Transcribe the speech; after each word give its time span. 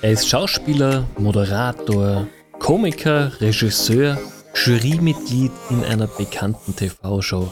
Er 0.00 0.12
ist 0.12 0.28
Schauspieler, 0.28 1.04
Moderator, 1.18 2.26
Komiker, 2.58 3.32
Regisseur, 3.40 4.18
Jurymitglied 4.54 5.52
in 5.70 5.84
einer 5.84 6.06
bekannten 6.06 6.74
TV-Show. 6.74 7.50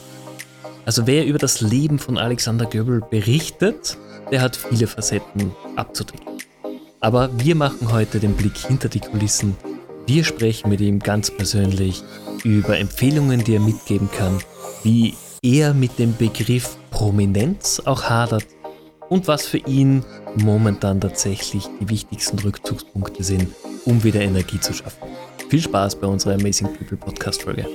Also 0.85 1.07
wer 1.07 1.27
über 1.27 1.39
das 1.39 1.61
Leben 1.61 1.99
von 1.99 2.19
Alexander 2.19 2.67
Göbel 2.67 3.03
berichtet, 3.11 3.97
der 4.31 4.41
hat 4.41 4.57
viele 4.57 4.87
Facetten 4.87 5.53
abzudecken. 5.77 6.39
Aber 7.01 7.31
wir 7.39 7.55
machen 7.55 7.93
heute 7.93 8.21
den 8.21 8.35
Blick 8.35 8.57
hinter 8.57 8.89
die 8.89 9.01
Kulissen. 9.01 9.57
Wir 10.07 10.25
sprechen 10.25 10.71
mit 10.71 10.81
ihm 10.81 10.99
ganz 10.99 11.31
persönlich 11.31 12.03
über 12.45 12.79
Empfehlungen, 12.79 13.45
die 13.45 13.55
er 13.55 13.61
mitgeben 13.61 14.11
kann, 14.11 14.39
wie 14.83 15.15
er 15.43 15.75
mit 15.75 15.99
dem 15.99 16.17
Begriff 16.17 16.77
Prominenz 16.91 17.83
auch 17.85 18.05
hadert 18.05 18.47
und 19.09 19.29
was 19.29 19.47
für 19.47 19.59
ihn 19.59 20.05
momentan 20.37 21.01
tatsächlich 21.01 21.69
die 21.81 21.89
wichtigsten 21.89 22.39
Rückzugspunkte 22.39 23.23
sind, 23.23 23.49
um 23.85 24.03
wieder 24.05 24.21
Energie 24.21 24.61
zu 24.61 24.73
schaffen. 24.73 25.09
Viel 25.49 25.63
Spaß 25.63 25.97
bei 25.97 26.07
unserer 26.07 26.35
Amazing 26.35 26.69
People 26.75 26.97
Podcast 26.97 27.43
Folge. 27.43 27.67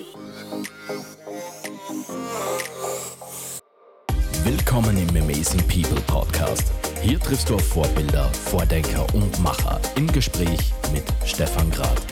Willkommen 4.43 4.97
im 4.97 5.09
Amazing 5.21 5.61
People 5.67 6.01
Podcast. 6.07 6.71
Hier 7.01 7.19
triffst 7.19 7.49
du 7.49 7.55
auf 7.55 7.67
Vorbilder, 7.67 8.25
Vordenker 8.45 9.05
und 9.13 9.39
Macher 9.41 9.79
im 9.95 10.07
Gespräch 10.07 10.73
mit 10.93 11.03
Stefan 11.25 11.69
Grad. 11.71 12.10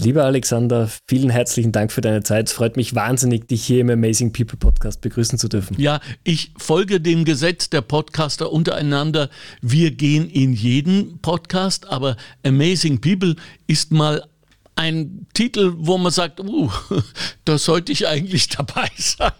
Lieber 0.00 0.24
Alexander, 0.24 0.88
vielen 1.08 1.28
herzlichen 1.28 1.72
Dank 1.72 1.90
für 1.90 2.00
deine 2.00 2.22
Zeit. 2.22 2.46
Es 2.46 2.52
freut 2.52 2.76
mich 2.76 2.94
wahnsinnig, 2.94 3.48
dich 3.48 3.64
hier 3.64 3.80
im 3.80 3.90
Amazing 3.90 4.32
People 4.32 4.56
Podcast 4.56 5.00
begrüßen 5.00 5.40
zu 5.40 5.48
dürfen. 5.48 5.74
Ja, 5.80 6.00
ich 6.22 6.52
folge 6.56 7.00
dem 7.00 7.24
Gesetz 7.24 7.68
der 7.68 7.80
Podcaster 7.80 8.52
untereinander. 8.52 9.28
Wir 9.60 9.90
gehen 9.90 10.30
in 10.30 10.52
jeden 10.52 11.18
Podcast, 11.18 11.88
aber 11.88 12.16
Amazing 12.44 13.00
People 13.00 13.34
ist 13.66 13.90
mal 13.90 14.24
ein 14.76 15.26
Titel, 15.34 15.74
wo 15.76 15.98
man 15.98 16.12
sagt, 16.12 16.38
uh, 16.38 16.70
da 17.44 17.58
sollte 17.58 17.90
ich 17.90 18.06
eigentlich 18.06 18.48
dabei 18.48 18.88
sein. 18.96 19.32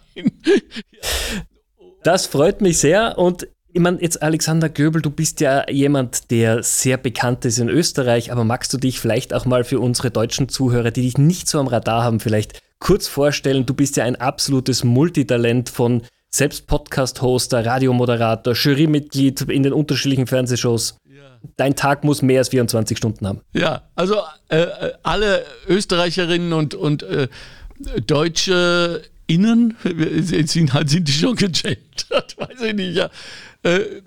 Das 2.03 2.27
freut 2.27 2.61
mich 2.63 2.79
sehr 2.79 3.17
und 3.17 3.47
ich 3.73 3.81
meine, 3.81 4.01
jetzt 4.01 4.23
Alexander 4.23 4.69
Göbel, 4.69 5.03
du 5.03 5.11
bist 5.11 5.41
ja 5.41 5.69
jemand, 5.71 6.31
der 6.31 6.63
sehr 6.63 6.97
bekannt 6.97 7.45
ist 7.45 7.59
in 7.59 7.69
Österreich, 7.69 8.33
aber 8.33 8.45
magst 8.45 8.73
du 8.73 8.79
dich 8.79 8.99
vielleicht 8.99 9.35
auch 9.35 9.45
mal 9.45 9.63
für 9.65 9.81
unsere 9.81 10.11
deutschen 10.11 10.49
Zuhörer, 10.49 10.91
die 10.91 11.03
dich 11.03 11.19
nicht 11.19 11.49
so 11.49 11.61
am 11.61 11.67
Radar 11.67 12.03
haben, 12.03 12.21
vielleicht 12.21 12.63
kurz 12.79 13.09
vorstellen? 13.09 13.67
Du 13.67 13.75
bist 13.75 13.97
ja 13.97 14.05
ein 14.05 14.17
absolutes 14.17 14.85
Multitalent 14.85 15.69
von 15.69 16.03
selbst 16.31 16.67
Podcast-Hoster, 16.67 17.65
Radiomoderator, 17.65 18.55
Jurymitglied 18.55 19.43
in 19.43 19.63
den 19.63 19.73
unterschiedlichen 19.73 20.27
Fernsehshows. 20.27 20.97
Dein 21.57 21.77
Tag 21.77 22.05
muss 22.05 22.23
mehr 22.23 22.41
als 22.41 22.49
24 22.49 22.97
Stunden 22.97 23.27
haben. 23.27 23.41
Ja, 23.53 23.83
also 23.95 24.17
äh, 24.49 24.63
äh, 24.63 24.93
alle 25.03 25.45
Österreicherinnen 25.69 26.53
und, 26.53 26.75
und 26.75 27.03
äh, 27.03 27.29
Deutsche 28.07 29.03
innen, 29.27 29.77
sind, 29.85 30.49
sind 30.49 31.09
die 31.09 31.13
schon 31.13 31.37
gegendert, 31.37 31.77
weiß 32.37 32.63
ich 32.63 32.75
nicht, 32.75 32.97
ja. 32.97 33.11
Äh, 33.69 34.01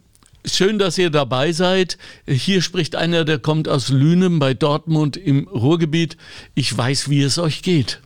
schön, 0.43 0.79
dass 0.79 0.97
ihr 0.97 1.11
dabei 1.11 1.51
seid. 1.51 1.99
Hier 2.25 2.63
spricht 2.63 2.95
einer, 2.95 3.25
der 3.25 3.37
kommt 3.37 3.67
aus 3.67 3.89
Lünen 3.89 4.39
bei 4.39 4.55
Dortmund 4.55 5.17
im 5.17 5.47
Ruhrgebiet. 5.47 6.17
Ich 6.55 6.75
weiß, 6.75 7.09
wie 7.09 7.21
es 7.21 7.37
euch 7.37 7.61
geht. 7.61 8.01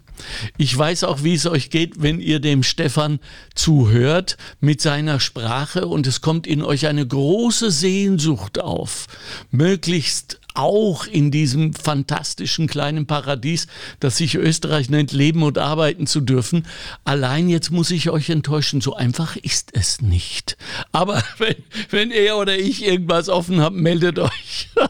Ich 0.57 0.77
weiß 0.77 1.05
auch, 1.05 1.23
wie 1.23 1.33
es 1.33 1.45
euch 1.45 1.69
geht, 1.69 2.01
wenn 2.01 2.19
ihr 2.19 2.39
dem 2.39 2.63
Stefan 2.63 3.19
zuhört 3.53 4.35
mit 4.59 4.81
seiner 4.81 5.21
Sprache 5.21 5.87
und 5.87 6.07
es 6.07 6.19
kommt 6.19 6.45
in 6.45 6.61
euch 6.61 6.87
eine 6.87 7.07
große 7.07 7.71
Sehnsucht 7.71 8.59
auf, 8.59 9.07
möglichst 9.51 10.39
auch 10.55 11.05
in 11.05 11.31
diesem 11.31 11.73
fantastischen 11.73 12.67
kleinen 12.67 13.05
Paradies, 13.05 13.67
das 13.99 14.17
sich 14.17 14.35
Österreich 14.35 14.89
nennt, 14.89 15.11
leben 15.11 15.43
und 15.43 15.57
arbeiten 15.57 16.07
zu 16.07 16.21
dürfen. 16.21 16.65
Allein 17.03 17.49
jetzt 17.49 17.71
muss 17.71 17.91
ich 17.91 18.09
euch 18.09 18.29
enttäuschen, 18.29 18.81
so 18.81 18.95
einfach 18.95 19.35
ist 19.35 19.71
es 19.73 20.01
nicht. 20.01 20.57
Aber 20.91 21.23
wenn, 21.37 21.55
wenn 21.89 22.11
er 22.11 22.37
oder 22.37 22.57
ich 22.57 22.85
irgendwas 22.85 23.29
offen 23.29 23.61
habt, 23.61 23.75
meldet 23.75 24.19
euch. 24.19 24.69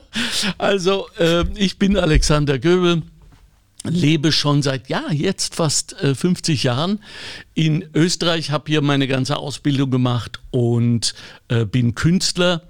Also, 0.57 1.07
äh, 1.19 1.43
ich 1.55 1.77
bin 1.77 1.97
Alexander 1.97 2.57
Göbel 2.57 3.01
lebe 3.87 4.31
schon 4.31 4.61
seit 4.61 4.89
ja 4.89 5.11
jetzt 5.11 5.55
fast 5.55 5.93
äh, 6.01 6.15
50 6.15 6.63
Jahren 6.63 6.99
in 7.53 7.85
Österreich, 7.93 8.51
habe 8.51 8.65
hier 8.67 8.81
meine 8.81 9.07
ganze 9.07 9.37
Ausbildung 9.37 9.91
gemacht 9.91 10.39
und 10.51 11.13
äh, 11.47 11.65
bin 11.65 11.95
Künstler 11.95 12.63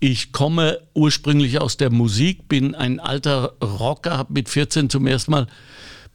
ich 0.00 0.32
komme 0.32 0.80
ursprünglich 0.94 1.60
aus 1.60 1.76
der 1.76 1.90
Musik, 1.90 2.48
bin 2.48 2.74
ein 2.74 3.00
alter 3.00 3.54
Rocker, 3.62 4.16
habe 4.16 4.32
mit 4.32 4.48
14 4.48 4.90
zum 4.90 5.06
ersten 5.06 5.32
Mal 5.32 5.46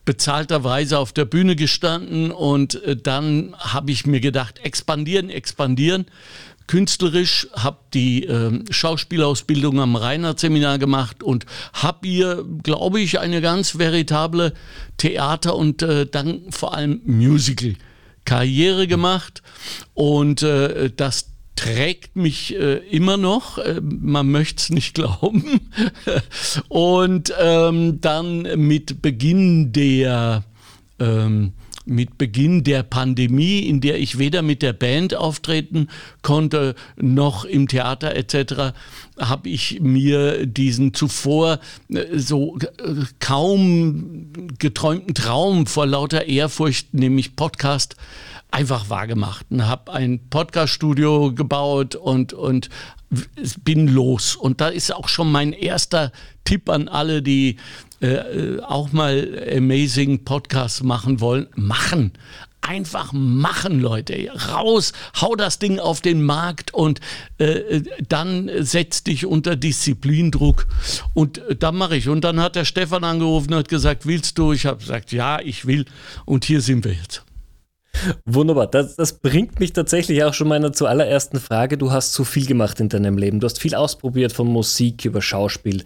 bezahlterweise 0.06 1.00
auf 1.00 1.14
der 1.14 1.25
Bühne 1.25 1.56
gestanden 1.56 2.31
und 2.31 2.84
äh, 2.84 2.96
dann 2.97 3.56
habe 3.58 3.91
ich 3.91 4.06
mir 4.06 4.20
gedacht, 4.20 4.59
expandieren, 4.59 5.30
expandieren. 5.30 6.06
Künstlerisch 6.68 7.47
habe 7.53 7.78
die 7.94 8.25
äh, 8.25 8.63
Schauspielausbildung 8.69 9.79
am 9.79 9.96
Reinhardt-Seminar 9.96 10.79
gemacht 10.79 11.24
und 11.24 11.46
habe 11.74 12.07
hier, 12.07 12.46
glaube 12.63 13.01
ich, 13.01 13.19
eine 13.19 13.41
ganz 13.41 13.78
veritable 13.78 14.53
Theater- 14.97 15.56
und 15.56 15.81
äh, 15.81 16.06
dann 16.06 16.41
vor 16.50 16.73
allem 16.73 17.02
Musical-Karriere 17.06 18.88
gemacht. 18.88 19.44
Und 19.94 20.41
äh, 20.44 20.90
das 20.96 21.34
trägt 21.56 22.16
mich 22.16 22.56
äh, 22.56 22.78
immer 22.90 23.18
noch, 23.18 23.57
äh, 23.57 23.79
man 23.81 24.31
möchte 24.31 24.62
es 24.63 24.69
nicht 24.69 24.94
glauben. 24.96 25.62
und 26.69 27.34
ähm, 27.40 28.02
dann 28.02 28.41
mit 28.68 29.02
Beginn 29.02 29.72
der 29.72 30.44
ähm, 31.00 31.53
mit 31.86 32.18
Beginn 32.18 32.64
der 32.64 32.84
Pandemie, 32.84 33.60
in 33.60 33.82
der 33.82 34.00
ich 34.00 34.18
weder 34.18 34.42
mit 34.42 34.62
der 34.62 34.74
Band 34.74 35.16
auftreten 35.16 35.88
konnte, 36.22 36.76
noch 36.96 37.46
im 37.46 37.68
Theater 37.68 38.16
etc., 38.16 38.74
habe 39.20 39.50
ich 39.50 39.80
mir 39.80 40.48
diesen 40.48 40.94
zuvor 40.94 41.60
äh, 41.90 42.18
so 42.18 42.58
äh, 42.58 43.04
kaum 43.20 44.32
geträumten 44.60 45.14
Traum 45.14 45.68
vor 45.68 45.86
lauter 45.86 46.26
Ehrfurcht, 46.26 46.94
nämlich 46.94 47.36
Podcast, 47.36 47.96
einfach 48.50 48.90
wahrgemacht 48.90 49.48
und 49.50 49.68
habe 49.68 49.92
ein 49.94 50.20
Podcast-Studio 50.30 51.34
gebaut 51.34 51.96
und, 51.96 52.34
und 52.34 52.70
bin 53.64 53.88
los. 53.88 54.36
Und 54.36 54.62
da 54.62 54.68
ist 54.68 54.94
auch 54.94 55.08
schon 55.08 55.32
mein 55.32 55.54
erster 55.54 56.12
Tipp 56.46 56.70
an 56.70 56.88
alle, 56.88 57.22
die 57.22 57.58
äh, 58.03 58.59
auch 58.62 58.91
mal 58.91 59.46
Amazing 59.56 60.25
Podcasts 60.25 60.84
machen 60.84 61.22
wollen. 61.22 61.47
Machen. 61.56 62.12
Einfach 62.59 63.12
machen, 63.14 63.80
Leute. 63.80 64.30
Raus, 64.52 64.94
hau 65.19 65.36
das 65.36 65.59
Ding 65.59 65.80
auf 65.80 66.02
den 66.02 66.24
Markt 66.24 66.74
und 66.74 67.02
äh, 67.38 67.81
dann 68.08 68.50
setz 68.59 69.03
dich 69.03 69.25
unter 69.25 69.56
Disziplindruck. 69.56 70.68
Und 71.14 71.38
äh, 71.40 71.56
dann 71.56 71.75
mache 71.75 71.96
ich. 71.96 72.09
Und 72.09 72.24
dann 72.24 72.40
hat 72.40 72.56
der 72.56 72.66
Stefan 72.66 73.03
angerufen 73.03 73.53
und 73.53 73.59
hat 73.59 73.69
gesagt, 73.69 74.06
willst 74.06 74.38
du? 74.38 74.53
Ich 74.53 74.66
habe 74.66 74.80
gesagt, 74.80 75.12
ja, 75.12 75.40
ich 75.40 75.66
will. 75.66 75.85
Und 76.25 76.46
hier 76.46 76.62
sind 76.62 76.85
wir 76.85 76.94
jetzt. 76.94 77.24
Wunderbar. 78.25 78.68
Das, 78.68 78.96
das, 78.96 79.20
bringt 79.20 79.59
mich 79.59 79.74
tatsächlich 79.74 80.24
auch 80.24 80.34
schon 80.34 80.47
meiner 80.47 80.74
zuallerersten 80.74 81.40
Frage. 81.40 81.78
Du 81.78 81.91
hast 81.91 82.14
so 82.14 82.24
viel 82.24 82.46
gemacht 82.46 82.80
in 82.80 82.90
deinem 82.90 83.18
Leben. 83.18 83.40
Du 83.40 83.46
hast 83.46 83.59
viel 83.59 83.75
ausprobiert 83.75 84.34
von 84.34 84.47
Musik 84.47 85.06
über 85.06 85.22
Schauspiel. 85.22 85.84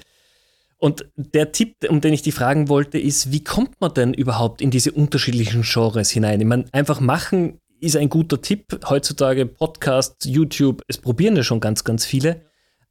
Und 0.77 1.05
der 1.15 1.51
Tipp, 1.51 1.75
um 1.89 2.01
den 2.01 2.13
ich 2.13 2.21
die 2.21 2.31
fragen 2.31 2.69
wollte, 2.69 2.99
ist, 2.99 3.31
wie 3.31 3.43
kommt 3.43 3.81
man 3.81 3.93
denn 3.93 4.13
überhaupt 4.13 4.61
in 4.61 4.69
diese 4.69 4.91
unterschiedlichen 4.91 5.63
Genres 5.63 6.11
hinein? 6.11 6.39
Ich 6.39 6.45
meine, 6.47 6.65
einfach 6.71 6.99
machen 6.99 7.59
ist 7.79 7.95
ein 7.95 8.09
guter 8.09 8.41
Tipp. 8.41 8.79
Heutzutage 8.87 9.45
Podcast, 9.45 10.25
YouTube, 10.25 10.83
es 10.87 10.97
probieren 10.97 11.35
ja 11.35 11.43
schon 11.43 11.59
ganz, 11.59 11.83
ganz 11.83 12.05
viele. 12.05 12.41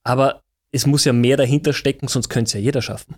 Aber 0.02 0.42
es 0.72 0.86
muss 0.86 1.04
ja 1.04 1.12
mehr 1.12 1.36
dahinter 1.36 1.72
stecken, 1.72 2.08
sonst 2.08 2.28
könnte 2.28 2.48
es 2.48 2.52
ja 2.54 2.60
jeder 2.60 2.82
schaffen. 2.82 3.16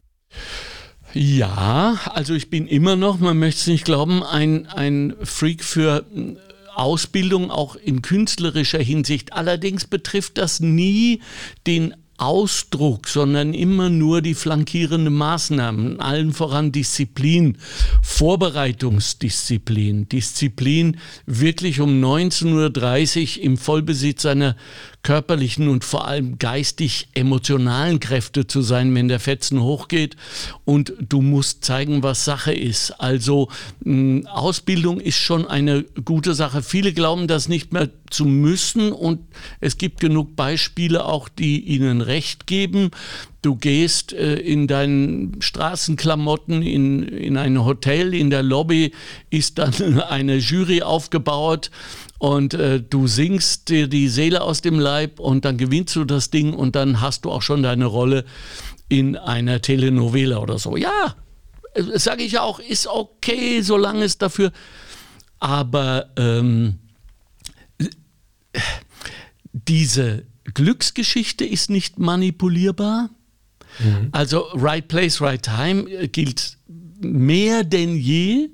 Ja, 1.15 1.99
also 2.13 2.35
ich 2.35 2.51
bin 2.51 2.67
immer 2.67 2.97
noch, 2.97 3.19
man 3.19 3.39
möchte 3.39 3.61
es 3.61 3.67
nicht 3.67 3.85
glauben, 3.85 4.23
ein, 4.23 4.67
ein 4.67 5.15
Freak 5.23 5.65
für 5.65 6.05
äh, 6.15 6.37
Ausbildung, 6.75 7.51
auch 7.51 7.77
in 7.77 8.03
künstlerischer 8.03 8.79
Hinsicht. 8.79 9.33
Allerdings 9.33 9.87
betrifft 9.87 10.39
das 10.39 10.61
nie 10.61 11.23
den 11.67 11.95
Ausdruck, 12.19 13.09
sondern 13.09 13.55
immer 13.55 13.91
nur 13.91 14.23
die 14.23 14.35
flankierenden 14.35 15.15
Maßnahmen, 15.15 16.01
allen 16.01 16.33
voran 16.33 16.73
Disziplin, 16.73 17.59
Vorbereitungsdisziplin, 18.03 20.09
Disziplin 20.09 20.97
wirklich 21.27 21.81
um 21.81 22.03
19.30 22.03 23.39
Uhr 23.39 23.45
im 23.45 23.57
Vollbesitz 23.57 24.27
einer 24.27 24.57
körperlichen 25.03 25.69
und 25.69 25.85
vor 25.85 26.07
allem 26.07 26.39
geistig 26.39 27.09
emotionalen 27.15 28.01
Kräfte 28.01 28.47
zu 28.47 28.63
sein, 28.63 28.95
wenn 28.95 29.09
der 29.09 29.21
Fetzen 29.21 29.63
hochgeht 29.63 30.17
und 30.65 30.93
du 31.01 31.23
musst 31.23 31.65
zeigen, 31.65 32.03
was 32.03 32.25
Sache 32.25 32.53
ist. 32.53 32.91
Also 33.01 33.49
mh, 33.85 34.29
Ausbildung 34.31 35.01
ist 35.01 35.19
schon 35.19 35.47
eine 35.47 35.85
gute 36.05 36.35
Sache. 36.35 36.63
Viele 36.63 36.93
glauben 36.93 37.27
das 37.27 37.49
nicht 37.49 37.73
mehr 37.73 37.91
zu 38.11 38.25
müssen 38.25 38.93
und 38.93 39.21
es 39.61 39.79
gibt 39.79 40.01
genug 40.01 40.37
Beispiele 40.37 41.05
auch, 41.05 41.29
die 41.29 41.61
ihnen 41.61 42.01
recht 42.01 42.47
geben. 42.47 42.91
Du 43.41 43.55
gehst 43.55 44.13
äh, 44.13 44.35
in 44.35 44.67
deinen 44.67 45.41
Straßenklamotten 45.41 46.63
in, 46.63 47.05
in 47.05 47.37
ein 47.37 47.65
Hotel, 47.65 48.13
in 48.15 48.31
der 48.31 48.43
Lobby 48.43 48.93
ist 49.31 49.59
dann 49.59 50.01
eine 50.09 50.37
Jury 50.37 50.83
aufgebaut 50.83 51.71
und 52.19 52.55
äh, 52.55 52.81
du 52.83 53.07
singst 53.07 53.69
dir 53.69 53.87
die 53.87 54.09
Seele 54.09 54.43
aus 54.43 54.61
dem 54.61 54.81
Leib 54.81 55.21
und 55.21 55.45
dann 55.45 55.57
gewinnst 55.57 55.95
du 55.95 56.05
das 56.05 56.31
Ding 56.31 56.53
und 56.53 56.75
dann 56.75 57.01
hast 57.01 57.25
du 57.25 57.31
auch 57.31 57.43
schon 57.43 57.63
deine 57.63 57.87
Rolle 57.87 58.25
in 58.89 59.17
einer 59.17 59.63
Telenovela 59.63 60.39
oder 60.39 60.59
so. 60.59 60.77
Ja, 60.77 61.15
äh, 61.75 61.99
sage 61.99 62.25
ich 62.25 62.39
auch, 62.39 62.59
ist 62.59 62.89
okay, 62.89 63.63
solange 63.63 64.05
es 64.05 64.19
dafür. 64.19 64.53
Aber 65.39 66.11
ähm, 66.17 66.81
diese 69.53 70.25
Glücksgeschichte 70.55 71.45
ist 71.45 71.71
nicht 71.71 71.99
manipulierbar. 71.99 73.11
Mhm. 73.79 74.09
Also 74.13 74.47
Right 74.55 74.87
Place, 74.87 75.21
Right 75.21 75.43
Time 75.43 75.89
äh, 75.91 76.09
gilt 76.09 76.59
mehr 77.01 77.65
denn 77.65 77.97
je. 77.97 78.51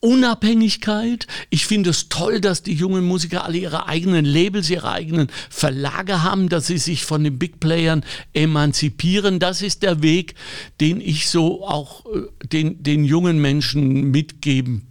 Unabhängigkeit. 0.00 1.26
Ich 1.50 1.66
finde 1.66 1.90
es 1.90 2.08
toll, 2.08 2.40
dass 2.40 2.62
die 2.62 2.72
jungen 2.72 3.04
Musiker 3.04 3.44
alle 3.44 3.58
ihre 3.58 3.86
eigenen 3.86 4.24
Labels, 4.24 4.70
ihre 4.70 4.90
eigenen 4.90 5.28
Verlage 5.50 6.22
haben, 6.22 6.48
dass 6.48 6.66
sie 6.66 6.78
sich 6.78 7.04
von 7.04 7.22
den 7.22 7.38
Big 7.38 7.60
Playern 7.60 8.02
emanzipieren. 8.32 9.38
Das 9.40 9.60
ist 9.60 9.82
der 9.82 10.02
Weg, 10.02 10.36
den 10.80 11.02
ich 11.02 11.28
so 11.28 11.66
auch 11.66 12.06
äh, 12.06 12.22
den, 12.46 12.82
den 12.82 13.04
jungen 13.04 13.42
Menschen 13.42 14.10
mitgeben 14.10 14.86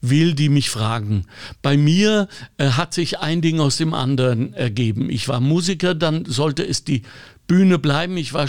will, 0.00 0.34
die 0.34 0.48
mich 0.48 0.70
fragen. 0.70 1.26
Bei 1.60 1.76
mir 1.76 2.28
äh, 2.56 2.70
hat 2.70 2.94
sich 2.94 3.18
ein 3.18 3.40
Ding 3.42 3.58
aus 3.58 3.78
dem 3.78 3.94
anderen 3.94 4.54
ergeben. 4.54 5.10
Ich 5.10 5.26
war 5.26 5.40
Musiker, 5.40 5.94
dann 5.94 6.24
sollte 6.24 6.64
es 6.64 6.84
die 6.84 7.02
Bühne 7.52 7.78
bleiben. 7.78 8.16
Ich 8.16 8.32
war 8.32 8.46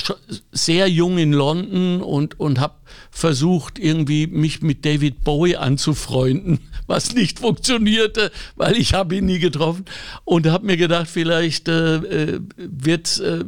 sehr 0.53 0.88
jung 0.88 1.17
in 1.17 1.33
London 1.33 2.01
und, 2.01 2.39
und 2.39 2.61
habe 2.61 2.75
versucht, 3.11 3.77
irgendwie 3.77 4.27
mich 4.27 4.61
mit 4.61 4.85
David 4.85 5.25
Bowie 5.25 5.57
anzufreunden, 5.57 6.59
was 6.88 7.13
nicht 7.13 7.39
funktionierte, 7.39 8.31
weil 8.55 8.77
ich 8.77 8.94
habe 8.94 9.17
ihn 9.17 9.25
nie 9.25 9.39
getroffen. 9.39 9.83
Und 10.23 10.47
habe 10.47 10.67
mir 10.67 10.77
gedacht, 10.77 11.09
vielleicht 11.09 11.67
äh, 11.67 11.95
äh 11.97 12.39
wird 12.55 13.07
es 13.07 13.19
äh, 13.19 13.44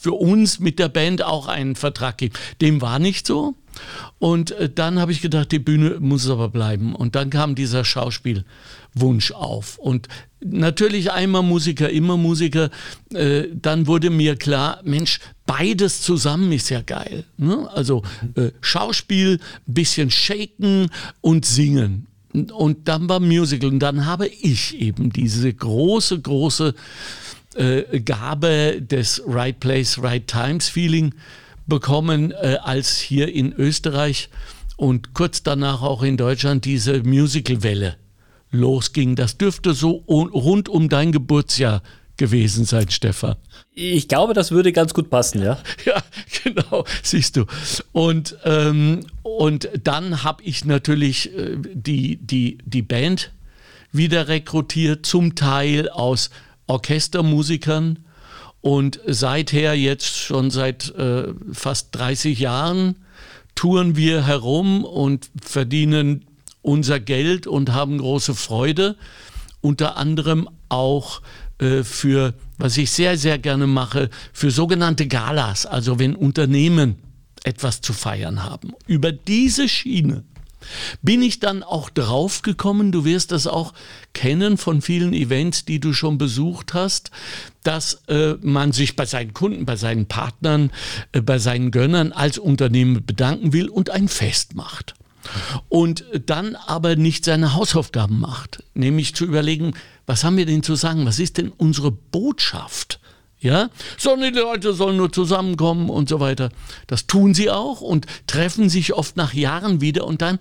für 0.00 0.12
uns 0.12 0.60
mit 0.60 0.78
der 0.78 0.88
Band 0.88 1.24
auch 1.24 1.48
einen 1.48 1.74
Vertrag 1.74 2.18
geben. 2.18 2.34
Dem 2.60 2.80
war 2.80 3.00
nicht 3.00 3.26
so. 3.26 3.56
Und 4.20 4.52
äh, 4.52 4.70
dann 4.72 5.00
habe 5.00 5.10
ich 5.10 5.22
gedacht, 5.22 5.50
die 5.50 5.58
Bühne 5.58 5.98
muss 5.98 6.30
aber 6.30 6.50
bleiben. 6.50 6.94
Und 6.94 7.16
dann 7.16 7.30
kam 7.30 7.56
dieser 7.56 7.84
Schauspielwunsch 8.90 9.32
auf. 9.32 9.78
Und 9.78 10.08
natürlich 10.40 11.12
einmal 11.12 11.42
Musiker, 11.42 11.90
immer 11.90 12.16
Musiker. 12.16 12.70
Äh, 13.12 13.44
dann 13.52 13.86
wurde 13.86 14.10
mir 14.10 14.36
klar, 14.36 14.80
Mensch, 14.84 15.20
beides 15.46 16.02
zusammen 16.02 16.52
ist 16.52 16.70
ja 16.70 16.82
geil. 16.82 17.24
Ne? 17.36 17.68
Also 17.72 18.02
äh, 18.34 18.50
Schauspiel, 18.60 19.40
bisschen 19.66 20.10
shaken 20.10 20.88
und 21.20 21.44
singen. 21.44 22.06
Und 22.32 22.86
dann 22.88 23.08
war 23.08 23.20
Musical. 23.20 23.70
Und 23.70 23.80
dann 23.80 24.06
habe 24.06 24.28
ich 24.28 24.78
eben 24.78 25.12
diese 25.12 25.52
große, 25.52 26.20
große 26.20 26.74
äh, 27.56 28.00
Gabe 28.00 28.80
des 28.80 29.22
Right 29.26 29.58
Place, 29.58 30.00
Right 30.02 30.26
Times 30.26 30.68
Feeling 30.68 31.14
bekommen, 31.66 32.32
äh, 32.32 32.58
als 32.62 32.98
hier 32.98 33.32
in 33.32 33.52
Österreich 33.52 34.28
und 34.76 35.12
kurz 35.12 35.42
danach 35.42 35.82
auch 35.82 36.02
in 36.02 36.16
Deutschland 36.16 36.64
diese 36.64 37.02
Musicalwelle 37.02 37.96
losging. 38.50 39.16
Das 39.16 39.38
dürfte 39.38 39.74
so 39.74 40.04
rund 40.06 40.68
um 40.68 40.88
dein 40.88 41.12
Geburtsjahr 41.12 41.82
gewesen 42.16 42.66
sein, 42.66 42.90
Stefan. 42.90 43.36
Ich 43.72 44.06
glaube, 44.06 44.34
das 44.34 44.50
würde 44.50 44.72
ganz 44.72 44.92
gut 44.92 45.08
passen, 45.08 45.42
ja. 45.42 45.58
Ja, 45.86 46.02
genau, 46.44 46.84
siehst 47.02 47.36
du. 47.36 47.46
Und, 47.92 48.36
ähm, 48.44 49.00
und 49.22 49.70
dann 49.82 50.22
habe 50.22 50.42
ich 50.42 50.66
natürlich 50.66 51.34
äh, 51.34 51.56
die, 51.72 52.16
die, 52.16 52.58
die 52.64 52.82
Band 52.82 53.32
wieder 53.90 54.28
rekrutiert, 54.28 55.06
zum 55.06 55.34
Teil 55.34 55.88
aus 55.88 56.30
Orchestermusikern 56.66 58.00
und 58.60 59.00
seither 59.06 59.74
jetzt 59.74 60.16
schon 60.18 60.50
seit 60.50 60.94
äh, 60.94 61.32
fast 61.52 61.88
30 61.96 62.38
Jahren 62.38 62.96
touren 63.54 63.96
wir 63.96 64.26
herum 64.26 64.84
und 64.84 65.30
verdienen 65.42 66.26
unser 66.62 67.00
Geld 67.00 67.46
und 67.46 67.72
haben 67.72 67.98
große 67.98 68.34
Freude. 68.34 68.96
Unter 69.60 69.96
anderem 69.96 70.48
auch 70.68 71.20
äh, 71.58 71.82
für, 71.82 72.34
was 72.58 72.76
ich 72.76 72.90
sehr, 72.90 73.18
sehr 73.18 73.38
gerne 73.38 73.66
mache, 73.66 74.10
für 74.32 74.50
sogenannte 74.50 75.06
Galas, 75.06 75.66
also 75.66 75.98
wenn 75.98 76.16
Unternehmen 76.16 76.96
etwas 77.44 77.80
zu 77.80 77.92
feiern 77.92 78.42
haben. 78.42 78.72
Über 78.86 79.12
diese 79.12 79.68
Schiene 79.68 80.24
bin 81.02 81.22
ich 81.22 81.40
dann 81.40 81.62
auch 81.62 81.90
draufgekommen, 81.90 82.92
du 82.92 83.04
wirst 83.04 83.32
das 83.32 83.46
auch 83.46 83.72
kennen 84.12 84.58
von 84.58 84.82
vielen 84.82 85.14
Events, 85.14 85.64
die 85.64 85.80
du 85.80 85.92
schon 85.92 86.18
besucht 86.18 86.74
hast, 86.74 87.10
dass 87.62 88.02
äh, 88.08 88.34
man 88.42 88.72
sich 88.72 88.96
bei 88.96 89.06
seinen 89.06 89.32
Kunden, 89.32 89.64
bei 89.64 89.76
seinen 89.76 90.06
Partnern, 90.06 90.70
äh, 91.12 91.20
bei 91.22 91.38
seinen 91.38 91.70
Gönnern 91.70 92.12
als 92.12 92.38
Unternehmen 92.38 93.04
bedanken 93.04 93.52
will 93.52 93.68
und 93.68 93.90
ein 93.90 94.08
Fest 94.08 94.54
macht. 94.54 94.94
Und 95.68 96.04
dann 96.26 96.56
aber 96.56 96.96
nicht 96.96 97.24
seine 97.24 97.54
Hausaufgaben 97.54 98.18
macht, 98.18 98.64
nämlich 98.74 99.14
zu 99.14 99.24
überlegen, 99.24 99.74
was 100.06 100.24
haben 100.24 100.36
wir 100.36 100.46
denn 100.46 100.62
zu 100.62 100.74
sagen, 100.74 101.06
was 101.06 101.18
ist 101.18 101.38
denn 101.38 101.50
unsere 101.50 101.90
Botschaft? 101.90 103.00
Ja, 103.42 103.70
sondern 103.96 104.34
die 104.34 104.38
Leute 104.38 104.74
sollen 104.74 104.98
nur 104.98 105.10
zusammenkommen 105.10 105.88
und 105.88 106.10
so 106.10 106.20
weiter. 106.20 106.50
Das 106.86 107.06
tun 107.06 107.32
sie 107.32 107.50
auch 107.50 107.80
und 107.80 108.06
treffen 108.26 108.68
sich 108.68 108.92
oft 108.92 109.16
nach 109.16 109.32
Jahren 109.32 109.80
wieder 109.80 110.06
und 110.06 110.20
dann 110.20 110.38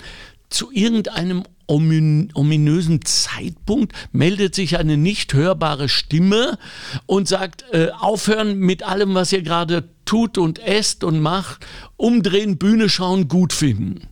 zu 0.49 0.69
irgendeinem 0.71 1.43
ominösen 1.67 3.05
Zeitpunkt 3.05 3.93
meldet 4.11 4.55
sich 4.55 4.77
eine 4.77 4.97
nicht 4.97 5.33
hörbare 5.33 5.87
Stimme 5.87 6.57
und 7.05 7.27
sagt, 7.27 7.63
äh, 7.71 7.89
aufhören 7.91 8.57
mit 8.57 8.83
allem, 8.83 9.13
was 9.13 9.31
ihr 9.31 9.43
gerade 9.43 9.87
tut 10.05 10.39
und 10.39 10.57
esst 10.59 11.03
und 11.03 11.19
macht, 11.19 11.65
umdrehen, 11.95 12.57
Bühne 12.57 12.89
schauen, 12.89 13.27
gut 13.27 13.53
finden. 13.53 14.07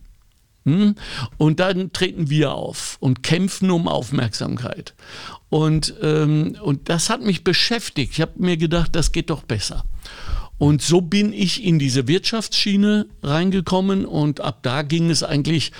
Hm? 0.68 0.94
Und 1.38 1.60
dann 1.60 1.92
treten 1.92 2.28
wir 2.28 2.52
auf 2.52 2.98
und 3.00 3.22
kämpfen 3.22 3.70
um 3.70 3.88
Aufmerksamkeit. 3.88 4.94
Und, 5.48 5.94
ähm, 6.02 6.56
und 6.62 6.88
das 6.88 7.08
hat 7.08 7.22
mich 7.22 7.42
beschäftigt. 7.42 8.12
Ich 8.12 8.20
habe 8.20 8.32
mir 8.36 8.56
gedacht, 8.56 8.94
das 8.94 9.12
geht 9.12 9.30
doch 9.30 9.42
besser. 9.42 9.84
Und 10.58 10.82
so 10.82 11.00
bin 11.00 11.32
ich 11.32 11.64
in 11.64 11.78
diese 11.78 12.08
Wirtschaftsschiene 12.08 13.06
reingekommen 13.22 14.04
und 14.04 14.40
ab 14.40 14.58
da 14.62 14.82
ging 14.82 15.08
es 15.08 15.22
eigentlich 15.22 15.72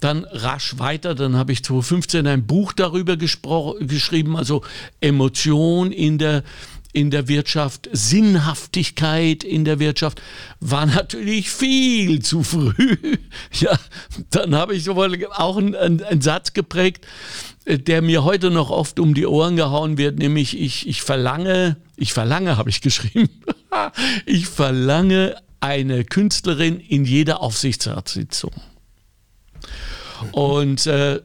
dann 0.00 0.24
rasch 0.30 0.78
weiter. 0.78 1.14
Dann 1.14 1.34
habe 1.34 1.52
ich 1.52 1.64
2015 1.64 2.26
ein 2.26 2.46
Buch 2.46 2.72
darüber 2.72 3.16
geschrieben, 3.16 4.36
also 4.36 4.62
Emotion 5.00 5.92
in 5.92 6.18
der 6.18 6.44
in 6.92 7.10
der 7.10 7.28
Wirtschaft, 7.28 7.88
Sinnhaftigkeit 7.92 9.44
in 9.44 9.64
der 9.64 9.78
Wirtschaft, 9.78 10.22
war 10.60 10.86
natürlich 10.86 11.50
viel 11.50 12.22
zu 12.22 12.42
früh. 12.42 12.72
Ja, 13.60 13.78
dann 14.30 14.54
habe 14.54 14.74
ich 14.74 14.86
wohl 14.88 15.26
auch 15.32 15.56
einen, 15.56 15.74
einen, 15.74 16.20
Satz 16.20 16.52
geprägt, 16.52 17.06
äh, 17.64 17.78
der 17.78 18.02
mir 18.02 18.24
heute 18.24 18.50
noch 18.50 18.70
oft 18.70 19.00
um 19.00 19.14
die 19.14 19.26
Ohren 19.26 19.56
gehauen 19.56 19.98
wird, 19.98 20.18
nämlich 20.18 20.58
ich, 20.58 20.86
ich 20.86 21.02
verlange, 21.02 21.76
ich 21.96 22.12
verlange, 22.12 22.56
habe 22.56 22.70
ich 22.70 22.80
geschrieben, 22.80 23.28
ich 24.26 24.46
verlange 24.46 25.36
eine 25.60 26.04
Künstlerin 26.04 26.78
in 26.80 27.04
jeder 27.04 27.42
Aufsichtsratssitzung. 27.42 28.52
Und 30.32 30.86
äh, 30.86 31.20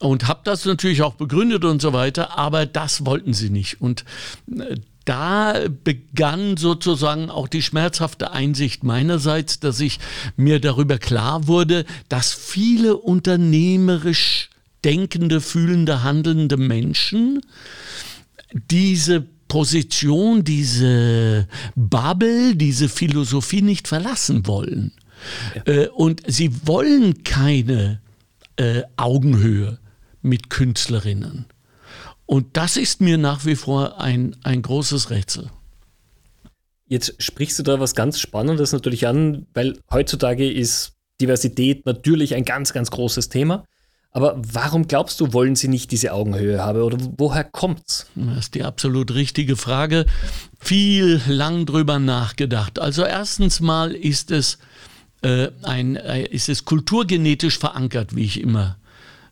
und 0.00 0.26
habe 0.26 0.40
das 0.44 0.64
natürlich 0.64 1.02
auch 1.02 1.14
begründet 1.14 1.64
und 1.64 1.80
so 1.80 1.92
weiter, 1.92 2.36
aber 2.36 2.66
das 2.66 3.06
wollten 3.06 3.34
sie 3.34 3.50
nicht. 3.50 3.80
Und 3.80 4.04
äh, 4.50 4.76
da 5.04 5.54
begann 5.84 6.56
sozusagen 6.56 7.30
auch 7.30 7.48
die 7.48 7.62
schmerzhafte 7.62 8.32
Einsicht 8.32 8.82
meinerseits, 8.82 9.60
dass 9.60 9.80
ich 9.80 9.98
mir 10.36 10.60
darüber 10.60 10.98
klar 10.98 11.46
wurde, 11.46 11.84
dass 12.08 12.32
viele 12.32 12.96
unternehmerisch 12.96 14.50
denkende, 14.84 15.40
fühlende, 15.40 16.02
handelnde 16.02 16.56
Menschen 16.56 17.40
diese 18.70 19.26
Position, 19.48 20.44
diese 20.44 21.46
Bubble, 21.74 22.56
diese 22.56 22.88
Philosophie 22.88 23.62
nicht 23.62 23.88
verlassen 23.88 24.46
wollen. 24.46 24.92
Ja. 25.54 25.72
Äh, 25.72 25.88
und 25.88 26.22
sie 26.26 26.50
wollen 26.66 27.22
keine 27.24 28.00
äh, 28.56 28.82
Augenhöhe 28.96 29.79
mit 30.22 30.50
Künstlerinnen. 30.50 31.46
Und 32.26 32.56
das 32.56 32.76
ist 32.76 33.00
mir 33.00 33.18
nach 33.18 33.44
wie 33.44 33.56
vor 33.56 34.00
ein, 34.00 34.36
ein 34.44 34.62
großes 34.62 35.10
Rätsel. 35.10 35.50
Jetzt 36.86 37.22
sprichst 37.22 37.58
du 37.58 37.62
da 37.62 37.80
was 37.80 37.94
ganz 37.94 38.18
Spannendes 38.18 38.72
natürlich 38.72 39.06
an, 39.06 39.46
weil 39.54 39.78
heutzutage 39.90 40.50
ist 40.50 40.92
Diversität 41.20 41.86
natürlich 41.86 42.34
ein 42.34 42.44
ganz, 42.44 42.72
ganz 42.72 42.90
großes 42.90 43.28
Thema. 43.28 43.64
Aber 44.12 44.40
warum 44.44 44.88
glaubst 44.88 45.20
du, 45.20 45.32
wollen 45.32 45.54
sie 45.54 45.68
nicht 45.68 45.92
diese 45.92 46.12
Augenhöhe 46.12 46.60
haben 46.60 46.82
oder 46.82 46.98
woher 47.16 47.44
kommt's? 47.44 48.06
Das 48.16 48.38
ist 48.38 48.54
die 48.56 48.64
absolut 48.64 49.14
richtige 49.14 49.54
Frage. 49.54 50.04
Viel 50.58 51.20
lang 51.28 51.64
drüber 51.64 52.00
nachgedacht. 52.00 52.80
Also 52.80 53.04
erstens 53.04 53.60
mal 53.60 53.92
ist 53.92 54.32
es 54.32 54.58
äh, 55.22 55.48
ein, 55.62 55.94
äh, 55.94 56.24
ist 56.24 56.48
es 56.48 56.64
kulturgenetisch 56.64 57.58
verankert, 57.58 58.16
wie 58.16 58.24
ich 58.24 58.40
immer 58.40 58.79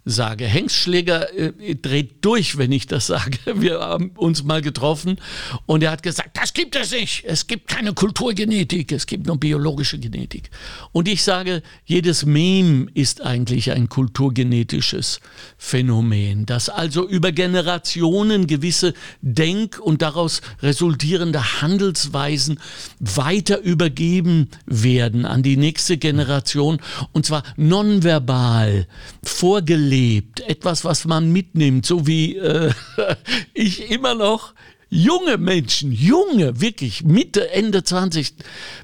sage. 0.09 0.47
Hengstschläger 0.47 1.33
äh, 1.37 1.75
dreht 1.75 2.25
durch, 2.25 2.59
wenn 2.59 2.73
ich 2.73 2.87
das 2.87 3.07
sage. 3.07 3.38
Wir 3.55 3.81
haben 3.81 4.11
uns 4.17 4.43
mal 4.43 4.62
getroffen 4.62 5.19
und 5.67 5.83
er 5.83 5.91
hat 5.91 6.03
gesagt, 6.03 6.37
das 6.41 6.55
gibt 6.55 6.77
es 6.77 6.93
nicht. 6.93 7.25
Es 7.25 7.47
gibt 7.47 7.69
keine 7.69 7.93
Kulturgenetik, 7.93 8.93
es 8.93 9.07
gibt 9.07 9.27
nur 9.27 9.38
biologische 9.38 9.99
Genetik. 9.99 10.50
Und 10.93 11.09
ich 11.09 11.23
sage, 11.23 11.62
jedes 11.85 12.25
Meme 12.25 12.87
ist 12.95 13.21
eigentlich 13.21 13.71
ein 13.73 13.88
kulturgenetisches 13.88 15.21
Phänomen, 15.59 16.47
das 16.47 16.69
also 16.69 17.07
über 17.07 17.33
Generationen 17.33 18.47
gewisse 18.47 18.95
Denk- 19.21 19.79
und 19.79 20.03
daraus 20.03 20.41
resultierende 20.62 21.61
Handelsweisen 21.61 22.61
weiter 22.99 23.61
übergeben 23.61 24.49
werden 24.67 25.27
an 25.27 25.43
die 25.43 25.57
nächste 25.57 25.99
Generation 25.99 26.81
und 27.12 27.27
zwar 27.27 27.43
nonverbal, 27.57 28.87
vorgelegt 29.23 29.98
erlebt, 29.99 30.40
etwas, 30.40 30.85
was 30.85 31.05
man 31.05 31.33
mitnimmt, 31.33 31.85
so 31.85 32.07
wie 32.07 32.37
äh, 32.37 32.73
ich 33.55 33.90
immer 33.90 34.14
noch 34.14 34.55
junge 34.90 35.37
Menschen, 35.37 35.93
junge, 35.93 36.61
wirklich 36.61 37.05
Mitte, 37.05 37.50
Ende 37.50 37.85
20 37.85 38.35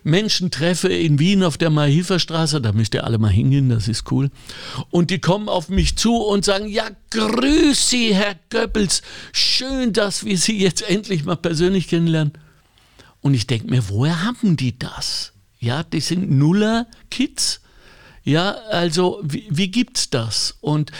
Menschen 0.03 0.51
treffe 0.51 0.89
in 0.89 1.19
Wien 1.19 1.43
auf 1.43 1.57
der 1.57 1.71
Mahilferstraße, 1.71 2.61
da 2.61 2.73
müsst 2.73 2.95
ihr 2.95 3.05
alle 3.05 3.19
mal 3.19 3.31
hingehen, 3.31 3.71
das 3.71 3.89
ist 3.89 4.11
cool. 4.13 4.31
Und 4.91 5.11
die 5.11 5.21
kommen 5.21 5.49
auf 5.49 5.71
mich 5.71 5.97
zu 5.97 6.17
und 6.17 6.45
sagen, 6.45 6.69
ja, 6.69 6.89
grüß 7.11 7.89
Sie, 7.89 8.15
Herr 8.15 8.37
Goebbels, 8.51 9.03
schön, 9.33 9.95
dass 9.95 10.25
wir 10.25 10.37
Sie 10.37 10.59
jetzt 10.59 10.83
endlich 10.83 11.25
mal 11.25 11.37
persönlich 11.37 11.89
kennenlernen. 11.89 12.33
Und 13.23 13.33
ich 13.33 13.47
denke 13.47 13.71
mir, 13.71 13.89
woher 13.89 14.25
haben 14.25 14.59
die 14.59 14.79
das? 14.79 15.33
Ja, 15.59 15.83
die 15.85 16.01
sind 16.01 16.31
Nuller-Kids 16.31 17.63
ja, 18.25 18.53
also 18.71 19.21
wie, 19.23 19.47
wie 19.51 19.69
gibt's 19.69 20.11
das? 20.11 20.57
Und 20.61 20.91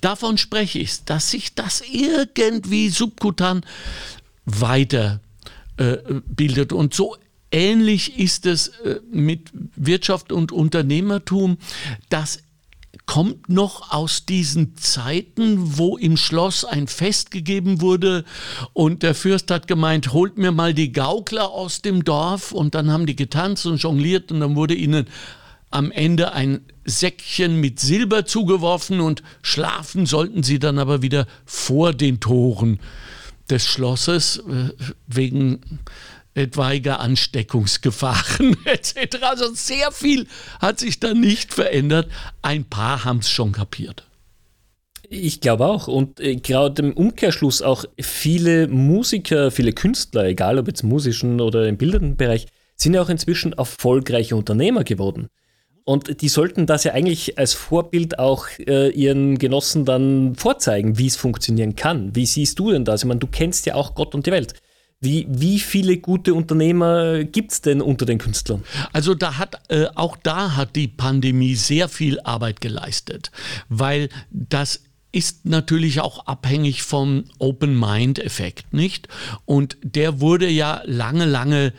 davon 0.00 0.38
spreche 0.38 0.78
ich, 0.78 1.04
dass 1.04 1.30
sich 1.30 1.54
das 1.54 1.82
irgendwie 1.90 2.90
subkutan 2.90 3.64
weiter 4.44 5.20
äh, 5.78 5.96
bildet. 6.26 6.72
Und 6.72 6.92
so 6.94 7.16
ähnlich 7.50 8.18
ist 8.18 8.46
es 8.46 8.68
äh, 8.68 9.00
mit 9.10 9.50
Wirtschaft 9.76 10.30
und 10.30 10.52
Unternehmertum. 10.52 11.56
Das 12.10 12.40
kommt 13.06 13.48
noch 13.48 13.90
aus 13.90 14.26
diesen 14.26 14.76
Zeiten, 14.76 15.78
wo 15.78 15.96
im 15.96 16.16
Schloss 16.16 16.64
ein 16.64 16.86
Fest 16.86 17.30
gegeben 17.30 17.80
wurde 17.80 18.24
und 18.74 19.02
der 19.02 19.14
Fürst 19.14 19.50
hat 19.50 19.66
gemeint, 19.66 20.12
holt 20.12 20.36
mir 20.36 20.52
mal 20.52 20.74
die 20.74 20.92
Gaukler 20.92 21.50
aus 21.50 21.80
dem 21.80 22.04
Dorf 22.04 22.52
und 22.52 22.74
dann 22.74 22.90
haben 22.90 23.06
die 23.06 23.16
getanzt 23.16 23.64
und 23.66 23.82
jongliert 23.82 24.30
und 24.30 24.40
dann 24.40 24.56
wurde 24.56 24.74
ihnen 24.74 25.06
am 25.70 25.90
Ende 25.90 26.32
ein 26.32 26.60
Säckchen 26.84 27.60
mit 27.60 27.80
Silber 27.80 28.24
zugeworfen 28.24 29.00
und 29.00 29.22
schlafen 29.42 30.06
sollten 30.06 30.42
sie 30.42 30.58
dann 30.58 30.78
aber 30.78 31.02
wieder 31.02 31.26
vor 31.44 31.92
den 31.92 32.20
Toren 32.20 32.80
des 33.50 33.66
Schlosses 33.66 34.38
äh, 34.48 34.72
wegen 35.06 35.80
etwaiger 36.34 37.00
Ansteckungsgefahren 37.00 38.56
etc. 38.64 39.18
Also 39.22 39.52
sehr 39.54 39.90
viel 39.92 40.26
hat 40.60 40.78
sich 40.78 41.00
da 41.00 41.14
nicht 41.14 41.52
verändert. 41.52 42.10
Ein 42.42 42.64
paar 42.64 43.04
haben 43.04 43.18
es 43.18 43.30
schon 43.30 43.52
kapiert. 43.52 44.04
Ich 45.10 45.40
glaube 45.40 45.66
auch. 45.66 45.88
Und 45.88 46.20
äh, 46.20 46.36
gerade 46.36 46.82
im 46.82 46.92
Umkehrschluss 46.92 47.62
auch 47.62 47.84
viele 48.00 48.68
Musiker, 48.68 49.50
viele 49.50 49.72
Künstler, 49.72 50.24
egal 50.24 50.58
ob 50.58 50.68
jetzt 50.68 50.82
musischen 50.82 51.40
oder 51.40 51.66
im 51.66 51.78
bildenden 51.78 52.16
Bereich, 52.16 52.46
sind 52.76 52.94
ja 52.94 53.02
auch 53.02 53.08
inzwischen 53.08 53.52
erfolgreiche 53.54 54.36
Unternehmer 54.36 54.84
geworden. 54.84 55.28
Und 55.88 56.20
die 56.20 56.28
sollten 56.28 56.66
das 56.66 56.84
ja 56.84 56.92
eigentlich 56.92 57.38
als 57.38 57.54
Vorbild 57.54 58.18
auch 58.18 58.46
äh, 58.58 58.90
ihren 58.90 59.38
Genossen 59.38 59.86
dann 59.86 60.34
vorzeigen, 60.34 60.98
wie 60.98 61.06
es 61.06 61.16
funktionieren 61.16 61.76
kann. 61.76 62.14
Wie 62.14 62.26
siehst 62.26 62.58
du 62.58 62.72
denn 62.72 62.84
das? 62.84 63.00
Ich 63.00 63.08
meine, 63.08 63.20
du 63.20 63.26
kennst 63.26 63.64
ja 63.64 63.74
auch 63.74 63.94
Gott 63.94 64.14
und 64.14 64.26
die 64.26 64.30
Welt. 64.30 64.52
Wie, 65.00 65.26
wie 65.30 65.58
viele 65.58 65.96
gute 65.96 66.34
Unternehmer 66.34 67.24
gibt 67.24 67.52
es 67.52 67.62
denn 67.62 67.80
unter 67.80 68.04
den 68.04 68.18
Künstlern? 68.18 68.64
Also 68.92 69.14
da 69.14 69.38
hat 69.38 69.62
äh, 69.70 69.86
auch 69.94 70.18
da 70.22 70.56
hat 70.56 70.76
die 70.76 70.88
Pandemie 70.88 71.54
sehr 71.54 71.88
viel 71.88 72.20
Arbeit 72.20 72.60
geleistet, 72.60 73.30
weil 73.70 74.10
das 74.30 74.82
ist 75.10 75.46
natürlich 75.46 76.02
auch 76.02 76.26
abhängig 76.26 76.82
vom 76.82 77.24
Open-Mind-Effekt, 77.38 78.74
nicht? 78.74 79.08
Und 79.46 79.78
der 79.82 80.20
wurde 80.20 80.50
ja 80.50 80.82
lange, 80.84 81.24
lange 81.24 81.72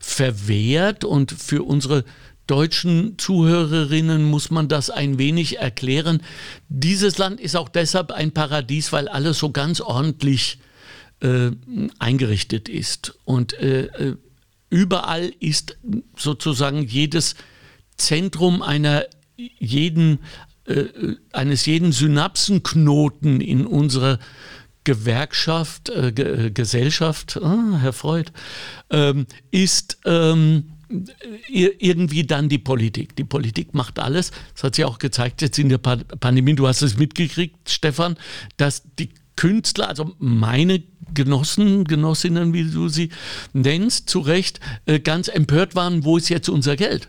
verwehrt 0.00 1.04
und 1.04 1.30
für 1.30 1.62
unsere 1.62 2.04
deutschen 2.46 3.18
Zuhörerinnen 3.18 4.24
muss 4.24 4.50
man 4.50 4.68
das 4.68 4.90
ein 4.90 5.18
wenig 5.18 5.58
erklären. 5.58 6.22
Dieses 6.68 7.18
Land 7.18 7.40
ist 7.40 7.56
auch 7.56 7.68
deshalb 7.68 8.10
ein 8.10 8.32
Paradies, 8.32 8.92
weil 8.92 9.08
alles 9.08 9.38
so 9.38 9.50
ganz 9.50 9.80
ordentlich 9.80 10.58
äh, 11.20 11.50
eingerichtet 11.98 12.68
ist. 12.68 13.14
Und 13.24 13.54
äh, 13.54 13.86
äh 13.86 14.16
überall 14.70 15.30
ist 15.38 15.76
sozusagen 16.16 16.82
jedes 16.82 17.34
Zentrum 17.98 18.62
einer 18.62 19.04
jeden, 19.36 20.20
äh, 20.66 20.84
eines 21.32 21.66
jeden 21.66 21.92
Synapsenknoten 21.92 23.42
in 23.42 23.66
unserer 23.66 24.18
Gewerkschaft, 24.84 25.90
äh, 25.90 26.50
Gesellschaft, 26.52 27.38
ah, 27.42 27.78
Herr 27.80 27.92
Freud, 27.92 28.32
ähm, 28.90 29.26
ist 29.50 29.98
ähm, 30.04 30.72
irgendwie 31.48 32.24
dann 32.24 32.48
die 32.48 32.58
Politik. 32.58 33.16
Die 33.16 33.24
Politik 33.24 33.74
macht 33.74 33.98
alles. 33.98 34.32
Das 34.54 34.64
hat 34.64 34.74
sich 34.76 34.84
auch 34.84 34.98
gezeigt 34.98 35.42
jetzt 35.42 35.58
in 35.58 35.68
der 35.68 35.78
Pandemie. 35.78 36.54
Du 36.54 36.66
hast 36.66 36.82
es 36.82 36.98
mitgekriegt, 36.98 37.68
Stefan, 37.68 38.16
dass 38.56 38.82
die 38.98 39.10
Künstler, 39.36 39.88
also 39.88 40.14
meine 40.18 40.82
Genossen, 41.14 41.84
Genossinnen, 41.84 42.52
wie 42.52 42.70
du 42.70 42.88
sie 42.88 43.10
nennst, 43.52 44.08
zu 44.08 44.20
Recht, 44.20 44.60
äh, 44.86 45.00
ganz 45.00 45.28
empört 45.28 45.74
waren, 45.74 46.04
wo 46.04 46.16
ist 46.16 46.28
jetzt 46.28 46.48
unser 46.48 46.76
Geld? 46.76 47.08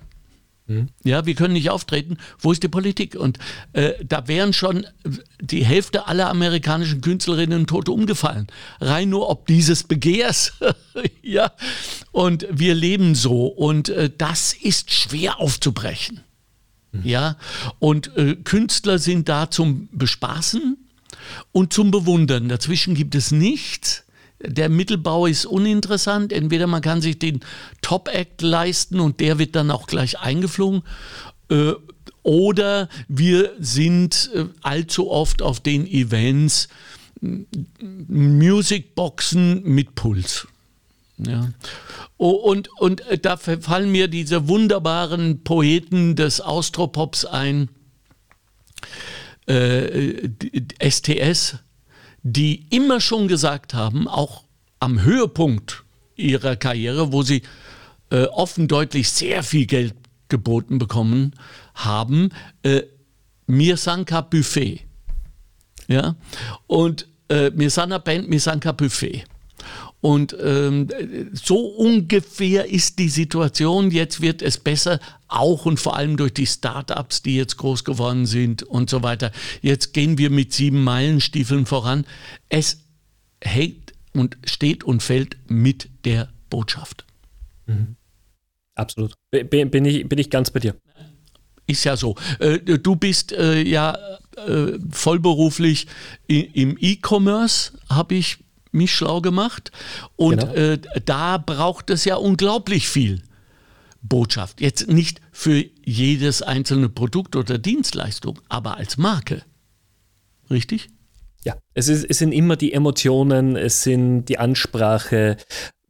Mhm. 0.67 0.87
Ja, 1.03 1.25
wir 1.25 1.35
können 1.35 1.53
nicht 1.53 1.69
auftreten. 1.69 2.17
Wo 2.39 2.51
ist 2.51 2.63
die 2.63 2.69
Politik? 2.69 3.15
Und 3.15 3.37
äh, 3.73 3.93
da 4.03 4.27
wären 4.27 4.53
schon 4.53 4.85
die 5.41 5.65
Hälfte 5.65 6.07
aller 6.07 6.29
amerikanischen 6.29 7.01
Künstlerinnen 7.01 7.67
tot 7.67 7.89
umgefallen. 7.89 8.47
Rein 8.79 9.09
nur 9.09 9.29
ob 9.29 9.45
dieses 9.47 9.83
Begehrs. 9.83 10.53
ja. 11.21 11.51
Und 12.13 12.47
wir 12.49 12.75
leben 12.75 13.15
so. 13.15 13.47
Und 13.47 13.89
äh, 13.89 14.09
das 14.15 14.53
ist 14.53 14.93
schwer 14.93 15.39
aufzubrechen. 15.41 16.21
Mhm. 16.91 17.01
Ja. 17.03 17.37
Und 17.79 18.15
äh, 18.15 18.35
Künstler 18.35 18.99
sind 18.99 19.27
da 19.27 19.51
zum 19.51 19.89
Bespaßen 19.91 20.77
und 21.51 21.73
zum 21.73 21.91
Bewundern. 21.91 22.47
Dazwischen 22.47 22.93
gibt 22.93 23.15
es 23.15 23.31
nichts. 23.31 24.05
Der 24.39 24.69
Mittelbau 24.69 25.25
ist 25.25 25.47
uninteressant. 25.47 26.31
Entweder 26.31 26.67
man 26.67 26.83
kann 26.83 27.01
sich 27.01 27.17
den 27.17 27.39
Top-Act 27.81 28.43
leisten 28.43 28.99
und 28.99 29.19
der 29.19 29.39
wird 29.39 29.55
dann 29.55 29.71
auch 29.71 29.87
gleich 29.87 30.19
eingeflogen. 30.19 30.83
Äh, 31.49 31.71
oder 32.21 32.89
wir 33.07 33.53
sind 33.59 34.29
äh, 34.35 34.45
allzu 34.61 35.09
oft 35.09 35.41
auf 35.41 35.59
den 35.61 35.87
Events 35.87 36.69
Musicboxen 38.07 39.63
mit 39.63 39.95
Puls. 39.95 40.47
Ja. 41.17 41.49
und, 42.17 42.69
und 42.79 43.01
äh, 43.07 43.17
da 43.17 43.37
fallen 43.37 43.91
mir 43.91 44.07
diese 44.07 44.47
wunderbaren 44.47 45.43
Poeten 45.43 46.15
des 46.15 46.41
Austropops 46.41 47.25
ein. 47.25 47.69
Äh, 49.45 50.29
STS, 50.81 51.57
die 52.23 52.65
immer 52.69 53.01
schon 53.01 53.27
gesagt 53.27 53.73
haben, 53.73 54.07
auch 54.07 54.45
am 54.79 55.01
Höhepunkt 55.01 55.83
ihrer 56.15 56.55
Karriere, 56.55 57.11
wo 57.11 57.23
sie 57.23 57.43
äh, 58.09 58.23
offen 58.25 58.67
deutlich 58.67 59.09
sehr 59.09 59.43
viel 59.43 59.65
Geld 59.65 59.95
geboten 60.29 60.77
bekommen 60.77 61.33
haben, 61.75 62.29
äh, 62.63 62.83
Mirsanka 63.47 64.21
Buffet. 64.21 64.81
Ja, 65.87 66.15
und 66.67 67.07
äh, 67.29 67.49
Mirsanka 67.49 67.97
Band, 67.97 68.29
Mirsanka 68.29 68.71
Buffet. 68.71 69.25
Und 70.03 70.35
ähm, 70.43 70.89
so 71.31 71.65
ungefähr 71.65 72.69
ist 72.69 72.99
die 72.99 73.07
Situation. 73.07 73.89
Jetzt 73.89 74.19
wird 74.19 74.41
es 74.41 74.57
besser, 74.57 74.99
auch 75.29 75.65
und 75.65 75.79
vor 75.79 75.95
allem 75.95 76.17
durch 76.17 76.33
die 76.33 76.45
Startups, 76.45 77.21
die 77.21 77.37
jetzt 77.37 77.55
groß 77.55 77.85
geworden 77.85 78.25
sind 78.25 78.63
und 78.63 78.89
so 78.89 79.01
weiter. 79.01 79.31
Jetzt 79.61 79.93
gehen 79.93 80.17
wir 80.17 80.29
mit 80.29 80.51
sieben 80.51 80.83
Meilenstiefeln 80.83 81.65
voran. 81.65 82.05
Es 82.49 82.79
hängt 83.41 83.93
und 84.11 84.37
steht 84.43 84.83
und 84.83 85.01
fällt 85.01 85.37
mit 85.47 85.87
der 86.03 86.27
Botschaft. 86.49 87.05
Mhm. 87.67 87.95
Absolut. 88.75 89.13
Bin, 89.31 89.85
ich, 89.85 90.09
bin 90.09 90.19
ich 90.19 90.29
ganz 90.29 90.51
bei 90.51 90.59
dir. 90.59 90.75
Ist 91.65 91.85
ja 91.85 91.95
so. 91.95 92.17
Äh, 92.39 92.59
du 92.59 92.97
bist 92.97 93.31
äh, 93.31 93.61
ja 93.61 93.97
äh, 94.35 94.77
vollberuflich 94.91 95.87
im 96.27 96.75
E-Commerce, 96.77 97.71
habe 97.87 98.15
ich 98.15 98.42
mich 98.73 98.93
schlau 98.93 99.21
gemacht. 99.21 99.71
Und 100.15 100.53
genau. 100.53 100.77
da 101.05 101.37
braucht 101.37 101.89
es 101.89 102.05
ja 102.05 102.15
unglaublich 102.15 102.87
viel 102.87 103.21
Botschaft. 104.03 104.61
Jetzt 104.61 104.89
nicht 104.89 105.21
für 105.31 105.63
jedes 105.83 106.41
einzelne 106.41 106.89
Produkt 106.89 107.35
oder 107.35 107.57
Dienstleistung, 107.57 108.39
aber 108.49 108.77
als 108.77 108.97
Marke. 108.97 109.43
Richtig? 110.49 110.89
Ja, 111.45 111.57
es, 111.73 111.87
ist, 111.87 112.05
es 112.09 112.19
sind 112.19 112.31
immer 112.31 112.55
die 112.55 112.73
Emotionen, 112.73 113.55
es 113.55 113.83
sind 113.83 114.25
die 114.25 114.37
Ansprache, 114.37 115.37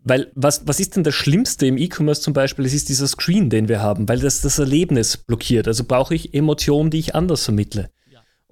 weil 0.04 0.32
was, 0.36 0.68
was 0.68 0.80
ist 0.80 0.96
denn 0.96 1.04
das 1.04 1.16
Schlimmste 1.16 1.66
im 1.66 1.78
E-Commerce 1.78 2.22
zum 2.22 2.34
Beispiel? 2.34 2.66
Es 2.66 2.74
ist 2.74 2.90
dieser 2.90 3.08
Screen, 3.08 3.50
den 3.50 3.68
wir 3.68 3.82
haben, 3.82 4.08
weil 4.10 4.20
das 4.20 4.42
das 4.42 4.60
Erlebnis 4.60 5.18
blockiert. 5.18 5.68
Also 5.68 5.84
brauche 5.86 6.14
ich 6.16 6.34
Emotionen, 6.34 6.90
die 6.90 7.00
ich 7.00 7.16
anders 7.16 7.46
vermittle. 7.46 7.90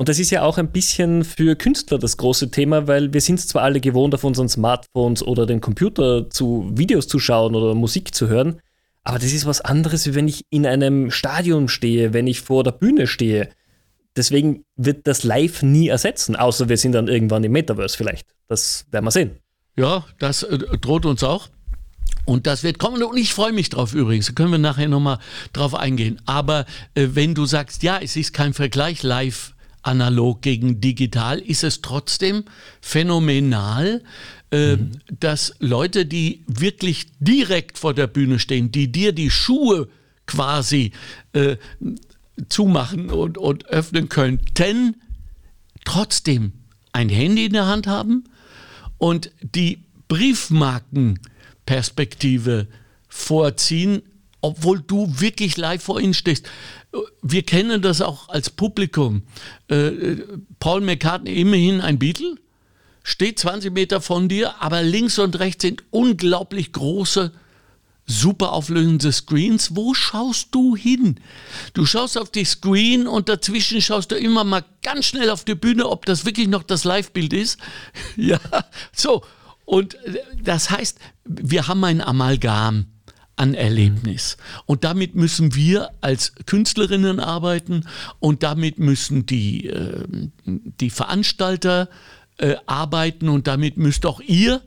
Und 0.02 0.10
das 0.10 0.18
ist 0.18 0.32
ja 0.32 0.42
auch 0.42 0.58
ein 0.58 0.72
bisschen 0.72 1.24
für 1.24 1.56
Künstler 1.56 2.00
das 2.00 2.18
große 2.18 2.50
Thema, 2.50 2.88
weil 2.88 3.14
wir 3.14 3.22
sind 3.22 3.40
zwar 3.40 3.62
alle 3.62 3.80
gewohnt, 3.80 4.16
auf 4.16 4.24
unseren 4.24 4.50
Smartphones 4.50 5.22
oder 5.22 5.46
den 5.46 5.62
Computer 5.62 6.28
zu 6.28 6.72
Videos 6.74 7.08
zu 7.08 7.20
schauen 7.20 7.54
oder 7.54 7.76
Musik 7.76 8.16
zu 8.16 8.28
hören, 8.28 8.62
aber 9.04 9.20
das 9.20 9.32
ist 9.32 9.46
was 9.46 9.62
anderes, 9.62 10.08
wie 10.08 10.16
wenn 10.16 10.28
ich 10.28 10.44
in 10.50 10.66
einem 10.66 11.12
Stadion 11.12 11.68
stehe, 11.68 12.14
wenn 12.14 12.26
ich 12.26 12.42
vor 12.42 12.64
der 12.64 12.72
Bühne 12.72 13.06
stehe. 13.06 13.50
Deswegen 14.16 14.64
wird 14.76 15.06
das 15.06 15.22
live 15.22 15.62
nie 15.62 15.90
ersetzen, 15.90 16.36
außer 16.36 16.68
wir 16.68 16.78
sind 16.78 16.94
dann 16.94 17.08
irgendwann 17.08 17.44
im 17.44 17.52
Metaverse 17.52 17.96
vielleicht. 17.96 18.26
Das 18.48 18.88
werden 18.90 19.06
wir 19.06 19.12
sehen. 19.12 19.38
Ja, 19.76 20.04
das 20.18 20.42
äh, 20.42 20.58
droht 20.80 21.06
uns 21.06 21.24
auch. 21.24 21.50
Und 22.26 22.48
das 22.48 22.64
wird 22.64 22.80
kommen 22.80 23.04
und 23.04 23.18
ich 23.18 23.36
freue 23.36 23.54
mich 23.54 23.70
drauf 23.70 23.94
übrigens. 23.94 24.26
Da 24.26 24.34
können 24.34 24.50
wir 24.50 24.58
nachher 24.58 24.90
nochmal 24.90 25.20
drauf 25.54 25.76
eingehen. 25.76 26.20
Aber 26.26 26.66
äh, 26.96 27.10
wenn 27.12 27.36
du 27.36 27.46
sagst, 27.46 27.84
ja, 27.84 28.00
es 28.02 28.16
ist 28.16 28.34
kein 28.34 28.56
Vergleich 28.56 29.04
live 29.04 29.54
analog 29.84 30.42
gegen 30.42 30.82
digital, 30.82 31.40
ist 31.40 31.64
es 31.64 31.82
trotzdem 31.82 32.44
phänomenal, 32.82 34.04
äh, 34.52 34.76
mhm. 34.76 34.92
dass 35.20 35.56
Leute, 35.60 36.06
die 36.06 36.44
wirklich 36.48 37.08
direkt 37.20 37.78
vor 37.78 37.94
der 37.94 38.08
Bühne 38.08 38.40
stehen, 38.40 38.72
die 38.72 38.92
dir 38.92 39.14
die 39.14 39.30
Schuhe 39.30 39.88
quasi 40.26 40.92
äh, 41.34 41.58
zumachen 42.50 43.10
und, 43.10 43.38
und 43.38 43.68
öffnen 43.68 44.10
könnten, 44.10 44.96
trotzdem 45.86 46.52
ein 46.94 47.10
Handy 47.10 47.46
in 47.46 47.54
der 47.54 47.68
Hand 47.68 47.88
haben 47.88 48.26
und 48.98 49.32
die 49.42 49.84
Briefmarkenperspektive 50.08 52.68
vorziehen, 53.08 54.02
obwohl 54.42 54.82
du 54.82 55.20
wirklich 55.20 55.58
live 55.58 55.84
vor 55.84 56.00
ihnen 56.00 56.14
stehst. 56.14 56.48
Wir 57.22 57.44
kennen 57.44 57.82
das 57.82 58.02
auch 58.02 58.30
als 58.30 58.50
Publikum. 58.50 59.24
Äh, 59.68 60.18
Paul 60.60 60.82
McCartney, 60.82 61.40
immerhin 61.40 61.80
ein 61.80 62.00
Beatle, 62.00 62.36
steht 63.04 63.40
20 63.40 63.72
Meter 63.72 64.02
von 64.02 64.28
dir, 64.28 64.62
aber 64.62 64.84
links 64.84 65.18
und 65.20 65.40
rechts 65.40 65.62
sind 65.62 65.84
unglaublich 65.92 66.74
große 66.74 67.32
super 68.12 68.52
auflösende 68.52 69.12
Screens. 69.12 69.76
Wo 69.76 69.94
schaust 69.94 70.50
du 70.52 70.76
hin? 70.76 71.20
Du 71.74 71.86
schaust 71.86 72.18
auf 72.18 72.30
die 72.30 72.46
Screen 72.46 73.08
und 73.08 73.30
dazwischen 73.30 73.82
schaust 73.82 74.12
du 74.12 74.16
immer 74.16 74.44
mal 74.44 74.66
ganz 74.84 75.06
schnell 75.06 75.30
auf 75.30 75.46
die 75.46 75.56
Bühne, 75.56 75.88
ob 75.88 76.06
das 76.06 76.26
wirklich 76.26 76.48
noch 76.48 76.64
das 76.64 76.84
Live-Bild 76.84 77.34
ist. 77.34 77.60
ja, 78.16 78.40
so. 78.92 79.24
Und 79.66 79.96
äh, 80.06 80.20
das 80.44 80.70
heißt, 80.70 81.00
wir 81.26 81.68
haben 81.68 81.84
ein 81.84 82.02
Amalgam 82.02 82.88
an 83.42 83.56
Erlebnis. 83.56 84.38
Und 84.68 84.84
damit 84.84 85.16
müssen 85.16 85.56
wir 85.56 85.90
als 86.00 86.36
Künstlerinnen 86.46 87.20
arbeiten 87.20 87.88
und 88.20 88.44
damit 88.44 88.78
müssen 88.78 89.26
die, 89.26 89.66
äh, 89.68 90.06
die 90.46 90.92
Veranstalter 90.92 91.90
äh, 92.38 92.56
arbeiten 92.68 93.30
und 93.30 93.48
damit 93.48 93.78
müsst 93.78 94.06
auch 94.06 94.22
ihr 94.22 94.62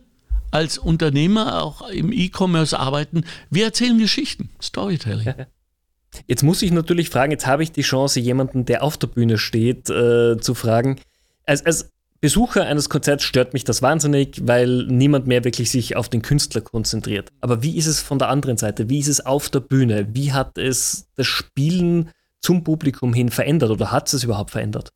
als 0.50 0.76
Unternehmer 0.76 1.62
auch 1.62 1.88
im 1.88 2.12
E-Commerce 2.12 2.76
arbeiten. 2.76 3.24
Wir 3.48 3.66
erzählen 3.66 3.96
Geschichten, 3.96 4.50
Storytelling. 4.60 5.34
Jetzt 6.26 6.42
muss 6.42 6.62
ich 6.62 6.70
natürlich 6.70 7.10
fragen, 7.10 7.32
jetzt 7.32 7.44
habe 7.44 7.64
ich 7.64 7.72
die 7.72 7.82
Chance, 7.82 8.20
jemanden, 8.20 8.64
der 8.64 8.84
auf 8.84 8.96
der 8.96 9.08
Bühne 9.08 9.36
steht, 9.36 9.90
äh, 9.90 10.38
zu 10.38 10.54
fragen. 10.54 11.00
Als, 11.44 11.66
als 11.66 11.90
Besucher 12.24 12.64
eines 12.64 12.88
Konzerts 12.88 13.22
stört 13.22 13.52
mich 13.52 13.64
das 13.64 13.82
wahnsinnig, 13.82 14.40
weil 14.44 14.86
niemand 14.86 15.26
mehr 15.26 15.44
wirklich 15.44 15.70
sich 15.70 15.94
auf 15.94 16.08
den 16.08 16.22
Künstler 16.22 16.62
konzentriert. 16.62 17.30
Aber 17.42 17.62
wie 17.62 17.76
ist 17.76 17.84
es 17.84 18.00
von 18.00 18.18
der 18.18 18.30
anderen 18.30 18.56
Seite? 18.56 18.88
Wie 18.88 18.98
ist 18.98 19.08
es 19.08 19.26
auf 19.26 19.50
der 19.50 19.60
Bühne? 19.60 20.06
Wie 20.14 20.32
hat 20.32 20.56
es 20.56 21.06
das 21.16 21.26
Spielen 21.26 22.08
zum 22.40 22.64
Publikum 22.64 23.12
hin 23.12 23.28
verändert 23.28 23.68
oder 23.68 23.92
hat 23.92 24.06
es 24.06 24.14
es 24.14 24.24
überhaupt 24.24 24.52
verändert? 24.52 24.90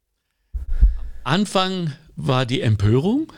Anfang 1.23 1.93
war 2.17 2.47
die 2.47 2.62
Empörung. 2.62 3.31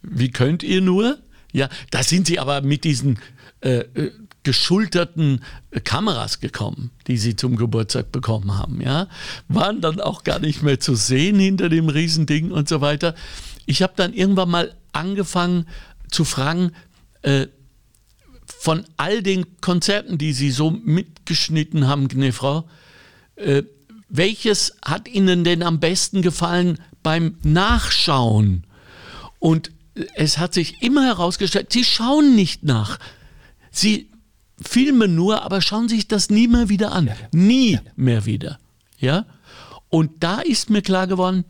Wie 0.00 0.30
könnt 0.30 0.62
ihr 0.62 0.80
nur? 0.80 1.18
Ja, 1.52 1.68
da 1.90 2.02
sind 2.02 2.28
sie 2.28 2.38
aber 2.38 2.62
mit 2.62 2.84
diesen 2.84 3.18
äh, 3.60 3.80
äh, 3.80 4.10
geschulterten 4.48 5.44
Kameras 5.84 6.40
gekommen, 6.40 6.90
die 7.06 7.18
sie 7.18 7.36
zum 7.36 7.56
Geburtstag 7.56 8.12
bekommen 8.12 8.56
haben. 8.56 8.80
Ja, 8.80 9.06
waren 9.46 9.82
dann 9.82 10.00
auch 10.00 10.24
gar 10.24 10.38
nicht 10.38 10.62
mehr 10.62 10.80
zu 10.80 10.94
sehen 10.94 11.38
hinter 11.38 11.68
dem 11.68 11.90
Riesending 11.90 12.50
und 12.50 12.66
so 12.66 12.80
weiter. 12.80 13.14
Ich 13.66 13.82
habe 13.82 13.92
dann 13.94 14.14
irgendwann 14.14 14.48
mal 14.48 14.74
angefangen 14.92 15.66
zu 16.10 16.24
fragen, 16.24 16.72
äh, 17.20 17.48
von 18.46 18.86
all 18.96 19.22
den 19.22 19.60
Konzerten, 19.60 20.16
die 20.16 20.32
Sie 20.32 20.50
so 20.50 20.70
mitgeschnitten 20.70 21.86
haben, 21.86 22.08
Gnefrau, 22.08 22.66
äh, 23.36 23.64
welches 24.08 24.78
hat 24.82 25.08
Ihnen 25.08 25.44
denn 25.44 25.62
am 25.62 25.78
besten 25.78 26.22
gefallen 26.22 26.78
beim 27.02 27.36
Nachschauen? 27.42 28.64
Und 29.40 29.72
es 30.14 30.38
hat 30.38 30.54
sich 30.54 30.82
immer 30.82 31.04
herausgestellt, 31.04 31.70
sie 31.70 31.84
schauen 31.84 32.34
nicht 32.34 32.62
nach. 32.62 32.98
Sie 33.70 34.08
filmen 34.60 35.14
nur, 35.14 35.42
aber 35.42 35.60
schauen 35.60 35.88
sich 35.88 36.08
das 36.08 36.30
nie 36.30 36.48
mehr 36.48 36.68
wieder 36.68 36.92
an. 36.92 37.10
Nie 37.32 37.80
mehr 37.96 38.26
wieder. 38.26 38.58
Ja? 38.98 39.26
Und 39.88 40.22
da 40.22 40.40
ist 40.40 40.70
mir 40.70 40.82
klar 40.82 41.06
geworden, 41.06 41.44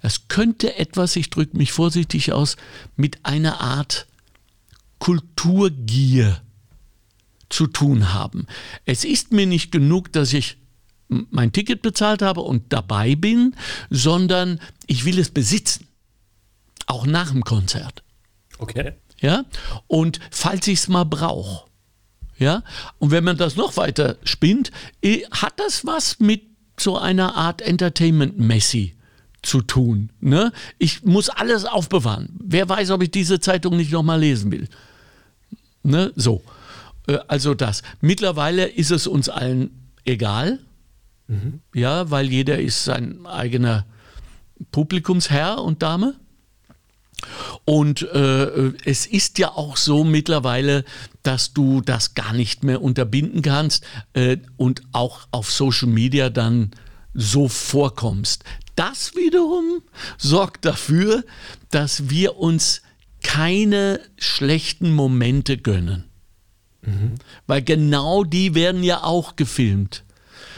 es 0.00 0.28
könnte 0.28 0.76
etwas, 0.76 1.16
ich 1.16 1.30
drücke 1.30 1.56
mich 1.56 1.72
vorsichtig 1.72 2.32
aus, 2.32 2.56
mit 2.96 3.24
einer 3.24 3.60
Art 3.60 4.06
Kulturgier 4.98 6.40
zu 7.48 7.66
tun 7.66 8.12
haben. 8.12 8.46
Es 8.84 9.04
ist 9.04 9.32
mir 9.32 9.46
nicht 9.46 9.72
genug, 9.72 10.12
dass 10.12 10.32
ich 10.32 10.56
mein 11.08 11.52
Ticket 11.52 11.82
bezahlt 11.82 12.22
habe 12.22 12.40
und 12.40 12.72
dabei 12.72 13.14
bin, 13.14 13.54
sondern 13.90 14.60
ich 14.86 15.04
will 15.04 15.18
es 15.18 15.30
besitzen 15.30 15.86
auch 16.86 17.06
nach 17.06 17.32
dem 17.32 17.44
Konzert. 17.44 18.02
Okay. 18.58 18.92
Ja, 19.20 19.44
und 19.86 20.20
falls 20.30 20.66
ich 20.68 20.80
es 20.80 20.88
mal 20.88 21.04
brauche. 21.04 21.66
Ja, 22.38 22.62
und 22.98 23.10
wenn 23.10 23.24
man 23.24 23.36
das 23.36 23.56
noch 23.56 23.76
weiter 23.76 24.16
spinnt, 24.24 24.70
eh, 25.02 25.22
hat 25.30 25.54
das 25.56 25.86
was 25.86 26.20
mit 26.20 26.42
so 26.78 26.98
einer 26.98 27.34
Art 27.34 27.62
Entertainment-Messi 27.62 28.94
zu 29.42 29.62
tun. 29.62 30.10
Ne? 30.20 30.52
Ich 30.78 31.02
muss 31.02 31.30
alles 31.30 31.64
aufbewahren. 31.64 32.28
Wer 32.38 32.68
weiß, 32.68 32.90
ob 32.90 33.02
ich 33.02 33.10
diese 33.10 33.40
Zeitung 33.40 33.76
nicht 33.76 33.92
nochmal 33.92 34.20
lesen 34.20 34.52
will. 34.52 34.68
Ne? 35.82 36.12
So. 36.16 36.42
Äh, 37.06 37.18
also 37.28 37.54
das. 37.54 37.82
Mittlerweile 38.00 38.66
ist 38.66 38.90
es 38.90 39.06
uns 39.06 39.28
allen 39.28 39.90
egal. 40.04 40.58
Mhm. 41.28 41.60
Ja, 41.74 42.10
weil 42.10 42.26
jeder 42.26 42.58
ist 42.58 42.84
sein 42.84 43.24
eigener 43.26 43.86
Publikumsherr 44.72 45.62
und 45.62 45.82
Dame. 45.82 46.14
Und 47.64 48.02
äh, 48.02 48.72
es 48.84 49.06
ist 49.06 49.38
ja 49.38 49.52
auch 49.52 49.76
so 49.76 50.04
mittlerweile, 50.04 50.84
dass 51.22 51.52
du 51.52 51.80
das 51.80 52.14
gar 52.14 52.32
nicht 52.32 52.62
mehr 52.62 52.82
unterbinden 52.82 53.42
kannst 53.42 53.84
äh, 54.12 54.36
und 54.56 54.82
auch 54.92 55.26
auf 55.30 55.50
Social 55.50 55.88
Media 55.88 56.30
dann 56.30 56.70
so 57.14 57.48
vorkommst. 57.48 58.44
Das 58.76 59.14
wiederum 59.16 59.82
sorgt 60.18 60.64
dafür, 60.66 61.24
dass 61.70 62.10
wir 62.10 62.36
uns 62.36 62.82
keine 63.22 64.00
schlechten 64.18 64.92
Momente 64.92 65.56
gönnen. 65.56 66.04
Mhm. 66.82 67.14
Weil 67.46 67.62
genau 67.62 68.22
die 68.22 68.54
werden 68.54 68.84
ja 68.84 69.02
auch 69.02 69.34
gefilmt. 69.36 70.04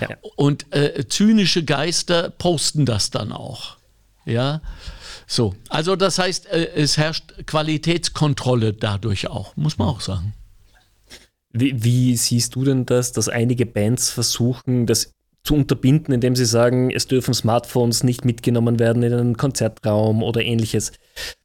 Ja. 0.01 0.09
Und 0.37 0.73
äh, 0.75 1.07
zynische 1.09 1.65
Geister 1.65 2.31
posten 2.31 2.85
das 2.85 3.11
dann 3.11 3.33
auch. 3.33 3.79
Ja. 4.25 4.61
So, 5.31 5.55
also 5.69 5.95
das 5.95 6.19
heißt, 6.19 6.47
äh, 6.47 6.71
es 6.75 6.97
herrscht 6.97 7.47
Qualitätskontrolle 7.47 8.73
dadurch 8.73 9.29
auch, 9.29 9.55
muss 9.57 9.77
man 9.77 9.89
auch 9.89 10.01
sagen. 10.01 10.33
Wie, 11.53 11.85
wie, 11.85 12.17
siehst 12.17 12.55
du 12.55 12.65
denn 12.65 12.87
das, 12.87 13.13
dass 13.13 13.29
einige 13.29 13.67
Bands 13.67 14.11
versuchen, 14.11 14.87
das 14.87 15.13
zu 15.45 15.55
unterbinden, 15.55 16.15
indem 16.15 16.35
sie 16.35 16.47
sagen, 16.47 16.91
es 16.91 17.07
dürfen 17.07 17.35
Smartphones 17.35 18.05
nicht 18.05 18.25
mitgenommen 18.25 18.79
werden 18.79 19.03
in 19.03 19.13
einen 19.13 19.37
Konzertraum 19.37 20.23
oder 20.23 20.43
ähnliches? 20.43 20.93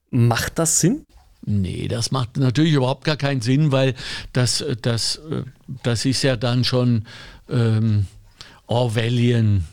Macht 0.09 0.59
das 0.59 0.79
Sinn? 0.79 1.05
Nee, 1.45 1.89
das 1.89 2.11
macht 2.11 2.37
natürlich 2.37 2.73
überhaupt 2.73 3.03
gar 3.03 3.17
keinen 3.17 3.41
Sinn, 3.41 3.73
weil 3.73 3.95
das, 4.31 4.63
das, 4.81 5.21
das 5.83 6.05
ist 6.05 6.23
ja 6.23 6.37
dann 6.37 6.63
schon 6.63 7.03
ähm, 7.49 8.05
Orwellian. 8.65 9.65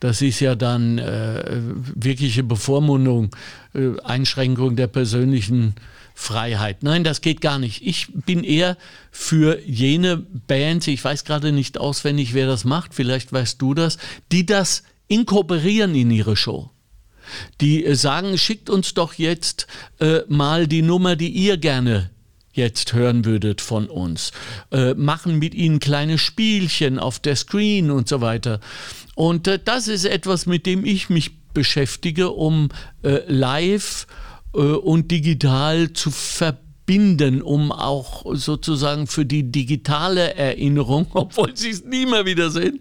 Das 0.00 0.22
ist 0.22 0.40
ja 0.40 0.54
dann 0.54 0.98
äh, 0.98 1.60
wirkliche 1.94 2.42
Bevormundung, 2.42 3.34
äh, 3.74 3.98
Einschränkung 4.04 4.76
der 4.76 4.86
persönlichen 4.86 5.74
Freiheit. 6.14 6.82
Nein, 6.82 7.04
das 7.04 7.20
geht 7.20 7.40
gar 7.40 7.58
nicht. 7.58 7.86
Ich 7.86 8.08
bin 8.12 8.44
eher 8.44 8.76
für 9.10 9.60
jene 9.60 10.16
Bands, 10.16 10.86
ich 10.86 11.02
weiß 11.02 11.24
gerade 11.24 11.52
nicht 11.52 11.78
auswendig, 11.78 12.34
wer 12.34 12.46
das 12.46 12.64
macht, 12.64 12.94
vielleicht 12.94 13.32
weißt 13.32 13.60
du 13.60 13.74
das, 13.74 13.98
die 14.32 14.46
das 14.46 14.82
inkorporieren 15.08 15.94
in 15.94 16.10
ihre 16.10 16.36
Show 16.36 16.70
die 17.60 17.84
äh, 17.84 17.94
sagen, 17.94 18.38
schickt 18.38 18.70
uns 18.70 18.94
doch 18.94 19.14
jetzt 19.14 19.66
äh, 20.00 20.20
mal 20.28 20.66
die 20.66 20.82
Nummer, 20.82 21.16
die 21.16 21.28
ihr 21.28 21.56
gerne 21.56 22.10
jetzt 22.52 22.92
hören 22.92 23.24
würdet 23.24 23.60
von 23.60 23.86
uns. 23.86 24.32
Äh, 24.72 24.94
machen 24.94 25.38
mit 25.38 25.54
ihnen 25.54 25.78
kleine 25.78 26.18
Spielchen 26.18 26.98
auf 26.98 27.20
der 27.20 27.36
Screen 27.36 27.90
und 27.90 28.08
so 28.08 28.20
weiter. 28.20 28.60
Und 29.18 29.48
äh, 29.48 29.58
das 29.58 29.88
ist 29.88 30.04
etwas, 30.04 30.46
mit 30.46 30.64
dem 30.64 30.84
ich 30.84 31.10
mich 31.10 31.40
beschäftige, 31.52 32.30
um 32.30 32.68
äh, 33.02 33.20
live 33.26 34.06
äh, 34.54 34.58
und 34.58 35.10
digital 35.10 35.92
zu 35.92 36.12
verbinden, 36.12 37.42
um 37.42 37.72
auch 37.72 38.24
sozusagen 38.36 39.08
für 39.08 39.26
die 39.26 39.50
digitale 39.50 40.36
Erinnerung, 40.36 41.08
obwohl 41.14 41.56
sie 41.56 41.70
es 41.70 41.84
nie 41.84 42.06
mehr 42.06 42.26
wieder 42.26 42.50
sehen, 42.50 42.80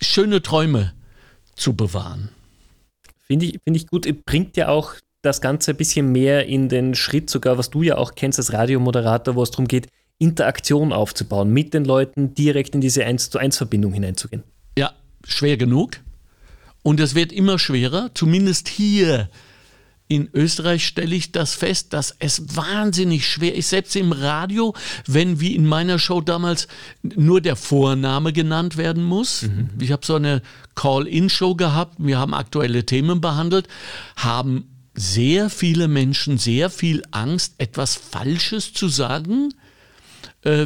schöne 0.00 0.42
Träume 0.42 0.94
zu 1.54 1.74
bewahren. 1.74 2.30
Finde 3.26 3.46
ich, 3.46 3.58
find 3.64 3.76
ich 3.76 3.88
gut. 3.88 4.06
Bringt 4.24 4.56
ja 4.56 4.68
auch 4.68 4.94
das 5.20 5.42
Ganze 5.42 5.72
ein 5.72 5.76
bisschen 5.76 6.12
mehr 6.12 6.46
in 6.46 6.70
den 6.70 6.94
Schritt, 6.94 7.28
sogar 7.28 7.58
was 7.58 7.68
du 7.68 7.82
ja 7.82 7.98
auch 7.98 8.14
kennst 8.14 8.38
als 8.38 8.52
Radiomoderator, 8.52 9.34
wo 9.34 9.42
es 9.42 9.50
darum 9.50 9.68
geht, 9.68 9.88
Interaktion 10.18 10.92
aufzubauen, 10.92 11.52
mit 11.52 11.74
den 11.74 11.84
Leuten 11.84 12.32
direkt 12.32 12.76
in 12.76 12.80
diese 12.80 13.04
1 13.04 13.28
zu 13.28 13.38
1 13.38 13.56
Verbindung 13.58 13.92
hineinzugehen. 13.92 14.44
Schwer 15.26 15.56
genug. 15.56 15.98
Und 16.82 17.00
es 17.00 17.14
wird 17.14 17.32
immer 17.32 17.58
schwerer, 17.58 18.10
zumindest 18.14 18.68
hier 18.68 19.28
in 20.08 20.28
Österreich 20.34 20.86
stelle 20.86 21.14
ich 21.14 21.32
das 21.32 21.54
fest, 21.54 21.94
dass 21.94 22.14
es 22.18 22.54
wahnsinnig 22.54 23.26
schwer 23.26 23.54
ist, 23.54 23.70
selbst 23.70 23.96
im 23.96 24.12
Radio, 24.12 24.74
wenn 25.06 25.40
wie 25.40 25.54
in 25.54 25.66
meiner 25.66 25.98
Show 25.98 26.20
damals 26.20 26.68
nur 27.02 27.40
der 27.40 27.56
Vorname 27.56 28.34
genannt 28.34 28.76
werden 28.76 29.04
muss. 29.04 29.42
Mhm. 29.42 29.70
Ich 29.80 29.90
habe 29.90 30.04
so 30.04 30.16
eine 30.16 30.42
Call-in-Show 30.74 31.54
gehabt, 31.54 31.94
wir 31.98 32.18
haben 32.18 32.34
aktuelle 32.34 32.84
Themen 32.84 33.22
behandelt, 33.22 33.68
haben 34.16 34.68
sehr 34.94 35.48
viele 35.48 35.88
Menschen 35.88 36.36
sehr 36.36 36.68
viel 36.68 37.02
Angst, 37.12 37.54
etwas 37.56 37.94
Falsches 37.94 38.74
zu 38.74 38.88
sagen 38.88 39.54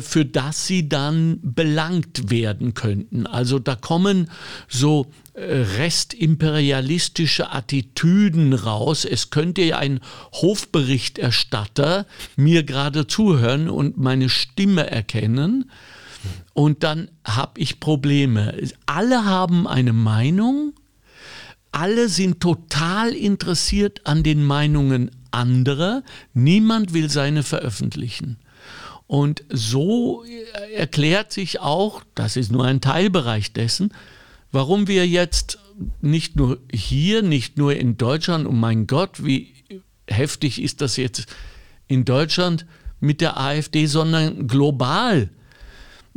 für 0.00 0.24
das 0.24 0.66
sie 0.66 0.88
dann 0.88 1.38
belangt 1.42 2.30
werden 2.30 2.74
könnten. 2.74 3.26
Also 3.26 3.58
da 3.58 3.74
kommen 3.74 4.30
so 4.68 5.10
äh, 5.34 5.42
restimperialistische 5.78 7.52
Attitüden 7.52 8.54
raus. 8.54 9.04
Es 9.04 9.28
könnte 9.30 9.62
ja 9.62 9.78
ein 9.78 10.00
Hofberichterstatter 10.32 12.06
mir 12.36 12.62
gerade 12.62 13.06
zuhören 13.06 13.68
und 13.68 13.98
meine 13.98 14.30
Stimme 14.30 14.90
erkennen. 14.90 15.70
Und 16.54 16.82
dann 16.82 17.10
habe 17.24 17.60
ich 17.60 17.78
Probleme. 17.78 18.56
Alle 18.86 19.26
haben 19.26 19.66
eine 19.68 19.92
Meinung, 19.92 20.72
alle 21.70 22.08
sind 22.08 22.40
total 22.40 23.10
interessiert 23.10 24.00
an 24.06 24.22
den 24.22 24.42
Meinungen 24.42 25.10
anderer, 25.30 26.02
niemand 26.32 26.94
will 26.94 27.10
seine 27.10 27.42
veröffentlichen. 27.42 28.38
Und 29.06 29.44
so 29.48 30.24
erklärt 30.74 31.32
sich 31.32 31.60
auch, 31.60 32.02
das 32.14 32.36
ist 32.36 32.50
nur 32.50 32.64
ein 32.64 32.80
Teilbereich 32.80 33.52
dessen, 33.52 33.92
warum 34.50 34.88
wir 34.88 35.06
jetzt 35.06 35.58
nicht 36.00 36.36
nur 36.36 36.58
hier, 36.72 37.22
nicht 37.22 37.58
nur 37.58 37.76
in 37.76 37.96
Deutschland, 37.96 38.46
oh 38.46 38.52
mein 38.52 38.86
Gott, 38.86 39.24
wie 39.24 39.52
heftig 40.08 40.62
ist 40.62 40.80
das 40.80 40.96
jetzt 40.96 41.26
in 41.86 42.04
Deutschland 42.04 42.66
mit 43.00 43.20
der 43.20 43.38
AfD, 43.38 43.86
sondern 43.86 44.48
global 44.48 45.30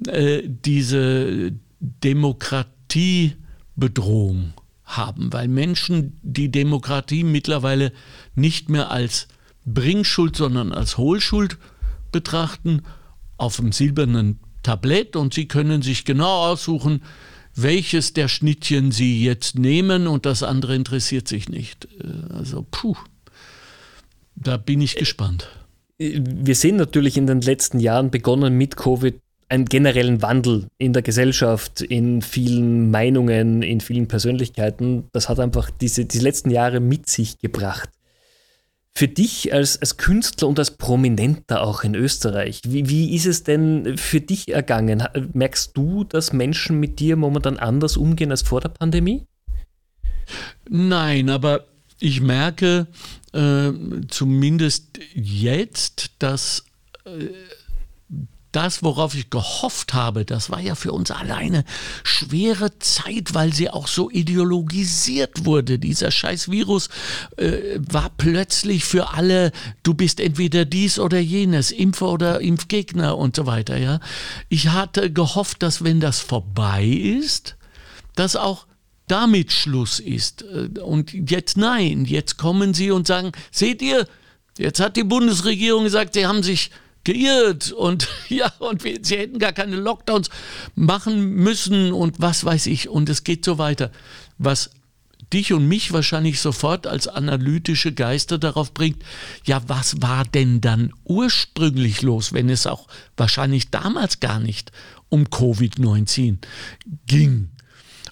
äh, 0.08 0.42
diese 0.46 1.52
Demokratiebedrohung 1.80 4.54
haben, 4.84 5.32
weil 5.32 5.48
Menschen 5.48 6.18
die 6.24 6.50
Demokratie 6.50 7.24
mittlerweile 7.24 7.92
nicht 8.36 8.70
mehr 8.70 8.92
als 8.92 9.28
Bringschuld, 9.66 10.36
sondern 10.36 10.72
als 10.72 10.98
Hohlschuld 10.98 11.58
betrachten 12.12 12.84
auf 13.38 13.58
dem 13.58 13.72
silbernen 13.72 14.40
Tablett 14.64 15.16
und 15.16 15.34
Sie 15.34 15.48
können 15.48 15.82
sich 15.82 16.06
genau 16.06 16.52
aussuchen, 16.52 17.02
welches 17.56 18.14
der 18.14 18.28
Schnittchen 18.28 18.92
Sie 18.92 19.24
jetzt 19.24 19.58
nehmen 19.58 20.08
und 20.08 20.26
das 20.26 20.44
andere 20.44 20.76
interessiert 20.76 21.28
sich 21.28 21.50
nicht. 21.50 21.88
Äh, 22.02 22.34
also, 22.34 22.66
puh, 22.70 22.96
da 24.36 24.58
bin 24.58 24.82
ich 24.82 24.96
gespannt. 24.96 25.50
Wir 25.98 26.56
sehen 26.56 26.78
natürlich 26.78 27.18
in 27.18 27.28
den 27.28 27.42
letzten 27.42 27.80
Jahren 27.80 28.10
begonnen 28.10 28.58
mit 28.58 28.78
Covid 28.78 29.16
einen 29.50 29.66
generellen 29.66 30.22
Wandel 30.22 30.68
in 30.78 30.94
der 30.94 31.02
Gesellschaft, 31.02 31.82
in 31.82 32.22
vielen 32.22 32.92
Meinungen, 32.92 33.64
in 33.64 33.82
vielen 33.82 34.08
Persönlichkeiten. 34.08 35.06
Das 35.12 35.28
hat 35.28 35.40
einfach 35.40 35.72
diese, 35.72 36.06
diese 36.06 36.24
letzten 36.24 36.52
Jahre 36.52 36.80
mit 36.80 37.10
sich 37.10 37.40
gebracht. 37.40 37.90
Für 38.96 39.08
dich 39.08 39.54
als, 39.54 39.80
als 39.80 39.98
Künstler 39.98 40.48
und 40.48 40.60
als 40.60 40.72
Prominenter 40.72 41.62
auch 41.62 41.84
in 41.84 41.96
Österreich, 41.96 42.62
wie, 42.66 42.90
wie 42.90 43.16
ist 43.16 43.26
es 43.26 43.44
denn 43.44 43.98
für 43.98 44.20
dich 44.20 44.50
ergangen? 44.50 45.04
Merkst 45.34 45.76
du, 45.78 46.04
dass 46.04 46.34
Menschen 46.34 46.80
mit 46.80 47.00
dir 47.00 47.16
momentan 47.16 47.58
anders 47.58 47.96
umgehen 47.96 48.32
als 48.32 48.42
vor 48.42 48.60
der 48.60 48.70
Pandemie? 48.70 49.26
Nein, 50.70 51.30
aber 51.30 51.66
ich 52.00 52.22
merke 52.22 52.88
äh, 53.34 53.72
zumindest 54.08 55.00
jetzt, 55.14 56.12
dass 56.20 56.66
äh, 57.06 57.28
das, 58.52 58.82
worauf 58.82 59.14
ich 59.14 59.30
gehofft 59.30 59.94
habe, 59.94 60.26
das 60.26 60.50
war 60.50 60.60
ja 60.60 60.74
für 60.74 60.92
uns 60.92 61.12
alle 61.12 61.36
eine 61.36 61.64
schwere 62.04 62.78
Zeit, 62.80 63.34
weil 63.34 63.54
sie 63.54 63.70
auch 63.70 63.88
so 63.88 64.10
ideologisiert 64.10 65.46
wurde. 65.46 65.78
Dieser 65.78 66.10
scheiß 66.10 66.50
Virus 66.50 66.90
äh, 67.38 67.78
war 67.78 68.10
plötzlich 68.18 68.86
für 68.86 69.14
alle, 69.14 69.52
du 69.84 69.94
bist 69.94 70.20
entweder 70.20 70.66
dies 70.66 70.98
oder 70.98 71.20
jenes, 71.20 71.72
Impfer 71.72 72.10
oder 72.10 72.42
Impfgegner 72.42 73.18
und 73.18 73.36
so 73.36 73.46
weiter. 73.46 73.78
Ja, 73.78 74.00
ich 74.50 74.70
hatte 74.70 75.12
gehofft, 75.12 75.62
dass 75.62 75.84
wenn 75.84 76.00
das 76.00 76.20
vorbei 76.20 76.86
ist, 76.86 77.56
dass 78.16 78.36
auch 78.36 78.66
damit 79.08 79.52
Schluss 79.52 80.00
ist. 80.00 80.44
Äh, 80.44 80.80
und 80.80 81.14
jetzt 81.14 81.58
nein, 81.58 82.06
jetzt 82.06 82.38
kommen 82.38 82.74
sie 82.74 82.90
und 82.90 83.06
sagen, 83.06 83.32
seht 83.52 83.82
ihr, 83.82 84.08
jetzt 84.58 84.80
hat 84.80 84.96
die 84.96 85.04
Bundesregierung 85.04 85.84
gesagt, 85.84 86.16
sie 86.16 86.26
haben 86.26 86.42
sich 86.42 86.72
geirrt 87.04 87.72
und 87.72 88.08
ja, 88.30 88.52
und 88.60 88.84
wir, 88.84 89.00
sie 89.02 89.18
hätten 89.18 89.40
gar 89.40 89.54
keine 89.54 89.76
Lockdowns 89.76 90.30
machen 90.76 91.36
müssen 91.36 91.92
und 91.94 92.20
was 92.20 92.44
weiß 92.44 92.68
ich. 92.68 92.90
Und 92.90 93.10
es 93.10 93.24
geht 93.24 93.46
so 93.46 93.58
weiter. 93.58 93.92
Was 94.38 94.72
dich 95.34 95.54
und 95.54 95.68
mich 95.68 95.92
wahrscheinlich 95.92 96.40
sofort 96.40 96.88
als 96.88 97.08
analytische 97.08 97.94
Geister 97.94 98.38
darauf 98.38 98.74
bringt, 98.74 99.04
ja, 99.46 99.62
was 99.68 100.02
war 100.02 100.26
denn 100.26 100.62
dann 100.62 100.92
ursprünglich 101.04 102.02
los, 102.02 102.34
wenn 102.34 102.50
es 102.50 102.66
auch 102.66 102.88
wahrscheinlich 103.16 103.70
damals 103.70 104.20
gar 104.20 104.40
nicht 104.40 104.72
um 105.10 105.26
Covid-19 105.26 106.38
ging. 107.06 107.50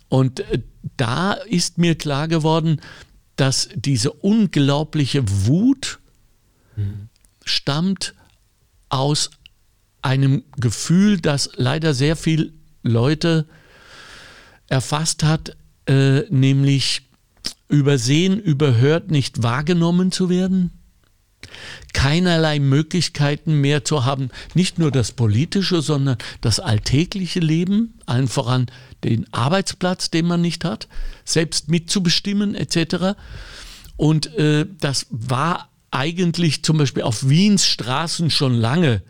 Und 0.10 0.42
äh, 0.42 0.62
da 0.96 1.34
ist 1.34 1.78
mir 1.78 1.96
klar 1.96 2.28
geworden, 2.28 2.82
dass 3.36 3.70
diese 3.76 4.12
unglaubliche 4.12 5.24
Wut 5.46 6.00
mhm. 6.76 7.10
stammt 7.44 8.14
aus 8.90 9.32
einem 10.02 10.44
Gefühl, 10.58 11.20
das 11.20 11.50
leider 11.56 11.94
sehr 11.94 12.16
viele 12.16 12.54
Leute 12.84 13.46
erfasst 14.68 15.24
hat, 15.24 15.58
äh, 15.88 16.22
nämlich 16.30 17.04
übersehen, 17.70 18.40
überhört, 18.40 19.12
nicht 19.12 19.44
wahrgenommen 19.44 20.12
zu 20.12 20.30
werden, 20.30 20.72
keinerlei 21.94 22.60
Möglichkeiten 22.60 23.62
mehr 23.62 23.84
zu 23.84 24.06
haben, 24.06 24.30
nicht 24.54 24.80
nur 24.80 24.92
das 24.92 25.12
politische, 25.12 25.82
sondern 25.82 26.18
das 26.42 26.60
alltägliche 26.60 27.40
Leben, 27.40 28.00
allen 28.06 28.28
voran 28.28 28.68
den 29.04 29.32
Arbeitsplatz, 29.34 30.10
den 30.10 30.28
man 30.28 30.42
nicht 30.42 30.66
hat, 30.66 30.88
selbst 31.26 31.70
mitzubestimmen 31.70 32.56
etc. 32.56 33.18
Und 33.96 34.34
äh, 34.36 34.66
das 34.80 35.08
war 35.10 35.70
eigentlich 35.92 36.64
zum 36.64 36.78
Beispiel 36.78 37.04
auf 37.04 37.28
Wiens 37.28 37.66
Straßen 37.66 38.30
schon 38.30 38.54
lange 38.54 39.02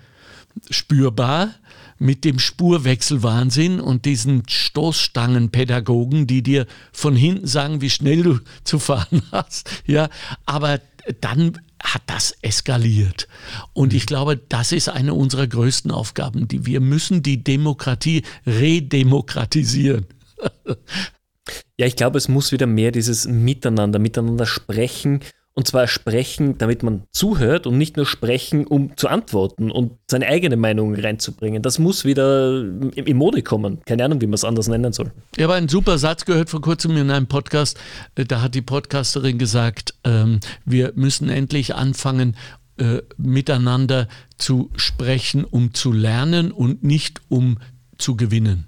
spürbar 0.69 1.53
mit 1.99 2.23
dem 2.25 2.39
Spurwechselwahnsinn 2.39 3.79
und 3.79 4.05
diesen 4.05 4.43
Stoßstangenpädagogen, 4.47 6.27
die 6.27 6.43
dir 6.43 6.67
von 6.91 7.15
hinten 7.15 7.47
sagen, 7.47 7.81
wie 7.81 7.89
schnell 7.89 8.23
du 8.23 8.39
zu 8.63 8.79
fahren 8.79 9.23
hast. 9.31 9.69
Ja, 9.85 10.09
aber 10.45 10.79
dann 11.21 11.59
hat 11.81 12.03
das 12.07 12.35
eskaliert. 12.41 13.27
Und 13.73 13.93
ich 13.93 14.05
glaube, 14.05 14.37
das 14.37 14.71
ist 14.71 14.89
eine 14.89 15.13
unserer 15.13 15.47
größten 15.47 15.91
Aufgaben, 15.91 16.47
die 16.47 16.65
wir 16.65 16.81
müssen 16.81 17.23
die 17.23 17.43
Demokratie 17.43 18.23
redemokratisieren. 18.45 20.05
Ja, 21.79 21.85
ich 21.85 21.95
glaube, 21.95 22.17
es 22.17 22.27
muss 22.27 22.51
wieder 22.51 22.67
mehr 22.67 22.91
dieses 22.91 23.25
Miteinander, 23.25 23.99
miteinander 23.99 24.45
sprechen 24.45 25.21
und 25.57 25.65
zwar 25.65 25.87
sprechen, 25.87 26.59
damit 26.59 26.83
man 26.83 27.01
zuhört 27.11 27.65
und 27.65 27.79
nicht 27.79 27.97
nur 27.97 28.05
sprechen, 28.05 28.67
um 28.67 28.95
zu 28.95 29.07
antworten 29.07 29.71
und 29.71 29.93
seine 30.07 30.27
eigene 30.27 30.55
Meinung 30.55 30.93
reinzubringen. 30.93 31.63
Das 31.63 31.79
muss 31.79 32.05
wieder 32.05 32.61
in 32.61 33.17
Mode 33.17 33.41
kommen. 33.41 33.79
Keine 33.87 34.05
Ahnung, 34.05 34.21
wie 34.21 34.27
man 34.27 34.35
es 34.35 34.43
anders 34.43 34.67
nennen 34.67 34.93
soll. 34.93 35.11
Ich 35.35 35.41
habe 35.41 35.55
einen 35.55 35.67
super 35.67 35.97
Satz 35.97 36.25
gehört 36.25 36.51
vor 36.51 36.61
kurzem 36.61 36.95
in 36.95 37.09
einem 37.09 37.25
Podcast. 37.25 37.79
Äh, 38.13 38.25
da 38.25 38.43
hat 38.43 38.53
die 38.53 38.61
Podcasterin 38.61 39.39
gesagt, 39.39 39.95
ähm, 40.03 40.41
wir 40.63 40.93
müssen 40.93 41.27
endlich 41.27 41.73
anfangen, 41.73 42.35
äh, 42.77 43.01
miteinander 43.17 44.09
zu 44.37 44.69
sprechen, 44.75 45.43
um 45.43 45.73
zu 45.73 45.91
lernen 45.91 46.51
und 46.51 46.83
nicht 46.83 47.21
um 47.29 47.57
zu 47.97 48.15
gewinnen. 48.15 48.67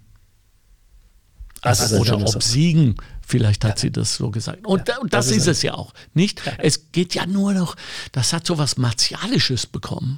Also, 1.62 1.98
oder 1.98 2.20
obsiegen. 2.20 2.96
Vielleicht 3.30 3.64
hat 3.64 3.78
ja. 3.78 3.78
sie 3.78 3.92
das 3.92 4.16
so 4.16 4.32
gesagt. 4.32 4.66
Und, 4.66 4.88
ja, 4.88 4.98
und 4.98 5.14
das, 5.14 5.28
das, 5.28 5.38
ist, 5.38 5.46
es 5.46 5.62
ja 5.62 5.76
auch, 5.76 5.94
nicht? 6.16 6.44
Ja. 6.44 6.54
Es 6.58 6.92
geht 6.92 7.14
ja 7.14 7.28
nur 7.28 7.54
noch, 7.54 7.76
das 8.12 8.34
hat 8.34 8.48
so 8.48 8.58
was 8.58 8.78
Martialisches 8.78 9.68
bekommen. 9.68 10.18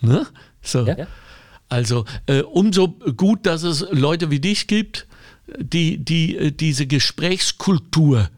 Ne? 0.00 0.26
So. 0.62 0.86
Also 1.68 2.06
äh, 2.24 2.40
umso 2.40 2.88
gut, 2.88 3.44
dass 3.44 3.62
es 3.62 3.84
Leute 3.90 4.30
wie 4.30 4.40
dich 4.40 4.68
gibt, 4.68 5.06
die, 5.58 5.98
die 5.98 6.36
äh, 6.36 6.50
diese 6.50 6.86
Gesprächskultur 6.86 8.30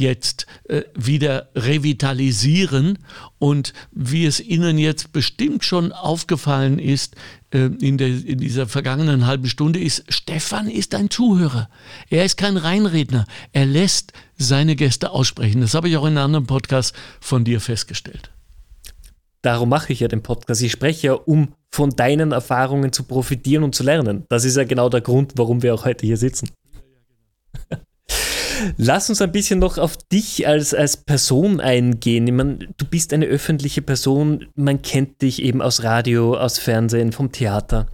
jetzt 0.00 0.46
äh, 0.64 0.82
wieder 0.94 1.50
revitalisieren 1.54 2.98
und 3.38 3.72
wie 3.92 4.26
es 4.26 4.40
Ihnen 4.40 4.78
jetzt 4.78 5.12
bestimmt 5.12 5.64
schon 5.64 5.92
aufgefallen 5.92 6.78
ist 6.78 7.14
äh, 7.52 7.66
in, 7.80 7.98
der, 7.98 8.08
in 8.08 8.38
dieser 8.38 8.66
vergangenen 8.66 9.26
halben 9.26 9.46
Stunde, 9.46 9.78
ist, 9.78 10.04
Stefan 10.08 10.68
ist 10.68 10.94
ein 10.94 11.10
Zuhörer. 11.10 11.68
Er 12.08 12.24
ist 12.24 12.36
kein 12.36 12.56
Reinredner. 12.56 13.26
Er 13.52 13.66
lässt 13.66 14.12
seine 14.36 14.74
Gäste 14.74 15.10
aussprechen. 15.10 15.60
Das 15.60 15.74
habe 15.74 15.88
ich 15.88 15.96
auch 15.96 16.04
in 16.04 16.16
einem 16.16 16.24
anderen 16.24 16.46
Podcast 16.46 16.94
von 17.20 17.44
dir 17.44 17.60
festgestellt. 17.60 18.30
Darum 19.42 19.70
mache 19.70 19.92
ich 19.92 20.00
ja 20.00 20.08
den 20.08 20.22
Podcast. 20.22 20.62
Ich 20.62 20.72
spreche 20.72 21.06
ja, 21.08 21.12
um 21.14 21.54
von 21.70 21.90
deinen 21.90 22.32
Erfahrungen 22.32 22.92
zu 22.92 23.04
profitieren 23.04 23.64
und 23.64 23.74
zu 23.74 23.82
lernen. 23.82 24.24
Das 24.28 24.44
ist 24.44 24.56
ja 24.56 24.64
genau 24.64 24.88
der 24.88 25.00
Grund, 25.00 25.32
warum 25.36 25.62
wir 25.62 25.74
auch 25.74 25.84
heute 25.84 26.04
hier 26.04 26.16
sitzen. 26.16 26.50
Lass 28.76 29.08
uns 29.08 29.20
ein 29.20 29.32
bisschen 29.32 29.58
noch 29.58 29.78
auf 29.78 29.96
dich 29.96 30.46
als, 30.46 30.74
als 30.74 30.96
Person 30.96 31.60
eingehen. 31.60 32.26
Ich 32.26 32.32
meine, 32.32 32.58
du 32.76 32.84
bist 32.84 33.12
eine 33.12 33.26
öffentliche 33.26 33.82
Person, 33.82 34.46
man 34.54 34.82
kennt 34.82 35.22
dich 35.22 35.42
eben 35.42 35.62
aus 35.62 35.82
Radio, 35.82 36.36
aus 36.36 36.58
Fernsehen, 36.58 37.12
vom 37.12 37.32
Theater. 37.32 37.86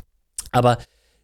Aber 0.52 0.78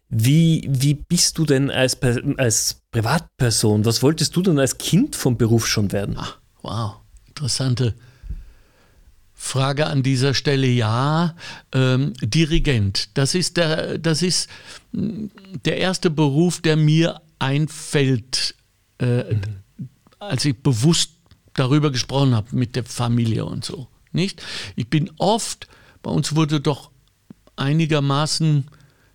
wie, 0.09 0.67
wie 0.69 0.93
bist 0.93 1.37
du 1.37 1.45
denn 1.45 1.71
als, 1.71 1.97
als 2.37 2.81
Privatperson? 2.91 3.85
Was 3.85 4.03
wolltest 4.03 4.35
du 4.35 4.41
denn 4.41 4.59
als 4.59 4.77
Kind 4.77 5.15
vom 5.15 5.37
Beruf 5.37 5.67
schon 5.67 5.91
werden? 5.91 6.15
Ach, 6.17 6.37
wow, 6.61 6.97
interessante 7.27 7.95
Frage 9.33 9.87
an 9.87 10.03
dieser 10.03 10.33
Stelle. 10.33 10.67
Ja, 10.67 11.35
ähm, 11.73 12.13
Dirigent. 12.21 13.09
Das 13.17 13.35
ist, 13.35 13.57
der, 13.57 13.97
das 13.97 14.21
ist 14.21 14.49
hm, 14.93 15.31
der 15.65 15.77
erste 15.77 16.09
Beruf, 16.09 16.61
der 16.61 16.77
mir 16.77 17.21
einfällt 17.39 18.55
äh, 19.03 19.35
als 20.19 20.45
ich 20.45 20.57
bewusst 20.57 21.11
darüber 21.53 21.91
gesprochen 21.91 22.33
habe 22.33 22.55
mit 22.55 22.75
der 22.75 22.83
Familie 22.83 23.45
und 23.45 23.65
so. 23.65 23.87
Nicht? 24.11 24.41
Ich 24.75 24.89
bin 24.89 25.11
oft, 25.17 25.67
bei 26.01 26.11
uns 26.11 26.35
wurde 26.35 26.61
doch 26.61 26.91
einigermaßen 27.55 28.67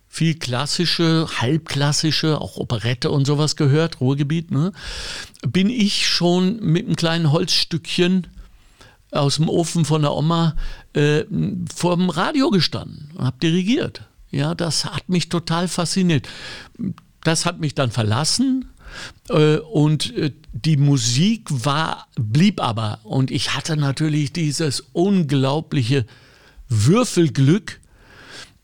viel 0.07 0.35
klassische, 0.35 1.27
halbklassische, 1.39 2.41
auch 2.41 2.57
Operette 2.57 3.11
und 3.11 3.25
sowas 3.25 3.55
gehört, 3.55 4.01
Ruhrgebiet, 4.01 4.51
ne? 4.51 4.71
bin 5.47 5.69
ich 5.69 6.07
schon 6.07 6.59
mit 6.61 6.85
einem 6.85 6.95
kleinen 6.95 7.31
Holzstückchen 7.31 8.27
aus 9.11 9.35
dem 9.35 9.49
Ofen 9.49 9.85
von 9.85 10.01
der 10.01 10.13
Oma 10.13 10.55
äh, 10.93 11.23
vor 11.73 11.95
dem 11.95 12.09
Radio 12.09 12.49
gestanden 12.49 13.11
und 13.15 13.25
habe 13.25 13.37
dirigiert. 13.41 14.03
Ja, 14.31 14.55
das 14.55 14.85
hat 14.85 15.09
mich 15.09 15.29
total 15.29 15.67
fasziniert. 15.67 16.27
Das 17.23 17.45
hat 17.45 17.59
mich 17.59 17.75
dann 17.75 17.91
verlassen, 17.91 18.69
und 19.71 20.15
äh, 20.15 20.31
die 20.53 20.77
Musik 20.77 21.47
war, 21.49 22.07
blieb 22.15 22.61
aber. 22.61 22.99
Und 23.03 23.31
ich 23.31 23.55
hatte 23.55 23.77
natürlich 23.77 24.33
dieses 24.33 24.81
unglaubliche 24.93 26.05
Würfelglück, 26.67 27.79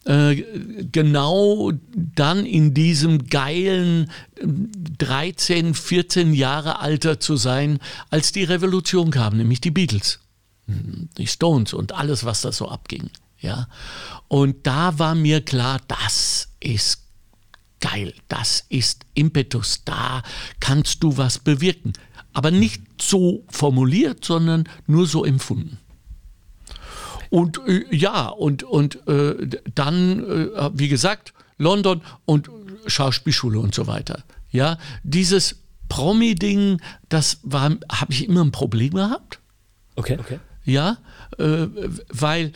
äh, 0.06 0.44
genau 0.92 1.72
dann 1.94 2.46
in 2.46 2.74
diesem 2.74 3.28
geilen 3.28 4.12
13, 5.00 5.74
14 5.74 6.34
Jahre 6.34 6.80
Alter 6.80 7.20
zu 7.20 7.38
sein, 7.38 7.80
als 8.10 8.32
die 8.32 8.44
Revolution 8.44 9.10
kam, 9.10 9.38
nämlich 9.38 9.62
die 9.62 9.72
Beatles, 9.72 10.20
die 10.68 11.28
Stones 11.28 11.74
und 11.74 11.94
alles, 11.94 12.24
was 12.24 12.42
da 12.42 12.52
so 12.52 12.70
abging. 12.70 13.10
Ja. 13.40 13.68
Und 14.28 14.68
da 14.68 14.98
war 15.00 15.16
mir 15.16 15.42
klar, 15.42 15.80
das 15.88 16.50
ist 16.60 17.05
geil, 17.86 18.14
das 18.28 18.66
ist 18.70 19.06
Impetus, 19.14 19.82
da 19.86 20.24
kannst 20.60 21.04
du 21.04 21.18
was 21.18 21.40
bewirken. 21.40 21.94
Aber 22.34 22.52
nicht 22.52 22.82
so 23.00 23.44
formuliert, 23.48 24.26
sondern 24.26 24.68
nur 24.88 25.08
so 25.08 25.24
empfunden. 25.24 25.78
Und 27.30 27.60
äh, 27.68 27.86
ja, 27.92 28.28
und, 28.28 28.64
und 28.64 29.08
äh, 29.08 29.48
dann, 29.74 30.24
äh, 30.24 30.70
wie 30.74 30.88
gesagt, 30.88 31.34
London 31.58 32.02
und 32.26 32.50
Schauspielschule 32.88 33.60
und 33.60 33.74
so 33.74 33.88
weiter. 33.88 34.24
Ja, 34.52 34.78
dieses 35.04 35.58
Promi-Ding, 35.90 36.82
das 37.10 37.40
war, 37.44 37.72
habe 37.92 38.12
ich 38.12 38.28
immer 38.28 38.44
ein 38.44 38.52
Problem 38.52 38.94
gehabt. 38.94 39.40
Okay, 39.96 40.18
okay. 40.20 40.40
Ja, 40.66 40.98
äh, 41.38 41.68
weil 42.10 42.54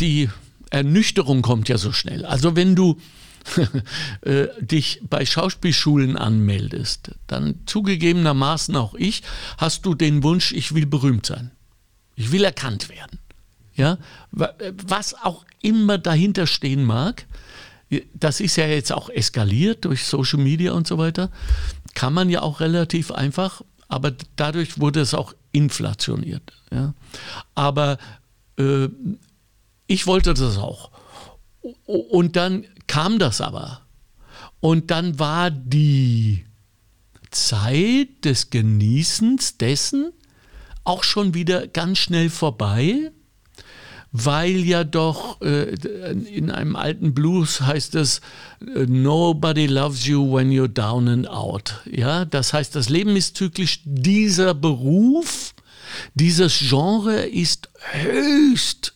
die 0.00 0.28
Ernüchterung 0.70 1.42
kommt 1.42 1.68
ja 1.68 1.78
so 1.78 1.92
schnell. 1.92 2.24
Also 2.24 2.56
wenn 2.56 2.74
du 2.74 2.98
äh, 4.22 4.46
dich 4.60 5.00
bei 5.08 5.24
Schauspielschulen 5.24 6.16
anmeldest, 6.16 7.12
dann 7.26 7.60
zugegebenermaßen 7.66 8.76
auch 8.76 8.94
ich, 8.94 9.22
hast 9.58 9.86
du 9.86 9.94
den 9.94 10.22
Wunsch, 10.22 10.52
ich 10.52 10.74
will 10.74 10.86
berühmt 10.86 11.26
sein. 11.26 11.50
Ich 12.16 12.32
will 12.32 12.44
erkannt 12.44 12.88
werden. 12.88 13.18
Ja, 13.74 13.98
was 14.32 15.14
auch 15.14 15.44
immer 15.62 15.96
dahinter 15.96 16.46
stehen 16.46 16.84
mag, 16.84 17.24
das 18.14 18.40
ist 18.40 18.56
ja 18.56 18.66
jetzt 18.66 18.92
auch 18.92 19.08
eskaliert 19.08 19.84
durch 19.84 20.04
Social 20.04 20.38
Media 20.38 20.72
und 20.72 20.86
so 20.86 20.98
weiter, 20.98 21.30
kann 21.94 22.12
man 22.12 22.28
ja 22.30 22.42
auch 22.42 22.60
relativ 22.60 23.10
einfach, 23.10 23.62
aber 23.88 24.12
dadurch 24.36 24.78
wurde 24.78 25.00
es 25.00 25.14
auch 25.14 25.34
inflationiert. 25.52 26.52
Ja. 26.70 26.94
Aber 27.54 27.98
äh, 28.58 28.88
ich 29.86 30.06
wollte 30.06 30.34
das 30.34 30.56
auch. 30.58 30.90
Und 31.86 32.36
dann 32.36 32.64
kam 32.86 33.18
das 33.18 33.40
aber. 33.40 33.82
Und 34.60 34.90
dann 34.90 35.18
war 35.18 35.50
die 35.50 36.44
Zeit 37.30 38.24
des 38.24 38.50
Genießens 38.50 39.58
dessen 39.58 40.12
auch 40.84 41.04
schon 41.04 41.34
wieder 41.34 41.66
ganz 41.66 41.98
schnell 41.98 42.30
vorbei, 42.30 43.12
weil 44.12 44.64
ja 44.64 44.82
doch 44.82 45.40
äh, 45.40 45.74
in 46.34 46.50
einem 46.50 46.74
alten 46.74 47.14
Blues 47.14 47.60
heißt 47.60 47.94
es 47.94 48.20
Nobody 48.60 49.66
loves 49.66 50.06
you 50.06 50.34
when 50.34 50.50
you're 50.50 50.66
down 50.66 51.08
and 51.08 51.28
out. 51.28 51.80
Ja, 51.90 52.24
das 52.24 52.52
heißt, 52.52 52.74
das 52.74 52.88
Leben 52.88 53.14
ist 53.14 53.36
zyklisch. 53.36 53.80
Dieser 53.84 54.54
Beruf, 54.54 55.54
dieses 56.14 56.58
Genre 56.58 57.26
ist 57.26 57.68
höchst 57.92 58.94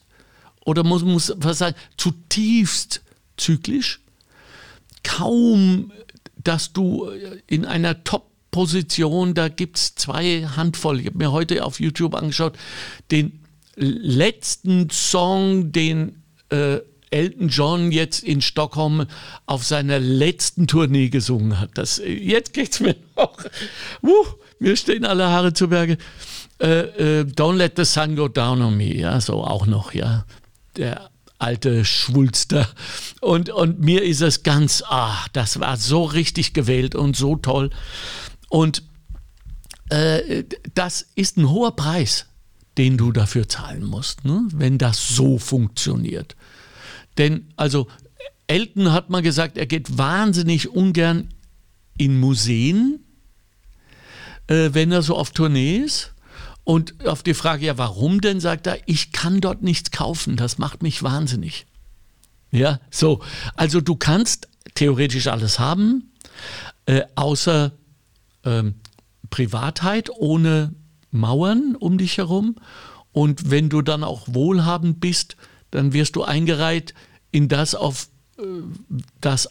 oder 0.64 0.82
muss, 0.82 1.32
was 1.36 1.58
sagen, 1.58 1.76
zutiefst 1.96 3.02
zyklisch. 3.36 4.00
Kaum, 5.02 5.92
dass 6.42 6.72
du 6.72 7.08
in 7.46 7.64
einer 7.64 8.04
Top-Position, 8.04 9.34
da 9.34 9.48
gibt 9.48 9.76
es 9.76 9.94
zwei 9.94 10.46
Handvoll, 10.56 11.00
ich 11.00 11.06
habe 11.06 11.18
mir 11.18 11.32
heute 11.32 11.64
auf 11.64 11.80
YouTube 11.80 12.14
angeschaut, 12.14 12.56
den 13.10 13.40
letzten 13.76 14.88
Song, 14.90 15.72
den 15.72 16.22
äh, 16.50 16.78
Elton 17.10 17.48
John 17.48 17.92
jetzt 17.92 18.24
in 18.24 18.40
Stockholm 18.40 19.06
auf 19.46 19.64
seiner 19.64 20.00
letzten 20.00 20.66
Tournee 20.66 21.10
gesungen 21.10 21.60
hat. 21.60 21.70
Das, 21.74 22.00
jetzt 22.04 22.56
es 22.56 22.80
mir 22.80 22.96
noch. 23.16 23.36
Uh, 24.02 24.24
mir 24.58 24.76
stehen 24.76 25.04
alle 25.04 25.28
Haare 25.28 25.52
zu 25.52 25.68
Berge. 25.68 25.98
Äh, 26.60 27.20
äh, 27.20 27.24
Don't 27.24 27.56
let 27.56 27.74
the 27.76 27.84
sun 27.84 28.16
go 28.16 28.28
down 28.28 28.62
on 28.62 28.76
me, 28.76 28.94
ja, 28.94 29.20
so 29.20 29.44
auch 29.44 29.66
noch, 29.66 29.92
ja 29.92 30.24
der 30.76 31.10
alte 31.38 31.84
Schwulster. 31.84 32.68
Und, 33.20 33.50
und 33.50 33.80
mir 33.80 34.02
ist 34.02 34.22
es 34.22 34.42
ganz, 34.42 34.82
ah, 34.86 35.24
das 35.32 35.60
war 35.60 35.76
so 35.76 36.04
richtig 36.04 36.54
gewählt 36.54 36.94
und 36.94 37.16
so 37.16 37.36
toll. 37.36 37.70
Und 38.48 38.82
äh, 39.90 40.44
das 40.74 41.06
ist 41.14 41.36
ein 41.36 41.50
hoher 41.50 41.76
Preis, 41.76 42.26
den 42.78 42.96
du 42.96 43.12
dafür 43.12 43.48
zahlen 43.48 43.84
musst, 43.84 44.24
ne? 44.24 44.46
wenn 44.52 44.78
das 44.78 45.08
so 45.08 45.38
funktioniert. 45.38 46.36
Denn 47.18 47.52
also 47.56 47.88
Elton 48.46 48.92
hat 48.92 49.10
mal 49.10 49.22
gesagt, 49.22 49.58
er 49.58 49.66
geht 49.66 49.96
wahnsinnig 49.98 50.70
ungern 50.70 51.28
in 51.96 52.18
Museen, 52.18 53.00
äh, 54.46 54.70
wenn 54.72 54.92
er 54.92 55.02
so 55.02 55.16
auf 55.16 55.30
Tournee 55.30 55.76
ist. 55.78 56.13
Und 56.64 57.06
auf 57.06 57.22
die 57.22 57.34
Frage, 57.34 57.66
ja, 57.66 57.78
warum 57.78 58.20
denn, 58.20 58.40
sagt 58.40 58.66
er, 58.66 58.78
ich 58.86 59.12
kann 59.12 59.40
dort 59.40 59.62
nichts 59.62 59.90
kaufen, 59.90 60.36
das 60.36 60.58
macht 60.58 60.82
mich 60.82 61.02
wahnsinnig. 61.02 61.66
Ja, 62.50 62.80
so. 62.90 63.20
Also 63.54 63.80
du 63.80 63.96
kannst 63.96 64.48
theoretisch 64.74 65.26
alles 65.26 65.58
haben, 65.58 66.12
äh, 66.86 67.02
außer 67.16 67.72
ähm, 68.44 68.76
Privatheit 69.28 70.10
ohne 70.10 70.74
Mauern 71.10 71.76
um 71.76 71.98
dich 71.98 72.18
herum. 72.18 72.56
Und 73.12 73.50
wenn 73.50 73.68
du 73.68 73.82
dann 73.82 74.02
auch 74.02 74.26
wohlhabend 74.30 75.00
bist, 75.00 75.36
dann 75.70 75.92
wirst 75.92 76.16
du 76.16 76.22
eingereiht 76.22 76.94
in 77.30 77.48
das, 77.48 77.74
auf 77.74 78.08
äh, 78.38 78.42
das 79.20 79.50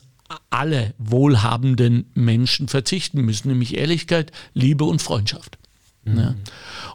alle 0.50 0.94
wohlhabenden 0.98 2.10
Menschen 2.16 2.68
verzichten 2.68 3.22
müssen, 3.22 3.50
nämlich 3.50 3.78
Ehrlichkeit, 3.78 4.32
Liebe 4.54 4.86
und 4.86 5.02
Freundschaft. 5.02 5.58
Mhm. 6.06 6.18
Ja. 6.18 6.36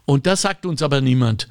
Und 0.05 0.27
das 0.27 0.42
sagt 0.42 0.66
uns 0.66 0.83
aber 0.83 1.01
niemand, 1.01 1.49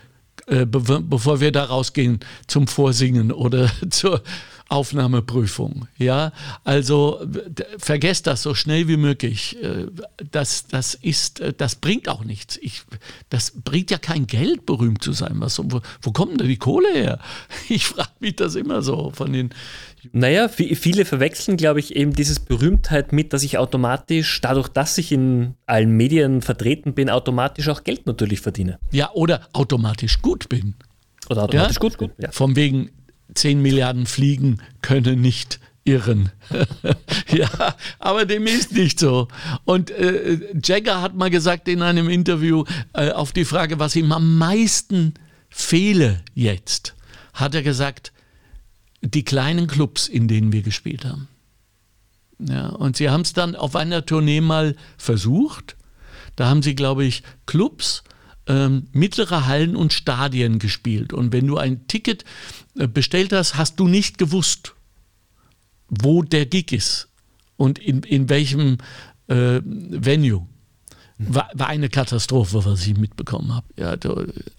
äh, 0.48 0.66
bevor 0.66 1.40
wir 1.40 1.52
da 1.52 1.66
rausgehen 1.66 2.20
zum 2.48 2.68
Vorsingen 2.68 3.32
oder 3.32 3.70
zur 3.90 4.22
Aufnahmeprüfung. 4.70 5.88
Ja, 5.98 6.34
also 6.64 7.26
vergesst 7.78 8.28
das 8.28 8.44
so 8.44 8.54
schnell 8.54 8.88
wie 8.88 8.98
möglich. 8.98 9.58
Äh, 9.64 9.88
das, 10.32 10.68
das 10.68 10.94
ist, 10.94 11.40
äh, 11.40 11.54
das 11.54 11.76
bringt 11.76 12.10
auch 12.10 12.24
nichts. 12.24 12.58
Ich, 12.62 12.84
das 13.30 13.52
bringt 13.52 13.92
ja 13.92 13.98
kein 13.98 14.28
Geld, 14.28 14.66
berühmt 14.66 15.04
zu 15.04 15.14
sein. 15.14 15.36
Was, 15.36 15.60
wo, 15.60 15.82
wo 16.02 16.12
kommt 16.12 16.40
denn 16.40 16.48
die 16.48 16.58
Kohle 16.58 16.94
her? 16.94 17.20
Ich 17.70 17.86
frage 17.86 18.10
mich 18.20 18.36
das 18.36 18.56
immer 18.56 18.82
so 18.82 19.12
von 19.14 19.34
den 19.34 19.50
naja, 20.14 20.48
viele 20.48 21.06
verwechseln, 21.06 21.58
glaube 21.58 21.80
ich, 21.80 21.96
eben 21.96 22.14
dieses 22.14 22.40
Berühmtheit 22.40 23.12
mit, 23.12 23.34
dass 23.34 23.44
ich 23.44 23.58
automatisch, 23.58 24.40
dadurch, 24.42 24.68
dass 24.68 24.98
ich 24.98 25.12
in 25.12 25.56
allen 25.66 25.92
Medien 25.92 26.42
vertreten 26.42 26.94
bin, 26.94 27.10
automatisch 27.10 27.68
auch 27.68 27.84
Geld 27.84 28.06
natürlich 28.06 28.42
verdiene. 28.42 28.80
Ja, 28.92 29.12
oder 29.14 29.42
automatisch 29.54 30.22
gut 30.22 30.50
bin. 30.50 30.76
Oder 31.30 31.44
automatisch 31.44 31.76
ja? 31.76 31.82
gut, 31.82 31.98
gut. 31.98 32.12
Ja. 32.20 32.32
Von 32.32 32.56
wegen 32.56 32.92
10 33.34 33.62
Milliarden 33.62 34.06
Fliegen 34.06 34.62
können 34.82 35.22
nicht 35.22 35.60
irren. 35.84 36.32
ja, 37.30 37.50
aber 38.00 38.26
dem 38.26 38.46
ist 38.46 38.74
nicht 38.74 39.00
so. 39.00 39.28
Und 39.64 39.90
äh, 39.92 40.40
Jagger 40.64 41.02
hat 41.02 41.16
mal 41.16 41.30
gesagt 41.30 41.68
in 41.68 41.82
einem 41.82 42.10
Interview 42.10 42.66
äh, 42.94 43.12
auf 43.12 43.32
die 43.32 43.46
Frage, 43.46 43.80
was 43.80 43.96
ihm 43.96 44.12
am 44.12 44.38
meisten 44.38 45.14
fehle 45.50 46.22
jetzt, 46.34 46.96
hat 47.34 47.56
er 47.56 47.64
gesagt, 47.64 48.12
die 49.02 49.24
kleinen 49.24 49.68
Clubs, 49.68 50.08
in 50.08 50.28
denen 50.28 50.52
wir 50.52 50.62
gespielt 50.62 51.06
haben. 51.06 51.28
Ja, 52.40 52.68
und 52.70 52.98
sie 52.98 53.10
haben 53.10 53.22
es 53.22 53.34
dann 53.34 53.56
auf 53.56 53.76
einer 53.76 54.06
Tournee 54.06 54.42
mal 54.42 54.76
versucht. 54.98 55.76
Da 56.36 56.48
haben 56.48 56.62
sie, 56.62 56.76
glaube 56.76 57.06
ich, 57.06 57.24
Clubs, 57.46 58.04
ähm, 58.48 58.88
mittlere 58.92 59.46
Hallen 59.46 59.76
und 59.76 59.94
Stadien 59.94 60.60
gespielt. 60.60 61.14
Und 61.14 61.32
wenn 61.32 61.48
du 61.48 61.58
ein 61.58 61.88
Ticket 61.88 62.26
äh, 62.78 62.88
bestellt 62.88 63.34
hast, 63.34 63.56
hast 63.58 63.80
du 63.80 63.88
nicht 63.88 64.18
gewusst, 64.18 64.74
wo 65.90 66.22
der 66.22 66.46
Gig 66.46 66.72
ist 66.72 67.08
und 67.56 67.80
in, 67.80 68.04
in 68.04 68.30
welchem 68.30 68.78
äh, 69.28 69.62
Venue. 69.64 70.48
War, 71.20 71.50
war, 71.56 71.68
eine 71.68 71.90
Katastrophe, 71.90 72.64
was 72.64 72.86
ich 72.86 72.96
mitbekommen 72.96 73.56
habe. 73.56 73.66
Ja, 73.76 73.98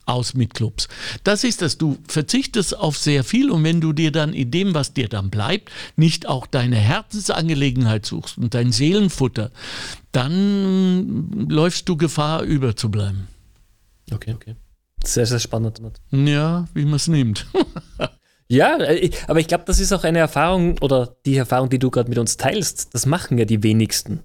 aus 0.07 0.35
mit 0.35 0.55
Clubs. 0.55 0.89
Das 1.23 1.45
ist 1.45 1.63
das, 1.63 1.79
du 1.79 1.99
verzichtest 2.09 2.77
auf 2.77 2.99
sehr 2.99 3.23
viel 3.23 3.53
und 3.53 3.63
wenn 3.63 3.81
du 3.81 3.93
dir 3.93 4.11
dann 4.11 4.33
in 4.33 4.51
dem, 4.51 4.75
was 4.75 4.93
dir 4.93 5.09
dann 5.09 5.31
bleibt, 5.31 5.71
nicht 5.95 6.27
auch 6.27 6.49
deine 6.49 6.75
Herzensangelegenheit 6.75 8.07
suchst 8.07 8.39
und 8.39 8.55
dein 8.55 8.73
Seelenfutter, 8.73 9.53
dann 10.11 11.49
läufst 11.49 11.89
du 11.89 11.97
Gefahr, 11.97 12.43
überzubleiben. 12.43 13.29
Okay, 14.13 14.35
okay. 14.35 14.57
Sehr, 15.05 15.27
sehr 15.27 15.39
spannend. 15.39 15.81
Ja, 16.11 16.67
wie 16.75 16.85
man 16.85 16.95
es 16.95 17.09
nimmt. 17.09 17.47
Ja, 18.51 18.79
äh, 18.79 19.11
aber 19.27 19.41
ich 19.41 19.47
glaube, 19.47 19.65
das 19.67 19.79
ist 19.79 19.93
auch 19.93 20.05
eine 20.05 20.21
Erfahrung 20.21 20.79
oder 20.81 21.17
die 21.27 21.37
Erfahrung, 21.37 21.69
die 21.69 21.79
du 21.79 21.91
gerade 21.91 22.09
mit 22.09 22.19
uns 22.19 22.39
teilst. 22.39 22.95
Das 22.95 23.05
machen 23.05 23.37
ja 23.37 23.45
die 23.45 23.63
wenigsten. 23.63 24.23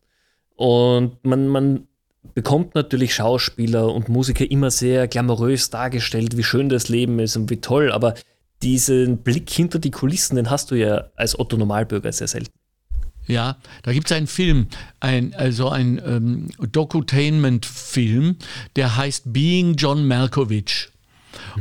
Und 0.56 1.24
man, 1.26 1.48
man 1.50 1.88
bekommt 2.34 2.74
natürlich 2.74 3.13
Schauspieler 3.15 3.93
und 3.93 4.08
Musiker 4.08 4.50
immer 4.50 4.72
sehr 4.72 5.08
glamourös 5.08 5.69
dargestellt, 5.69 6.38
wie 6.38 6.43
schön 6.43 6.69
das 6.69 6.88
Leben 6.88 7.19
ist 7.19 7.36
und 7.36 7.50
wie 7.50 7.60
toll, 7.60 7.91
aber 7.91 8.13
diesen 8.62 9.17
Blick 9.17 9.50
hinter 9.50 9.78
die 9.80 9.91
Kulissen, 9.91 10.38
den 10.38 10.50
hast 10.50 10.72
du 10.72 10.76
ja 10.76 11.10
als 11.15 11.38
Otto 11.38 11.58
Normalbürger 11.58 12.13
sehr 12.13 12.30
selten. 12.30 12.54
Ja, 13.28 13.58
da 13.84 13.94
gibt 13.94 14.12
es 14.12 14.18
einen 14.18 14.28
Film, 14.28 14.68
ein, 15.00 15.34
also 15.34 15.70
ein 15.70 16.02
ähm, 16.06 16.50
Docutainment-Film, 16.60 18.38
der 18.76 18.96
heißt 18.98 19.32
Being 19.32 19.76
John 19.76 20.08
Malkovich. 20.08 20.90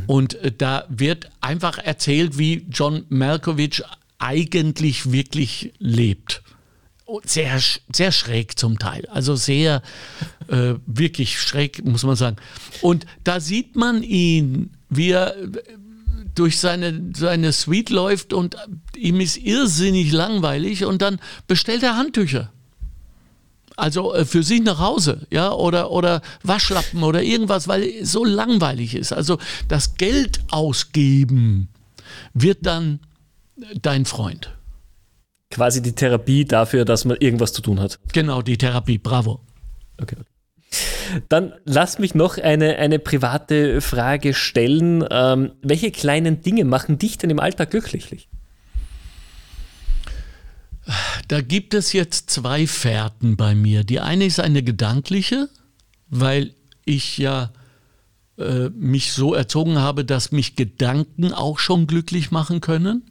Und 0.06 0.34
äh, 0.34 0.52
da 0.56 0.84
wird 0.88 1.30
einfach 1.40 1.78
erzählt, 1.78 2.38
wie 2.38 2.66
John 2.70 3.04
Malkovich 3.08 3.82
eigentlich 4.18 5.12
wirklich 5.12 5.72
lebt 5.78 6.42
sehr, 7.24 7.60
sehr 7.92 8.12
schräg 8.12 8.58
zum 8.58 8.78
Teil. 8.78 9.06
Also 9.10 9.36
sehr, 9.36 9.82
äh, 10.48 10.74
wirklich 10.86 11.40
schräg, 11.40 11.84
muss 11.84 12.04
man 12.04 12.16
sagen. 12.16 12.36
Und 12.80 13.06
da 13.24 13.40
sieht 13.40 13.76
man 13.76 14.02
ihn, 14.02 14.70
wie 14.88 15.10
er 15.10 15.34
durch 16.34 16.58
seine, 16.58 17.10
seine 17.14 17.52
Suite 17.52 17.90
läuft 17.90 18.32
und 18.32 18.56
ihm 18.96 19.20
ist 19.20 19.36
irrsinnig 19.36 20.12
langweilig 20.12 20.84
und 20.84 21.02
dann 21.02 21.18
bestellt 21.46 21.82
er 21.82 21.96
Handtücher. 21.96 22.52
Also 23.76 24.14
äh, 24.14 24.24
für 24.24 24.42
sich 24.42 24.62
nach 24.62 24.78
Hause, 24.78 25.26
ja, 25.30 25.52
oder, 25.52 25.90
oder 25.90 26.22
Waschlappen 26.42 27.02
oder 27.02 27.22
irgendwas, 27.22 27.68
weil 27.68 27.82
es 27.82 28.12
so 28.12 28.24
langweilig 28.24 28.94
ist. 28.94 29.12
Also 29.12 29.38
das 29.68 29.94
Geld 29.94 30.40
ausgeben 30.50 31.68
wird 32.34 32.58
dann 32.66 33.00
dein 33.80 34.04
Freund 34.04 34.52
quasi 35.52 35.82
die 35.82 35.92
Therapie 35.92 36.44
dafür, 36.44 36.84
dass 36.84 37.04
man 37.04 37.16
irgendwas 37.20 37.52
zu 37.52 37.62
tun 37.62 37.78
hat. 37.78 38.00
Genau, 38.12 38.42
die 38.42 38.58
Therapie, 38.58 38.98
bravo. 38.98 39.40
Okay. 40.00 40.16
Dann 41.28 41.52
lass 41.64 41.98
mich 41.98 42.14
noch 42.14 42.38
eine, 42.38 42.76
eine 42.76 42.98
private 42.98 43.80
Frage 43.80 44.34
stellen. 44.34 45.04
Ähm, 45.10 45.52
welche 45.62 45.90
kleinen 45.90 46.42
Dinge 46.42 46.64
machen 46.64 46.98
dich 46.98 47.18
denn 47.18 47.30
im 47.30 47.40
Alltag 47.40 47.70
glücklich? 47.70 48.28
Da 51.28 51.40
gibt 51.40 51.74
es 51.74 51.92
jetzt 51.92 52.30
zwei 52.30 52.66
Fährten 52.66 53.36
bei 53.36 53.54
mir. 53.54 53.84
Die 53.84 54.00
eine 54.00 54.24
ist 54.24 54.40
eine 54.40 54.62
gedankliche, 54.62 55.48
weil 56.08 56.54
ich 56.84 57.18
ja 57.18 57.52
äh, 58.38 58.68
mich 58.70 59.12
so 59.12 59.34
erzogen 59.34 59.78
habe, 59.78 60.04
dass 60.04 60.32
mich 60.32 60.56
Gedanken 60.56 61.32
auch 61.32 61.58
schon 61.58 61.86
glücklich 61.86 62.30
machen 62.30 62.60
können 62.60 63.04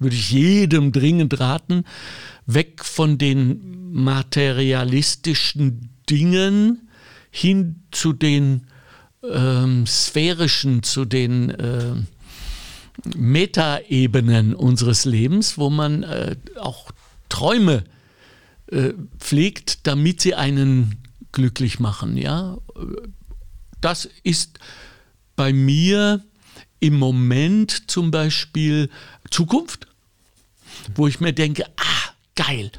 würde 0.00 0.16
ich 0.16 0.30
jedem 0.30 0.92
dringend 0.92 1.40
raten, 1.40 1.84
weg 2.46 2.84
von 2.84 3.18
den 3.18 3.92
materialistischen 3.92 5.90
Dingen 6.08 6.87
hin 7.38 7.82
zu 7.90 8.12
den 8.12 8.66
ähm, 9.22 9.86
sphärischen, 9.86 10.82
zu 10.82 11.04
den 11.04 11.50
äh, 11.50 11.94
Metaebenen 13.16 14.54
unseres 14.54 15.04
Lebens, 15.04 15.58
wo 15.58 15.70
man 15.70 16.02
äh, 16.02 16.36
auch 16.58 16.90
Träume 17.28 17.84
äh, 18.70 18.92
pflegt, 19.18 19.86
damit 19.86 20.20
sie 20.20 20.34
einen 20.34 20.96
glücklich 21.32 21.78
machen. 21.78 22.16
Ja, 22.16 22.58
das 23.80 24.08
ist 24.22 24.58
bei 25.36 25.52
mir 25.52 26.24
im 26.80 26.98
Moment 26.98 27.90
zum 27.90 28.10
Beispiel 28.10 28.88
Zukunft 29.30 29.88
wo 30.94 31.06
ich 31.06 31.20
mir 31.20 31.32
denke, 31.32 31.64
ah, 31.76 32.12
geil. 32.34 32.70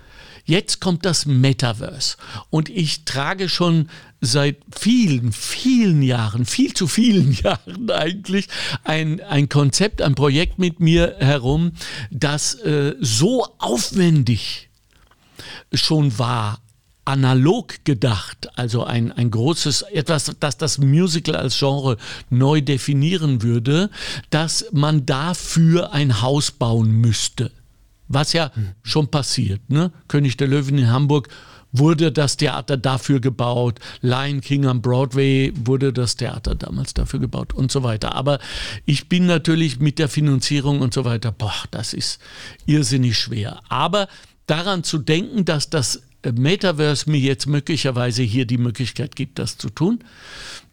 Jetzt 0.45 0.79
kommt 0.79 1.05
das 1.05 1.25
Metaverse 1.25 2.17
und 2.49 2.69
ich 2.69 3.05
trage 3.05 3.49
schon 3.49 3.89
seit 4.21 4.57
vielen, 4.77 5.31
vielen 5.31 6.01
Jahren, 6.01 6.45
viel 6.45 6.73
zu 6.73 6.87
vielen 6.87 7.31
Jahren 7.43 7.89
eigentlich, 7.89 8.47
ein, 8.83 9.21
ein 9.21 9.49
Konzept, 9.49 10.01
ein 10.01 10.15
Projekt 10.15 10.59
mit 10.59 10.79
mir 10.79 11.15
herum, 11.19 11.71
das 12.11 12.55
äh, 12.55 12.95
so 12.99 13.45
aufwendig 13.57 14.69
schon 15.73 16.17
war, 16.19 16.59
analog 17.05 17.85
gedacht, 17.85 18.49
also 18.55 18.83
ein, 18.83 19.11
ein 19.11 19.31
großes, 19.31 19.81
etwas, 19.81 20.35
das 20.39 20.57
das 20.57 20.77
Musical 20.77 21.35
als 21.35 21.57
Genre 21.57 21.97
neu 22.29 22.61
definieren 22.61 23.41
würde, 23.41 23.89
dass 24.29 24.65
man 24.71 25.05
dafür 25.05 25.91
ein 25.91 26.21
Haus 26.21 26.51
bauen 26.51 26.91
müsste 26.91 27.51
was 28.09 28.33
ja 28.33 28.51
schon 28.83 29.07
passiert. 29.07 29.61
Ne? 29.69 29.91
König 30.07 30.35
der 30.35 30.47
Löwen 30.47 30.77
in 30.77 30.89
Hamburg 30.89 31.29
wurde 31.71 32.11
das 32.11 32.37
Theater 32.37 32.77
dafür 32.77 33.19
gebaut. 33.19 33.79
Lion 34.01 34.41
King 34.41 34.65
am 34.65 34.81
Broadway 34.81 35.53
wurde 35.55 35.93
das 35.93 36.15
Theater 36.15 36.55
damals 36.55 36.93
dafür 36.93 37.19
gebaut 37.19 37.53
und 37.53 37.71
so 37.71 37.83
weiter. 37.83 38.15
Aber 38.15 38.39
ich 38.85 39.09
bin 39.09 39.25
natürlich 39.25 39.79
mit 39.79 39.99
der 39.99 40.09
Finanzierung 40.09 40.81
und 40.81 40.93
so 40.93 41.05
weiter, 41.05 41.31
boah, 41.31 41.63
das 41.71 41.93
ist 41.93 42.19
irrsinnig 42.65 43.17
schwer. 43.17 43.61
Aber 43.69 44.07
daran 44.47 44.83
zu 44.83 44.97
denken, 44.97 45.45
dass 45.45 45.69
das 45.69 46.01
Metaverse 46.23 47.09
mir 47.09 47.19
jetzt 47.19 47.45
möglicherweise 47.47 48.23
hier 48.23 48.45
die 48.45 48.57
Möglichkeit 48.57 49.15
gibt, 49.15 49.39
das 49.39 49.57
zu 49.57 49.69
tun, 49.69 50.03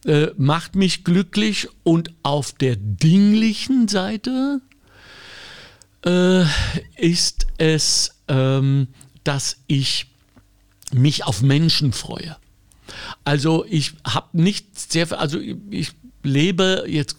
äh, 0.05 0.29
macht 0.37 0.75
mich 0.75 1.05
glücklich 1.05 1.69
und 1.85 2.11
auf 2.23 2.53
der 2.53 2.77
dinglichen 2.77 3.87
Seite 3.87 4.61
äh, 6.05 6.45
ist 6.97 7.47
es, 7.59 8.17
ähm, 8.29 8.89
dass 9.25 9.59
ich 9.67 10.07
mich 10.93 11.25
auf 11.25 11.43
Menschen 11.43 11.93
freue. 11.93 12.37
Also 13.25 13.65
ich 13.69 13.95
habe 14.05 14.41
nicht 14.41 14.79
sehr, 14.79 15.19
also 15.19 15.39
ich 15.71 15.93
lebe 16.23 16.85
jetzt 16.87 17.17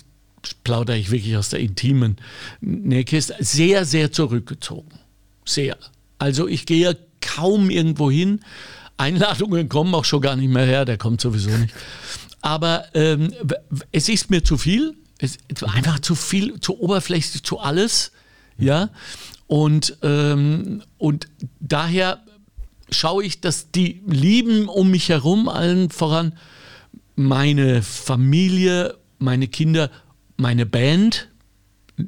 plaudere 0.64 0.98
ich 0.98 1.12
wirklich 1.12 1.36
aus 1.36 1.50
der 1.50 1.60
intimen 1.60 2.18
Nähkiste, 2.62 3.36
sehr, 3.40 3.86
sehr 3.86 4.12
zurückgezogen. 4.12 5.00
Sehr. 5.46 5.78
Also 6.20 6.48
ich 6.48 6.66
gehe 6.66 6.98
kaum 7.22 7.70
irgendwo 7.70 8.10
hin. 8.10 8.42
Einladungen 8.98 9.70
kommen 9.70 9.94
auch 9.94 10.06
schon 10.06 10.22
gar 10.22 10.36
nicht 10.36 10.50
mehr 10.50 10.66
her, 10.66 10.86
der 10.86 10.98
kommt 10.98 11.22
sowieso 11.22 11.50
nicht. 11.52 11.74
Aber 12.42 12.86
ähm, 12.94 13.34
es 13.92 14.10
ist 14.10 14.30
mir 14.30 14.44
zu 14.44 14.58
viel. 14.58 14.96
Es 15.20 15.38
ist 15.48 15.64
einfach 15.64 16.00
zu 16.00 16.16
viel, 16.16 16.60
zu 16.60 16.80
oberflächlich, 16.80 17.44
zu 17.44 17.60
alles. 17.60 18.12
Ja. 18.58 18.90
Und, 19.48 19.98
ähm, 20.02 20.84
und 20.98 21.28
daher 21.60 22.24
schaue 22.90 23.24
ich, 23.24 23.42
dass 23.42 23.72
die 23.72 24.02
Lieben 24.08 24.68
um 24.68 24.92
mich 24.92 25.10
herum, 25.10 25.50
allen 25.50 25.90
voran 25.90 26.38
meine 27.16 27.82
Familie, 27.82 28.98
meine 29.20 29.48
Kinder, 29.48 29.90
meine 30.38 30.66
Band, 30.66 31.30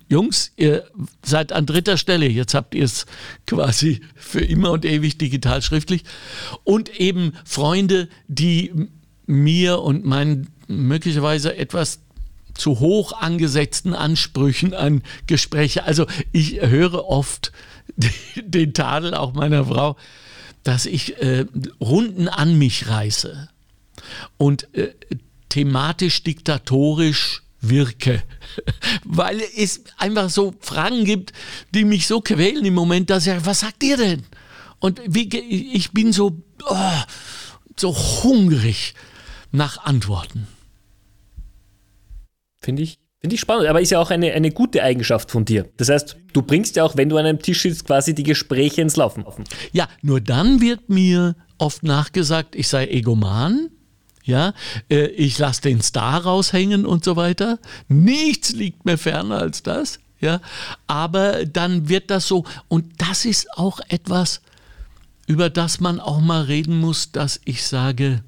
Jungs, 0.07 0.51
ihr 0.55 0.83
seid 1.23 1.51
an 1.51 1.65
dritter 1.65 1.97
Stelle. 1.97 2.27
Jetzt 2.27 2.53
habt 2.53 2.75
ihr 2.75 2.85
es 2.85 3.07
quasi 3.47 4.01
für 4.15 4.41
immer 4.41 4.71
und 4.71 4.85
ewig 4.85 5.17
digital 5.17 5.63
schriftlich. 5.63 6.03
Und 6.63 6.99
eben 6.99 7.33
Freunde, 7.43 8.07
die 8.27 8.71
mir 9.25 9.81
und 9.81 10.05
meinen 10.05 10.49
möglicherweise 10.67 11.57
etwas 11.57 12.01
zu 12.53 12.79
hoch 12.79 13.13
angesetzten 13.13 13.95
Ansprüchen 13.95 14.75
an 14.75 15.01
Gespräche. 15.25 15.83
Also 15.85 16.05
ich 16.31 16.61
höre 16.61 17.05
oft 17.05 17.51
den 18.35 18.73
Tadel 18.73 19.15
auch 19.15 19.33
meiner 19.33 19.65
Frau, 19.65 19.95
dass 20.63 20.85
ich 20.85 21.21
äh, 21.21 21.45
Runden 21.79 22.27
an 22.27 22.57
mich 22.57 22.87
reiße 22.87 23.49
und 24.37 24.73
äh, 24.75 24.93
thematisch 25.49 26.23
diktatorisch 26.23 27.43
wirke. 27.61 28.23
Weil 29.03 29.41
es 29.57 29.81
einfach 29.97 30.29
so 30.29 30.53
Fragen 30.59 31.05
gibt, 31.05 31.33
die 31.73 31.85
mich 31.85 32.07
so 32.07 32.21
quälen 32.21 32.65
im 32.65 32.73
Moment, 32.73 33.09
dass 33.09 33.27
ich, 33.27 33.45
was 33.45 33.61
sagt 33.61 33.83
ihr 33.83 33.97
denn? 33.97 34.23
Und 34.79 35.01
wie, 35.05 35.27
ich 35.37 35.91
bin 35.91 36.13
so, 36.13 36.41
oh, 36.65 37.01
so 37.77 37.95
hungrig 37.95 38.93
nach 39.51 39.83
Antworten. 39.83 40.47
Finde 42.61 42.83
ich, 42.83 42.99
finde 43.21 43.35
ich 43.35 43.41
spannend, 43.41 43.67
aber 43.67 43.81
ist 43.81 43.91
ja 43.91 43.99
auch 43.99 44.11
eine, 44.11 44.31
eine 44.33 44.51
gute 44.51 44.83
Eigenschaft 44.83 45.31
von 45.31 45.45
dir. 45.45 45.67
Das 45.77 45.89
heißt, 45.89 46.17
du 46.33 46.41
bringst 46.41 46.75
ja 46.75 46.83
auch, 46.83 46.95
wenn 46.97 47.09
du 47.09 47.17
an 47.17 47.25
einem 47.25 47.41
Tisch 47.41 47.61
sitzt, 47.61 47.85
quasi 47.85 48.15
die 48.15 48.23
Gespräche 48.23 48.81
ins 48.81 48.95
Laufen. 48.95 49.23
Ja, 49.71 49.87
nur 50.01 50.21
dann 50.21 50.61
wird 50.61 50.89
mir 50.89 51.35
oft 51.57 51.83
nachgesagt, 51.83 52.55
ich 52.55 52.67
sei 52.67 52.87
egoman 52.87 53.69
ja, 54.29 54.53
äh, 54.89 55.07
ich 55.07 55.37
lasse 55.39 55.61
den 55.61 55.81
Star 55.81 56.23
raushängen 56.23 56.85
und 56.85 57.03
so 57.03 57.15
weiter. 57.15 57.59
Nichts 57.87 58.51
liegt 58.51 58.85
mir 58.85 58.97
ferner 58.97 59.39
als 59.39 59.63
das. 59.63 59.99
Ja, 60.21 60.41
aber 60.85 61.45
dann 61.45 61.87
wird 61.87 62.11
das 62.11 62.27
so, 62.27 62.43
und 62.67 63.01
das 63.01 63.23
ist 63.23 63.51
auch 63.57 63.79
etwas, 63.87 64.41
über 65.27 65.49
das 65.49 65.79
man 65.79 66.01
auch 66.01 66.19
mal 66.19 66.43
reden 66.43 66.77
muss, 66.77 67.13
dass 67.13 67.39
ich 67.45 67.65
sage, 67.65 68.21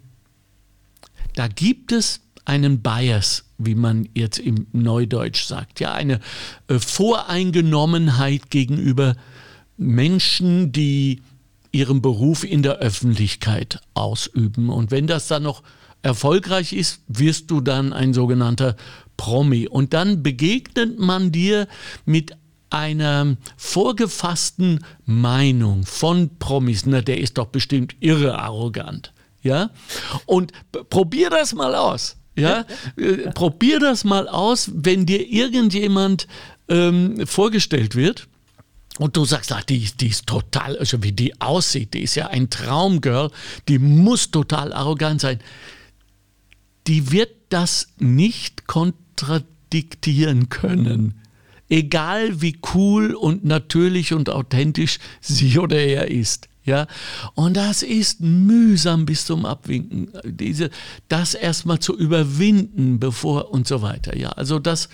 da 1.36 1.50
gibt 1.50 1.92
es 1.92 2.22
einen 2.46 2.82
Bias, 2.82 3.44
wie 3.66 3.76
man 3.76 4.08
jetzt 4.14 4.40
im 4.40 4.68
Neudeutsch 4.72 5.44
sagt, 5.44 5.80
ja, 5.80 5.94
eine 5.94 6.20
äh, 6.68 6.80
Voreingenommenheit 6.80 8.50
gegenüber 8.50 9.16
Menschen, 9.78 10.72
die 10.72 11.22
ihren 11.72 12.02
Beruf 12.02 12.44
in 12.44 12.64
der 12.64 12.78
Öffentlichkeit 12.78 13.80
ausüben. 13.94 14.70
Und 14.70 14.92
wenn 14.92 15.08
das 15.08 15.28
dann 15.28 15.44
noch 15.44 15.64
erfolgreich 16.02 16.74
ist, 16.74 17.02
wirst 17.08 17.50
du 17.52 17.62
dann 17.62 17.94
ein 17.94 18.14
sogenannter 18.14 18.76
Promi. 19.18 19.68
Und 19.68 19.94
dann 19.94 20.24
begegnet 20.24 21.00
man 21.00 21.32
dir 21.32 21.68
mit 22.06 22.36
einer 22.70 23.38
vorgefassten 23.58 24.84
Meinung 25.06 25.86
von 25.86 26.38
Promis. 26.40 26.86
Na, 26.86 27.02
der 27.02 27.20
ist 27.20 27.38
doch 27.38 27.48
bestimmt 27.48 27.96
irre 28.00 28.40
arrogant. 28.40 29.14
Ja? 29.42 29.70
Und 30.26 30.54
probier 30.90 31.30
das 31.30 31.54
mal 31.54 31.76
aus. 31.76 32.18
Ja? 32.36 32.66
Äh, 32.98 33.32
probier 33.32 33.80
das 33.80 34.04
mal 34.04 34.28
aus, 34.28 34.72
wenn 34.74 35.06
dir 35.06 35.28
irgendjemand 35.28 36.28
ähm, 36.70 37.26
vorgestellt 37.26 37.96
wird. 37.96 38.28
Und 39.00 39.18
du 39.18 39.26
sagst, 39.26 39.52
ach, 39.52 39.64
die, 39.64 39.90
die 40.00 40.10
ist 40.10 40.28
total, 40.28 40.78
also 40.78 41.02
wie 41.02 41.12
die 41.12 41.40
aussieht, 41.42 41.94
die 41.94 42.02
ist 42.02 42.16
ja 42.16 42.28
ein 42.28 42.50
Traumgirl, 42.50 43.32
die 43.68 43.80
muss 43.80 44.32
total 44.32 44.74
arrogant 44.74 45.22
sein 45.22 45.40
die 46.88 47.12
wird 47.12 47.32
das 47.50 47.90
nicht 48.00 48.68
kontradiktieren 48.68 50.50
können. 50.50 51.16
Egal 51.70 52.42
wie 52.42 52.60
cool 52.74 53.14
und 53.16 53.46
natürlich 53.46 54.14
und 54.14 54.30
authentisch 54.30 55.00
sie 55.22 55.58
oder 55.58 55.78
er 55.78 56.10
ist. 56.12 56.50
Ja, 56.64 56.86
und 57.34 57.58
das 57.58 57.82
ist 57.82 58.22
mühsam 58.22 59.06
bis 59.06 59.26
zum 59.26 59.46
Abwinken, 59.46 60.12
diese, 60.24 60.70
das 61.08 61.34
erstmal 61.34 61.80
zu 61.80 61.98
überwinden, 61.98 63.00
bevor 63.00 63.52
und 63.52 63.68
so 63.68 63.82
weiter. 63.82 64.16
Ja, 64.16 64.30
also 64.30 64.60
das, 64.60 64.90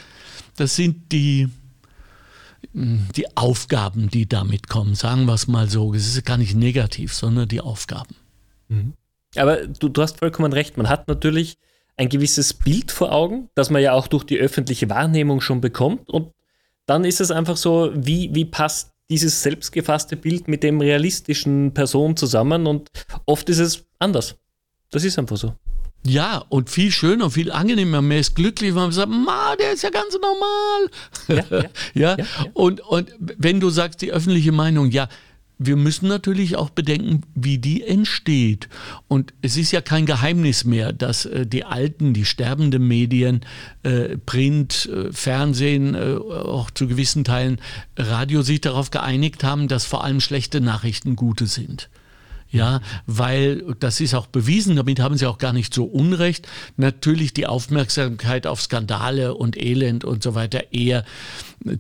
das 0.55 0.78
sind 0.78 1.11
die, 1.11 1.49
die 2.74 3.36
Aufgaben, 3.36 4.09
die 4.09 4.30
damit 4.30 4.70
kommen, 4.70 4.95
sagen 4.95 5.26
wir 5.26 5.34
es 5.34 5.47
mal 5.47 5.70
so. 5.70 5.93
Es 5.93 6.07
ist 6.07 6.26
gar 6.26 6.38
nicht 6.38 6.55
negativ, 6.55 7.13
sondern 7.13 7.49
die 7.49 7.61
Aufgaben. 7.61 8.15
Mhm. 8.70 8.93
Aber 9.36 9.68
du, 9.68 9.89
du 9.89 10.01
hast 10.01 10.20
vollkommen 10.20 10.53
recht. 10.53 10.78
Man 10.78 10.88
hat 10.88 11.07
natürlich 11.09 11.57
ein 11.97 12.09
gewisses 12.09 12.53
Bild 12.53 12.91
vor 12.91 13.11
Augen, 13.11 13.49
das 13.55 13.70
man 13.70 13.82
ja 13.82 13.93
auch 13.93 14.07
durch 14.07 14.24
die 14.24 14.38
öffentliche 14.38 14.89
Wahrnehmung 14.89 15.41
schon 15.41 15.59
bekommt. 15.59 16.09
Und 16.09 16.32
dann 16.86 17.03
ist 17.03 17.20
es 17.20 17.32
einfach 17.32 17.57
so, 17.57 17.91
wie, 17.93 18.34
wie 18.34 18.45
passt 18.45 18.93
dieses 19.10 19.41
selbstgefasste 19.41 20.16
Bild 20.16 20.47
mit 20.47 20.64
dem 20.64 20.82
realistischen 20.82 21.74
Person 21.74 22.18
zusammen? 22.18 22.68
Und 22.68 22.89
oft 23.26 23.49
ist 23.49 23.60
es 23.60 23.86
anders. 23.99 24.36
Das 24.91 25.03
ist 25.03 25.18
einfach 25.20 25.38
so. 25.38 25.53
Ja, 26.05 26.45
und 26.49 26.70
viel 26.70 26.91
schöner, 26.91 27.30
viel 27.30 27.51
angenehmer. 27.51 28.01
Man 28.01 28.18
ist 28.18 28.36
glücklich, 28.36 28.70
wenn 28.70 28.84
man 28.84 28.91
sagt, 28.91 29.10
Ma, 29.10 29.55
der 29.58 29.74
ist 29.74 29.84
ja 29.84 29.89
ganz 29.89 30.16
normal. 30.22 30.89
Ja, 31.28 31.58
ja, 31.60 31.70
ja, 31.93 32.18
ja, 32.18 32.26
Und, 32.53 32.80
und 32.82 33.14
wenn 33.20 33.60
du 33.60 33.70
sagst, 33.70 34.01
die 34.01 34.12
öffentliche 34.12 34.53
Meinung, 34.53 34.89
ja, 34.91 35.10
wir 35.60 35.76
müssen 35.76 36.08
natürlich 36.08 36.55
auch 36.55 36.70
bedenken, 36.70 37.22
wie 37.34 37.58
die 37.58 37.84
entsteht. 37.84 38.70
Und 39.08 39.34
es 39.41 39.58
ist 39.58 39.72
ja 39.72 39.82
kein 39.82 40.05
Geheimnis 40.05 40.66
mehr, 40.66 40.93
dass 40.93 41.26
äh, 41.26 41.45
die 41.45 41.66
alten, 41.66 42.14
die 42.14 42.26
sterbenden 42.26 42.88
Medien, 42.88 43.41
äh, 43.84 44.18
Print, 44.18 44.88
äh, 44.91 45.12
Fernsehen, 45.12 45.95
äh, 45.95 46.16
auch 46.18 46.70
zu 46.72 46.88
gewissen 46.88 47.24
Teilen 47.24 47.60
Radio 47.95 48.41
sich 48.41 48.62
darauf 48.62 48.91
geeinigt 48.91 49.43
haben, 49.43 49.68
dass 49.68 49.86
vor 49.86 50.03
allem 50.03 50.20
schlechte 50.20 50.62
Nachrichten 50.62 51.16
gute 51.16 51.47
sind. 51.47 51.89
Ja, 52.50 52.80
weil 53.06 53.76
das 53.80 54.00
ist 54.00 54.14
auch 54.14 54.28
bewiesen, 54.28 54.78
damit 54.78 55.00
haben 55.00 55.18
sie 55.18 55.26
auch 55.26 55.38
gar 55.38 55.52
nicht 55.52 55.74
so 55.74 55.84
Unrecht. 55.84 56.48
Natürlich 56.78 57.34
die 57.34 57.45
Aufmerksamkeit 57.45 58.48
auf 58.48 58.62
Skandale 58.62 59.36
und 59.36 59.58
Elend 59.58 60.06
und 60.06 60.24
so 60.24 60.34
weiter 60.34 60.72
eher 60.72 61.04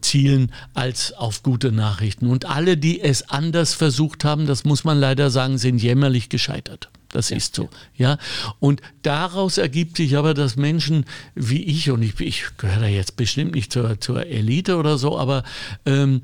zielen 0.01 0.51
als 0.73 1.13
auf 1.13 1.41
gute 1.41 1.71
Nachrichten. 1.71 2.27
Und 2.27 2.45
alle, 2.45 2.75
die 2.75 2.99
es 2.99 3.29
anders 3.29 3.73
versucht 3.73 4.25
haben, 4.25 4.45
das 4.45 4.65
muss 4.65 4.83
man 4.83 4.99
leider 4.99 5.29
sagen, 5.29 5.57
sind 5.57 5.81
jämmerlich 5.81 6.27
gescheitert. 6.29 6.89
Das 7.09 7.29
ja, 7.29 7.37
ist 7.37 7.55
so. 7.55 7.69
Ja. 7.95 8.17
Und 8.59 8.81
daraus 9.01 9.57
ergibt 9.57 9.97
sich 9.97 10.17
aber, 10.17 10.33
dass 10.33 10.55
Menschen 10.55 11.05
wie 11.35 11.63
ich, 11.63 11.89
und 11.89 12.01
ich, 12.01 12.19
ich 12.19 12.45
gehöre 12.57 12.81
da 12.81 12.87
jetzt 12.87 13.15
bestimmt 13.15 13.55
nicht 13.55 13.71
zur, 13.71 13.99
zur 13.99 14.25
Elite 14.25 14.77
oder 14.77 14.97
so, 14.97 15.17
aber 15.17 15.43
ähm, 15.85 16.21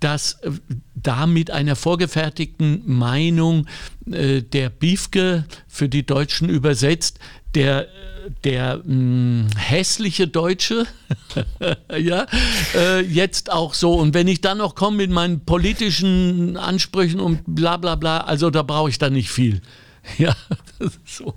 dass 0.00 0.34
äh, 0.42 0.50
da 0.94 1.26
mit 1.26 1.50
einer 1.50 1.76
vorgefertigten 1.76 2.82
Meinung 2.86 3.66
äh, 4.10 4.42
der 4.42 4.70
Biefke 4.70 5.44
für 5.68 5.88
die 5.88 6.04
Deutschen 6.04 6.48
übersetzt, 6.48 7.18
der, 7.54 7.88
der 8.44 8.78
mh, 8.78 8.84
hm, 8.84 9.46
hässliche 9.56 10.28
Deutsche, 10.28 10.86
ja, 11.98 12.26
äh, 12.74 13.00
jetzt 13.00 13.50
auch 13.50 13.74
so. 13.74 13.94
Und 13.94 14.14
wenn 14.14 14.28
ich 14.28 14.40
dann 14.40 14.58
noch 14.58 14.74
komme 14.74 14.98
mit 14.98 15.10
meinen 15.10 15.44
politischen 15.44 16.56
Ansprüchen 16.56 17.20
und 17.20 17.42
bla 17.46 17.76
bla 17.76 17.96
bla, 17.96 18.18
also 18.18 18.50
da 18.50 18.62
brauche 18.62 18.90
ich 18.90 18.98
dann 18.98 19.14
nicht 19.14 19.30
viel. 19.30 19.60
Ja, 20.18 20.34
das 20.78 20.94
ist 20.94 21.16
so. 21.16 21.34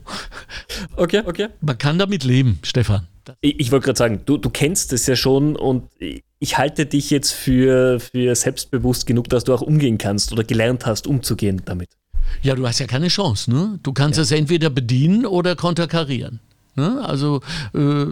Okay, 0.95 1.21
okay. 1.25 1.49
Man 1.61 1.77
kann 1.77 1.99
damit 1.99 2.23
leben, 2.23 2.59
Stefan. 2.63 3.07
Ich, 3.41 3.59
ich 3.59 3.71
wollte 3.71 3.85
gerade 3.85 3.97
sagen, 3.97 4.21
du, 4.25 4.37
du 4.37 4.49
kennst 4.49 4.93
es 4.93 5.05
ja 5.05 5.15
schon 5.15 5.55
und 5.55 5.89
ich 6.39 6.57
halte 6.57 6.85
dich 6.85 7.09
jetzt 7.09 7.31
für, 7.31 7.99
für 7.99 8.35
selbstbewusst 8.35 9.05
genug, 9.05 9.29
dass 9.29 9.45
du 9.45 9.53
auch 9.53 9.61
umgehen 9.61 9.97
kannst 9.97 10.31
oder 10.33 10.43
gelernt 10.43 10.85
hast, 10.85 11.07
umzugehen 11.07 11.61
damit. 11.65 11.89
Ja, 12.41 12.55
du 12.55 12.67
hast 12.67 12.79
ja 12.79 12.87
keine 12.87 13.07
Chance. 13.07 13.51
Ne? 13.51 13.79
Du 13.83 13.93
kannst 13.93 14.17
ja. 14.17 14.23
es 14.23 14.31
entweder 14.31 14.69
bedienen 14.69 15.25
oder 15.25 15.55
konterkarieren. 15.55 16.39
Ne? 16.75 17.03
Also 17.03 17.41
äh, 17.73 18.05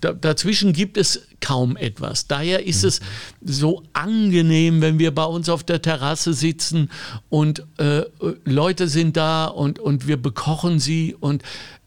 da, 0.00 0.12
dazwischen 0.12 0.72
gibt 0.72 0.96
es 0.96 1.26
kaum 1.40 1.76
etwas. 1.76 2.28
Daher 2.28 2.64
ist 2.64 2.84
es 2.84 3.00
so 3.44 3.82
angenehm, 3.92 4.80
wenn 4.80 4.98
wir 4.98 5.12
bei 5.12 5.24
uns 5.24 5.48
auf 5.48 5.64
der 5.64 5.82
Terrasse 5.82 6.32
sitzen 6.32 6.90
und 7.28 7.66
äh, 7.78 8.02
Leute 8.44 8.86
sind 8.86 9.16
da 9.16 9.46
und, 9.46 9.80
und 9.80 10.06
wir 10.06 10.16
bekochen 10.16 10.78
sie 10.78 11.16
und 11.18 11.42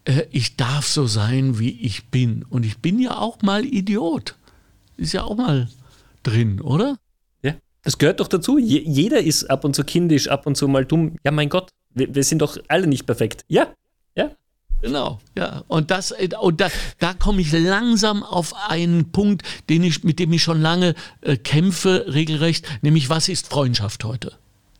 äh, 0.05 0.23
ich 0.31 0.57
darf 0.57 0.85
so 0.87 1.07
sein, 1.07 1.59
wie 1.59 1.71
ich 1.81 2.09
bin. 2.09 2.43
Und 2.49 2.65
ich 2.65 2.79
bin 2.79 2.99
ja 2.99 3.17
auch 3.17 3.41
mal 3.41 3.65
Idiot. 3.65 4.35
Ist 4.97 5.13
ja 5.13 5.23
auch 5.23 5.35
mal 5.35 5.69
drin, 6.23 6.59
oder? 6.61 6.97
Ja, 7.41 7.53
das 7.83 7.97
gehört 7.97 8.19
doch 8.19 8.27
dazu. 8.27 8.57
Je, 8.57 8.83
jeder 8.85 9.21
ist 9.21 9.49
ab 9.49 9.63
und 9.63 9.75
zu 9.75 9.83
kindisch, 9.83 10.27
ab 10.27 10.45
und 10.45 10.55
zu 10.57 10.67
mal 10.67 10.85
dumm. 10.85 11.15
Ja, 11.23 11.31
mein 11.31 11.49
Gott, 11.49 11.69
wir, 11.93 12.13
wir 12.13 12.23
sind 12.23 12.41
doch 12.41 12.57
alle 12.67 12.87
nicht 12.87 13.05
perfekt. 13.05 13.45
Ja. 13.47 13.73
Genau, 14.81 15.19
ja. 15.37 15.63
Und 15.67 15.91
das, 15.91 16.13
und 16.41 16.59
da, 16.59 16.69
da 16.99 17.13
komme 17.13 17.41
ich 17.41 17.51
langsam 17.51 18.23
auf 18.23 18.53
einen 18.69 19.11
Punkt, 19.11 19.43
den 19.69 19.83
ich, 19.83 20.03
mit 20.03 20.19
dem 20.19 20.33
ich 20.33 20.41
schon 20.41 20.61
lange 20.61 20.95
äh, 21.21 21.37
kämpfe, 21.37 22.05
regelrecht, 22.07 22.65
nämlich 22.81 23.09
was 23.09 23.29
ist 23.29 23.47
Freundschaft 23.47 24.03
heute? 24.03 24.33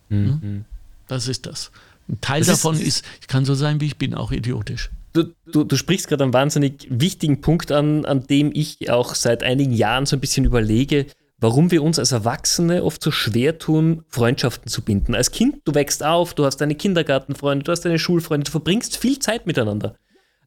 Mhm. 0.10 0.42
Hm? 0.42 0.66
Das 1.08 1.28
ist 1.28 1.46
das. 1.46 1.72
Ein 2.10 2.20
Teil 2.20 2.40
das 2.40 2.48
davon 2.48 2.76
ist, 2.76 2.88
ist, 2.88 3.06
ich 3.22 3.28
kann 3.28 3.46
so 3.46 3.54
sein, 3.54 3.80
wie 3.80 3.86
ich 3.86 3.98
bin, 3.98 4.16
auch 4.16 4.32
idiotisch. 4.32 4.90
Du, 5.14 5.26
du, 5.46 5.66
du, 5.66 5.76
sprichst 5.76 6.08
gerade 6.08 6.24
einen 6.24 6.34
wahnsinnig 6.34 6.88
wichtigen 6.90 7.42
Punkt 7.42 7.72
an, 7.72 8.06
an 8.06 8.26
dem 8.28 8.52
ich 8.54 8.90
auch 8.90 9.14
seit 9.14 9.44
einigen 9.44 9.74
Jahren 9.74 10.06
so 10.06 10.16
ein 10.16 10.22
bisschen 10.22 10.46
überlege, 10.46 11.06
warum 11.42 11.72
wir 11.72 11.84
uns 11.84 12.00
als 12.00 12.12
Erwachsene 12.14 12.84
oft 12.84 13.04
so 13.04 13.12
schwer 13.12 13.58
tun, 13.58 14.06
Freundschaften 14.08 14.70
zu 14.70 14.84
binden. 14.84 15.16
Als 15.16 15.32
Kind, 15.32 15.58
du 15.66 15.74
wächst 15.74 16.04
auf, 16.04 16.34
du 16.36 16.46
hast 16.46 16.58
deine 16.58 16.76
Kindergartenfreunde, 16.76 17.64
du 17.64 17.72
hast 17.72 17.82
deine 17.82 18.00
Schulfreunde, 18.00 18.46
du 18.46 18.52
verbringst 18.52 18.96
viel 18.96 19.20
Zeit 19.20 19.48
miteinander. 19.48 19.96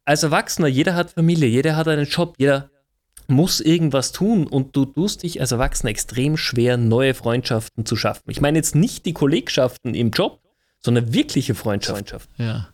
Als 0.05 0.23
Erwachsener, 0.23 0.69
jeder 0.69 0.95
hat 0.95 1.11
Familie, 1.11 1.49
jeder 1.49 1.77
hat 1.77 1.89
einen 1.89 2.07
Job, 2.07 2.37
jeder 2.39 2.71
muss 3.27 3.61
irgendwas 3.61 4.13
tun 4.13 4.47
und 4.47 4.77
du 4.77 4.85
tust 4.85 5.23
dich 5.23 5.41
als 5.41 5.51
Erwachsener 5.51 5.91
extrem 5.91 6.37
schwer, 6.37 6.77
neue 6.77 7.15
Freundschaften 7.15 7.85
zu 7.85 7.97
schaffen. 7.97 8.31
Ich 8.31 8.41
meine 8.41 8.59
jetzt 8.59 8.75
nicht 8.75 9.05
die 9.07 9.15
Kollegschaften 9.15 9.95
im 9.95 10.11
Job, 10.11 10.41
sondern 10.81 11.13
wirkliche 11.13 11.55
Freundschaften. 11.55 12.19
Ja. 12.37 12.69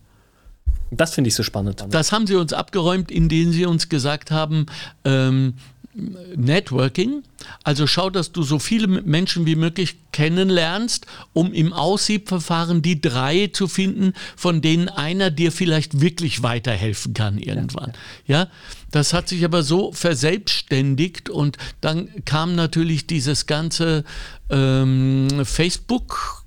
Das 0.90 1.14
finde 1.14 1.28
ich 1.28 1.36
so 1.36 1.44
spannend. 1.44 1.84
Das 1.90 2.10
haben 2.10 2.26
sie 2.26 2.34
uns 2.34 2.52
abgeräumt, 2.52 3.12
indem 3.12 3.52
sie 3.52 3.64
uns 3.64 3.88
gesagt 3.88 4.32
haben, 4.32 4.66
ähm, 5.04 5.54
Networking. 5.92 7.24
Also 7.64 7.86
schau, 7.86 8.10
dass 8.10 8.30
du 8.30 8.42
so 8.42 8.58
viele 8.58 8.86
Menschen 8.86 9.44
wie 9.46 9.56
möglich 9.56 9.96
kennenlernst, 10.12 11.06
um 11.32 11.52
im 11.52 11.72
Aussiebverfahren 11.72 12.80
die 12.80 13.00
drei 13.00 13.48
zu 13.52 13.66
finden, 13.66 14.12
von 14.36 14.60
denen 14.60 14.88
einer 14.88 15.30
dir 15.30 15.50
vielleicht 15.50 16.00
wirklich 16.00 16.42
weiterhelfen 16.42 17.14
kann 17.14 17.38
irgendwann. 17.38 17.92
Ja, 18.26 18.42
ja. 18.42 18.48
das 18.92 19.12
hat 19.12 19.28
sich 19.28 19.44
aber 19.44 19.62
so 19.62 19.92
verselbstständigt 19.92 21.28
und 21.28 21.56
dann 21.80 22.08
kam 22.24 22.54
natürlich 22.54 23.06
dieses 23.06 23.46
ganze 23.46 24.04
ähm, 24.48 25.28
Facebook 25.44 26.44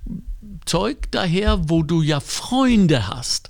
Zeug 0.66 1.12
daher, 1.12 1.70
wo 1.70 1.84
du 1.84 2.02
ja 2.02 2.20
Freunde 2.20 3.08
hast. 3.08 3.50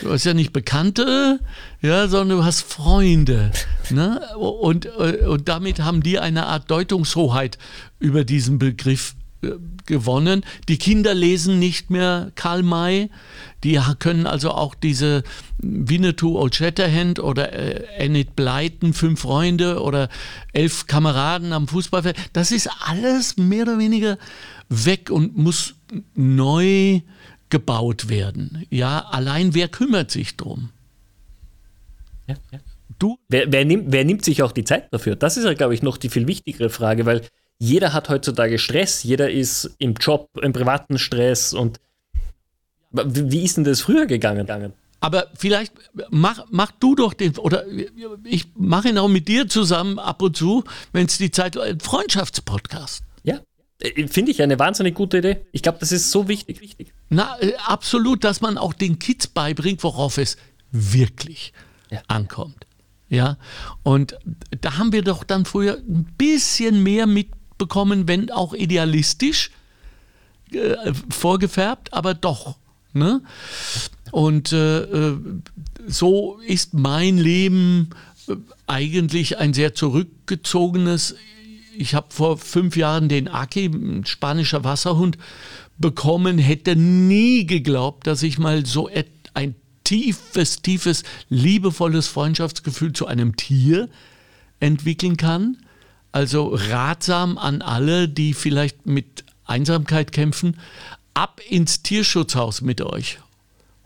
Du 0.00 0.10
hast 0.10 0.24
ja 0.24 0.34
nicht 0.34 0.52
Bekannte, 0.52 1.40
ja, 1.80 2.08
sondern 2.08 2.38
du 2.38 2.44
hast 2.44 2.62
Freunde. 2.62 3.52
Ne? 3.90 4.20
Und, 4.36 4.86
und 4.86 5.48
damit 5.48 5.80
haben 5.80 6.02
die 6.02 6.18
eine 6.18 6.46
Art 6.46 6.70
Deutungshoheit 6.70 7.58
über 7.98 8.24
diesen 8.24 8.58
Begriff 8.58 9.14
äh, 9.42 9.52
gewonnen. 9.86 10.44
Die 10.68 10.76
Kinder 10.76 11.14
lesen 11.14 11.58
nicht 11.58 11.88
mehr 11.88 12.32
Karl 12.34 12.62
May. 12.62 13.10
Die 13.64 13.80
können 13.98 14.26
also 14.26 14.50
auch 14.50 14.74
diese 14.74 15.22
Winnetou 15.58 16.36
Old 16.36 16.56
Shatterhand 16.56 17.20
oder 17.20 17.52
äh, 17.52 18.04
Enid 18.04 18.36
Blyton, 18.36 18.92
Fünf 18.92 19.20
Freunde 19.20 19.80
oder 19.80 20.08
Elf 20.52 20.86
Kameraden 20.88 21.52
am 21.52 21.68
Fußballfeld. 21.68 22.16
Das 22.32 22.50
ist 22.50 22.68
alles 22.80 23.36
mehr 23.36 23.62
oder 23.62 23.78
weniger 23.78 24.18
weg 24.68 25.10
und 25.10 25.38
muss 25.38 25.74
neu 26.14 27.00
gebaut 27.48 28.08
werden. 28.08 28.66
Ja, 28.68 29.06
allein 29.10 29.54
wer 29.54 29.68
kümmert 29.68 30.10
sich 30.10 30.36
drum? 30.36 30.70
Ja, 32.28 32.34
ja. 32.52 32.58
Du? 32.98 33.18
Wer, 33.28 33.50
wer, 33.52 33.64
nimmt, 33.64 33.92
wer 33.92 34.04
nimmt 34.04 34.24
sich 34.24 34.42
auch 34.42 34.52
die 34.52 34.64
Zeit 34.64 34.92
dafür? 34.92 35.16
Das 35.16 35.36
ist 35.36 35.44
ja, 35.44 35.54
glaube 35.54 35.74
ich, 35.74 35.82
noch 35.82 35.96
die 35.96 36.08
viel 36.08 36.26
wichtigere 36.26 36.70
Frage, 36.70 37.06
weil 37.06 37.22
jeder 37.58 37.92
hat 37.92 38.08
heutzutage 38.08 38.58
Stress, 38.58 39.02
jeder 39.02 39.30
ist 39.30 39.74
im 39.78 39.94
Job, 39.94 40.28
im 40.40 40.52
privaten 40.52 40.98
Stress 40.98 41.52
und 41.52 41.80
wie 42.90 43.44
ist 43.44 43.56
denn 43.56 43.64
das 43.64 43.80
früher 43.80 44.06
gegangen? 44.06 44.72
Aber 45.00 45.26
vielleicht 45.34 45.72
mach, 46.10 46.44
mach 46.50 46.72
du 46.72 46.94
doch 46.94 47.14
den, 47.14 47.36
oder 47.38 47.64
ich 48.24 48.46
mache 48.56 48.88
ihn 48.88 48.98
auch 48.98 49.08
mit 49.08 49.28
dir 49.28 49.48
zusammen 49.48 49.98
ab 49.98 50.22
und 50.22 50.36
zu, 50.36 50.64
wenn 50.92 51.06
es 51.06 51.18
die 51.18 51.30
Zeit, 51.30 51.56
ein 51.56 51.78
Freundschaftspodcast. 51.80 53.02
Ja, 53.22 53.40
äh, 53.80 54.08
finde 54.08 54.32
ich 54.32 54.42
eine 54.42 54.58
wahnsinnig 54.58 54.94
gute 54.94 55.18
Idee. 55.18 55.46
Ich 55.52 55.62
glaube, 55.62 55.78
das 55.78 55.92
ist 55.92 56.10
so 56.10 56.26
wichtig. 56.26 56.60
wichtig. 56.60 56.92
Na, 57.10 57.36
äh, 57.40 57.52
absolut, 57.66 58.24
dass 58.24 58.40
man 58.40 58.58
auch 58.58 58.72
den 58.72 58.98
Kids 58.98 59.28
beibringt, 59.28 59.84
worauf 59.84 60.18
es 60.18 60.36
wirklich 60.72 61.52
ja. 61.90 62.02
ankommt. 62.08 62.66
Ja, 63.10 63.38
und 63.82 64.18
da 64.60 64.76
haben 64.76 64.92
wir 64.92 65.02
doch 65.02 65.24
dann 65.24 65.46
früher 65.46 65.78
ein 65.78 66.06
bisschen 66.18 66.82
mehr 66.82 67.06
mitbekommen, 67.06 68.06
wenn 68.06 68.30
auch 68.30 68.52
idealistisch 68.52 69.50
äh, 70.52 70.92
vorgefärbt, 71.08 71.94
aber 71.94 72.12
doch. 72.12 72.58
Ne? 72.92 73.22
Und 74.10 74.52
äh, 74.52 74.80
äh 74.80 75.18
so 75.86 76.38
ist 76.46 76.74
mein 76.74 77.16
Leben 77.16 77.90
eigentlich 78.66 79.38
ein 79.38 79.54
sehr 79.54 79.74
zurückgezogenes 79.74 81.14
ich 81.78 81.94
habe 81.94 82.08
vor 82.10 82.38
fünf 82.38 82.76
Jahren 82.76 83.08
den 83.08 83.28
Aki, 83.28 83.66
ein 83.66 84.04
spanischer 84.04 84.64
Wasserhund, 84.64 85.16
bekommen, 85.78 86.38
hätte 86.38 86.74
nie 86.74 87.46
geglaubt, 87.46 88.06
dass 88.06 88.22
ich 88.22 88.38
mal 88.38 88.66
so 88.66 88.90
ein 89.34 89.54
tiefes, 89.88 90.60
tiefes, 90.60 91.02
liebevolles 91.30 92.08
Freundschaftsgefühl 92.08 92.92
zu 92.92 93.06
einem 93.06 93.36
Tier 93.36 93.88
entwickeln 94.60 95.16
kann. 95.16 95.56
Also 96.12 96.54
ratsam 96.54 97.38
an 97.38 97.62
alle, 97.62 98.06
die 98.06 98.34
vielleicht 98.34 98.84
mit 98.84 99.24
Einsamkeit 99.46 100.12
kämpfen, 100.12 100.58
ab 101.14 101.40
ins 101.48 101.82
Tierschutzhaus 101.82 102.60
mit 102.60 102.82
euch. 102.82 103.18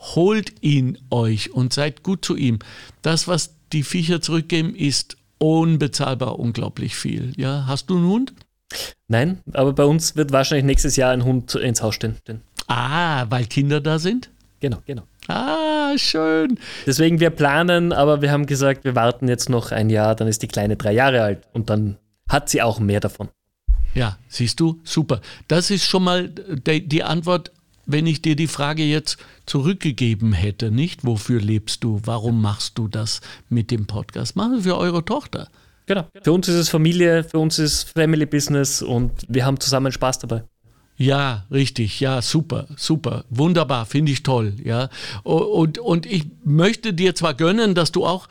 Holt 0.00 0.52
ihn 0.60 0.98
euch 1.10 1.52
und 1.52 1.72
seid 1.72 2.02
gut 2.02 2.24
zu 2.24 2.34
ihm. 2.34 2.58
Das, 3.02 3.28
was 3.28 3.54
die 3.72 3.84
Viecher 3.84 4.20
zurückgeben, 4.20 4.74
ist 4.74 5.16
unbezahlbar 5.38 6.40
unglaublich 6.40 6.96
viel. 6.96 7.32
Ja, 7.36 7.66
hast 7.68 7.90
du 7.90 7.96
einen 7.96 8.08
Hund? 8.08 8.32
Nein, 9.06 9.38
aber 9.52 9.72
bei 9.72 9.84
uns 9.84 10.16
wird 10.16 10.32
wahrscheinlich 10.32 10.64
nächstes 10.64 10.96
Jahr 10.96 11.12
ein 11.12 11.22
Hund 11.24 11.54
ins 11.54 11.80
Haus 11.80 11.94
stehen. 11.94 12.16
Ah, 12.66 13.26
weil 13.28 13.46
Kinder 13.46 13.80
da 13.80 14.00
sind? 14.00 14.30
Genau, 14.58 14.82
genau. 14.84 15.04
Ah, 15.28 15.96
schön. 15.96 16.58
Deswegen, 16.86 17.20
wir 17.20 17.30
planen, 17.30 17.92
aber 17.92 18.22
wir 18.22 18.30
haben 18.30 18.46
gesagt, 18.46 18.84
wir 18.84 18.94
warten 18.94 19.28
jetzt 19.28 19.48
noch 19.48 19.72
ein 19.72 19.90
Jahr, 19.90 20.14
dann 20.14 20.28
ist 20.28 20.42
die 20.42 20.48
Kleine 20.48 20.76
drei 20.76 20.92
Jahre 20.92 21.22
alt 21.22 21.42
und 21.52 21.70
dann 21.70 21.96
hat 22.28 22.48
sie 22.48 22.62
auch 22.62 22.80
mehr 22.80 23.00
davon. 23.00 23.28
Ja, 23.94 24.18
siehst 24.28 24.58
du, 24.58 24.80
super. 24.84 25.20
Das 25.48 25.70
ist 25.70 25.84
schon 25.84 26.04
mal 26.04 26.28
die 26.28 27.02
Antwort 27.02 27.52
wenn 27.86 28.06
ich 28.06 28.22
dir 28.22 28.36
die 28.36 28.46
Frage 28.46 28.84
jetzt 28.84 29.18
zurückgegeben 29.46 30.32
hätte, 30.32 30.70
nicht 30.70 31.04
wofür 31.04 31.40
lebst 31.40 31.82
du, 31.84 32.00
warum 32.04 32.40
machst 32.40 32.78
du 32.78 32.88
das 32.88 33.20
mit 33.48 33.70
dem 33.70 33.86
Podcast? 33.86 34.36
Machen 34.36 34.54
wir 34.54 34.62
für 34.62 34.78
eure 34.78 35.04
Tochter. 35.04 35.48
Genau. 35.86 36.06
Für 36.22 36.32
uns 36.32 36.48
ist 36.48 36.54
es 36.54 36.68
Familie, 36.68 37.24
für 37.24 37.38
uns 37.38 37.58
ist 37.58 37.90
Family 37.90 38.26
Business 38.26 38.82
und 38.82 39.12
wir 39.28 39.44
haben 39.44 39.58
zusammen 39.58 39.90
Spaß 39.90 40.20
dabei. 40.20 40.44
Ja, 40.96 41.46
richtig, 41.50 42.00
ja, 42.00 42.22
super, 42.22 42.68
super, 42.76 43.24
wunderbar, 43.30 43.86
finde 43.86 44.12
ich 44.12 44.22
toll, 44.22 44.54
ja. 44.62 44.88
Und, 45.24 45.78
und 45.78 46.06
ich 46.06 46.26
möchte 46.44 46.92
dir 46.92 47.14
zwar 47.14 47.34
gönnen, 47.34 47.74
dass 47.74 47.92
du 47.92 48.04
auch 48.04 48.28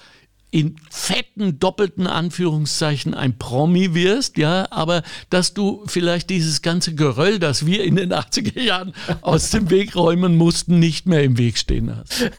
in 0.51 0.75
fetten, 0.89 1.59
doppelten 1.59 2.07
Anführungszeichen 2.07 3.13
ein 3.13 3.37
Promi 3.37 3.95
wirst, 3.95 4.37
ja, 4.37 4.67
aber 4.69 5.01
dass 5.29 5.53
du 5.53 5.83
vielleicht 5.87 6.29
dieses 6.29 6.61
ganze 6.61 6.93
Geröll, 6.93 7.39
das 7.39 7.65
wir 7.65 7.83
in 7.83 7.95
den 7.95 8.13
80er 8.13 8.59
Jahren 8.61 8.93
aus 9.21 9.49
dem 9.51 9.69
Weg 9.69 9.95
räumen 9.95 10.35
mussten, 10.35 10.77
nicht 10.77 11.07
mehr 11.07 11.23
im 11.23 11.37
Weg 11.37 11.57
stehen 11.57 11.95
hast. 11.95 12.31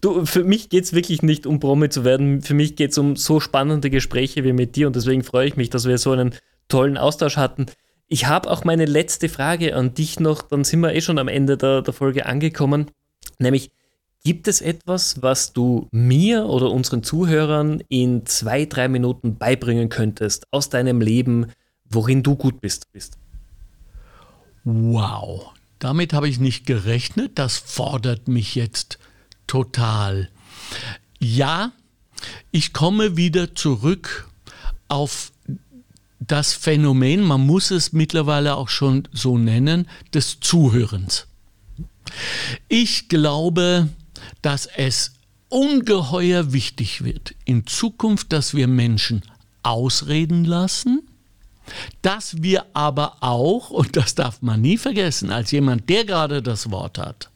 Du, 0.00 0.24
für 0.26 0.44
mich 0.44 0.68
geht 0.68 0.84
es 0.84 0.92
wirklich 0.92 1.22
nicht 1.22 1.46
um 1.46 1.58
Promi 1.58 1.88
zu 1.88 2.04
werden. 2.04 2.42
Für 2.42 2.54
mich 2.54 2.76
geht 2.76 2.92
es 2.92 2.98
um 2.98 3.16
so 3.16 3.40
spannende 3.40 3.90
Gespräche 3.90 4.44
wie 4.44 4.52
mit 4.52 4.76
dir 4.76 4.86
und 4.86 4.94
deswegen 4.94 5.24
freue 5.24 5.48
ich 5.48 5.56
mich, 5.56 5.70
dass 5.70 5.86
wir 5.86 5.98
so 5.98 6.12
einen 6.12 6.34
tollen 6.68 6.96
Austausch 6.96 7.36
hatten. 7.36 7.66
Ich 8.12 8.26
habe 8.26 8.50
auch 8.50 8.62
meine 8.64 8.84
letzte 8.84 9.30
Frage 9.30 9.74
an 9.74 9.94
dich 9.94 10.20
noch, 10.20 10.42
dann 10.42 10.64
sind 10.64 10.80
wir 10.80 10.92
eh 10.94 11.00
schon 11.00 11.18
am 11.18 11.28
Ende 11.28 11.56
der, 11.56 11.80
der 11.80 11.94
Folge 11.94 12.26
angekommen, 12.26 12.90
nämlich 13.38 13.70
Gibt 14.22 14.46
es 14.46 14.60
etwas, 14.60 15.20
was 15.22 15.52
du 15.52 15.88
mir 15.90 16.44
oder 16.44 16.70
unseren 16.70 17.02
Zuhörern 17.02 17.82
in 17.88 18.24
zwei, 18.24 18.66
drei 18.66 18.86
Minuten 18.86 19.36
beibringen 19.36 19.88
könntest 19.88 20.46
aus 20.52 20.68
deinem 20.68 21.00
Leben, 21.00 21.46
worin 21.90 22.22
du 22.22 22.36
gut 22.36 22.60
bist? 22.60 22.86
Wow, 24.62 25.50
damit 25.80 26.12
habe 26.12 26.28
ich 26.28 26.38
nicht 26.38 26.66
gerechnet. 26.66 27.32
Das 27.34 27.56
fordert 27.56 28.28
mich 28.28 28.54
jetzt 28.54 29.00
total. 29.48 30.28
Ja, 31.18 31.72
ich 32.52 32.72
komme 32.72 33.16
wieder 33.16 33.56
zurück 33.56 34.28
auf 34.86 35.31
das 36.26 36.52
Phänomen, 36.52 37.22
man 37.22 37.40
muss 37.40 37.70
es 37.70 37.92
mittlerweile 37.92 38.56
auch 38.56 38.68
schon 38.68 39.08
so 39.12 39.38
nennen, 39.38 39.88
des 40.14 40.40
Zuhörens. 40.40 41.26
Ich 42.68 43.08
glaube, 43.08 43.88
dass 44.40 44.66
es 44.66 45.12
ungeheuer 45.48 46.52
wichtig 46.52 47.04
wird 47.04 47.34
in 47.44 47.66
Zukunft, 47.66 48.32
dass 48.32 48.54
wir 48.54 48.68
Menschen 48.68 49.22
ausreden 49.62 50.44
lassen, 50.44 51.02
dass 52.02 52.42
wir 52.42 52.66
aber 52.72 53.16
auch, 53.20 53.70
und 53.70 53.96
das 53.96 54.14
darf 54.14 54.42
man 54.42 54.60
nie 54.60 54.78
vergessen, 54.78 55.30
als 55.30 55.50
jemand, 55.50 55.88
der 55.88 56.04
gerade 56.04 56.42
das 56.42 56.70
Wort 56.70 56.98
hat 56.98 57.30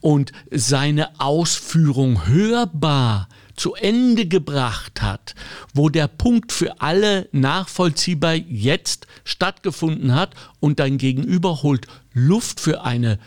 und 0.00 0.32
seine 0.50 1.18
Ausführung 1.20 2.26
hörbar 2.26 3.28
zu 3.58 3.74
Ende 3.74 4.26
gebracht 4.26 5.02
hat, 5.02 5.34
wo 5.74 5.88
der 5.88 6.08
Punkt 6.08 6.52
für 6.52 6.80
alle 6.80 7.28
nachvollziehbar 7.32 8.34
jetzt 8.34 9.06
stattgefunden 9.24 10.14
hat 10.14 10.34
und 10.60 10.78
dein 10.78 10.98
Gegenüber 10.98 11.62
holt 11.62 11.86
Luft 12.12 12.60
für 12.60 12.82
eine 12.82 13.18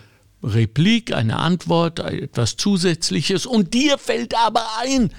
Replik, 0.44 1.14
eine 1.14 1.38
Antwort, 1.38 2.00
etwas 2.00 2.58
Zusätzliches 2.58 3.46
und 3.46 3.74
dir 3.74 3.98
fällt 3.98 4.36
aber 4.36 4.66
ein, 4.80 5.14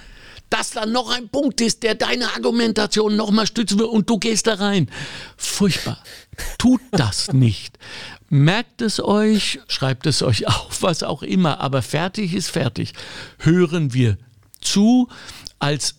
dass 0.49 0.71
da 0.71 0.85
noch 0.85 1.09
ein 1.09 1.29
Punkt 1.29 1.61
ist, 1.61 1.81
der 1.83 1.95
deine 1.95 2.27
Argumentation 2.35 3.15
nochmal 3.15 3.47
stützen 3.47 3.79
will 3.79 3.85
und 3.85 4.09
du 4.09 4.19
gehst 4.19 4.45
da 4.45 4.55
rein. 4.55 4.89
Furchtbar. 5.35 5.97
Tut 6.57 6.81
das 6.91 7.33
nicht. 7.33 7.79
Merkt 8.29 8.81
es 8.81 8.99
euch, 8.99 9.59
schreibt 9.67 10.05
es 10.05 10.21
euch 10.21 10.47
auf, 10.47 10.81
was 10.81 11.03
auch 11.03 11.23
immer, 11.23 11.59
aber 11.59 11.81
fertig 11.81 12.33
ist 12.33 12.49
fertig. 12.49 12.93
Hören 13.39 13.93
wir 13.93 14.17
zu. 14.63 15.09
Als 15.59 15.95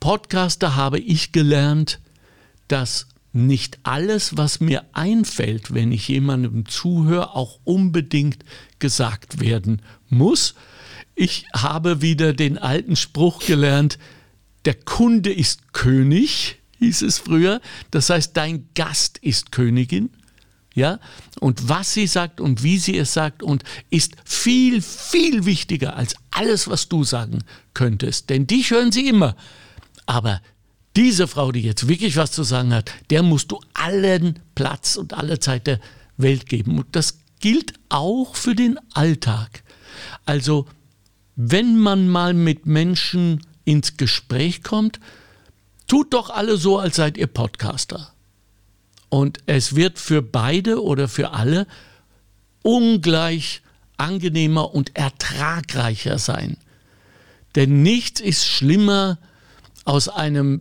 Podcaster 0.00 0.76
habe 0.76 0.98
ich 0.98 1.32
gelernt, 1.32 2.00
dass 2.68 3.08
nicht 3.32 3.78
alles, 3.82 4.36
was 4.36 4.60
mir 4.60 4.84
einfällt, 4.92 5.74
wenn 5.74 5.92
ich 5.92 6.08
jemandem 6.08 6.66
zuhöre, 6.66 7.34
auch 7.34 7.60
unbedingt 7.64 8.44
gesagt 8.78 9.40
werden 9.40 9.82
muss. 10.08 10.54
Ich 11.14 11.46
habe 11.54 12.02
wieder 12.02 12.32
den 12.32 12.58
alten 12.58 12.96
Spruch 12.96 13.40
gelernt, 13.44 13.98
der 14.64 14.74
Kunde 14.74 15.32
ist 15.32 15.72
König, 15.72 16.56
hieß 16.78 17.02
es 17.02 17.18
früher. 17.18 17.60
Das 17.90 18.10
heißt, 18.10 18.36
dein 18.36 18.68
Gast 18.74 19.18
ist 19.18 19.52
Königin. 19.52 20.10
Ja, 20.76 21.00
und 21.40 21.70
was 21.70 21.94
sie 21.94 22.06
sagt 22.06 22.38
und 22.38 22.62
wie 22.62 22.76
sie 22.76 22.98
es 22.98 23.14
sagt 23.14 23.42
und 23.42 23.64
ist 23.88 24.14
viel, 24.26 24.82
viel 24.82 25.46
wichtiger 25.46 25.96
als 25.96 26.16
alles, 26.30 26.68
was 26.68 26.90
du 26.90 27.02
sagen 27.02 27.44
könntest. 27.72 28.28
Denn 28.28 28.46
dich 28.46 28.72
hören 28.72 28.92
sie 28.92 29.08
immer. 29.08 29.36
Aber 30.04 30.42
diese 30.94 31.28
Frau, 31.28 31.50
die 31.50 31.62
jetzt 31.62 31.88
wirklich 31.88 32.18
was 32.18 32.30
zu 32.30 32.42
sagen 32.42 32.74
hat, 32.74 32.90
der 33.08 33.22
musst 33.22 33.52
du 33.52 33.60
allen 33.72 34.38
Platz 34.54 34.96
und 34.96 35.14
alle 35.14 35.40
Zeit 35.40 35.66
der 35.66 35.80
Welt 36.18 36.46
geben. 36.46 36.78
Und 36.78 36.88
das 36.92 37.20
gilt 37.40 37.72
auch 37.88 38.36
für 38.36 38.54
den 38.54 38.78
Alltag. 38.92 39.62
Also, 40.26 40.66
wenn 41.36 41.78
man 41.78 42.06
mal 42.06 42.34
mit 42.34 42.66
Menschen 42.66 43.40
ins 43.64 43.96
Gespräch 43.96 44.62
kommt, 44.62 45.00
tut 45.86 46.12
doch 46.12 46.28
alle 46.28 46.58
so, 46.58 46.78
als 46.78 46.96
seid 46.96 47.16
ihr 47.16 47.28
Podcaster. 47.28 48.12
Und 49.08 49.38
es 49.46 49.76
wird 49.76 49.98
für 49.98 50.22
beide 50.22 50.82
oder 50.82 51.08
für 51.08 51.30
alle 51.30 51.66
ungleich 52.62 53.62
angenehmer 53.96 54.74
und 54.74 54.96
ertragreicher 54.96 56.18
sein. 56.18 56.56
Denn 57.54 57.82
nichts 57.82 58.20
ist 58.20 58.44
schlimmer 58.44 59.18
aus 59.84 60.08
einem 60.08 60.60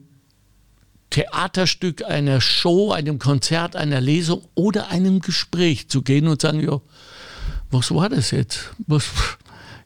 Theaterstück, 1.09 2.03
einer 2.03 2.41
Show, 2.41 2.91
einem 2.91 3.19
Konzert, 3.19 3.75
einer 3.75 4.01
Lesung 4.01 4.43
oder 4.53 4.89
einem 4.89 5.19
Gespräch 5.19 5.89
zu 5.89 6.01
gehen 6.01 6.27
und 6.27 6.41
sagen, 6.41 6.61
ja, 6.61 6.81
was 7.71 7.93
war 7.93 8.09
das 8.09 8.31
jetzt? 8.31 8.71
Was, 8.87 9.09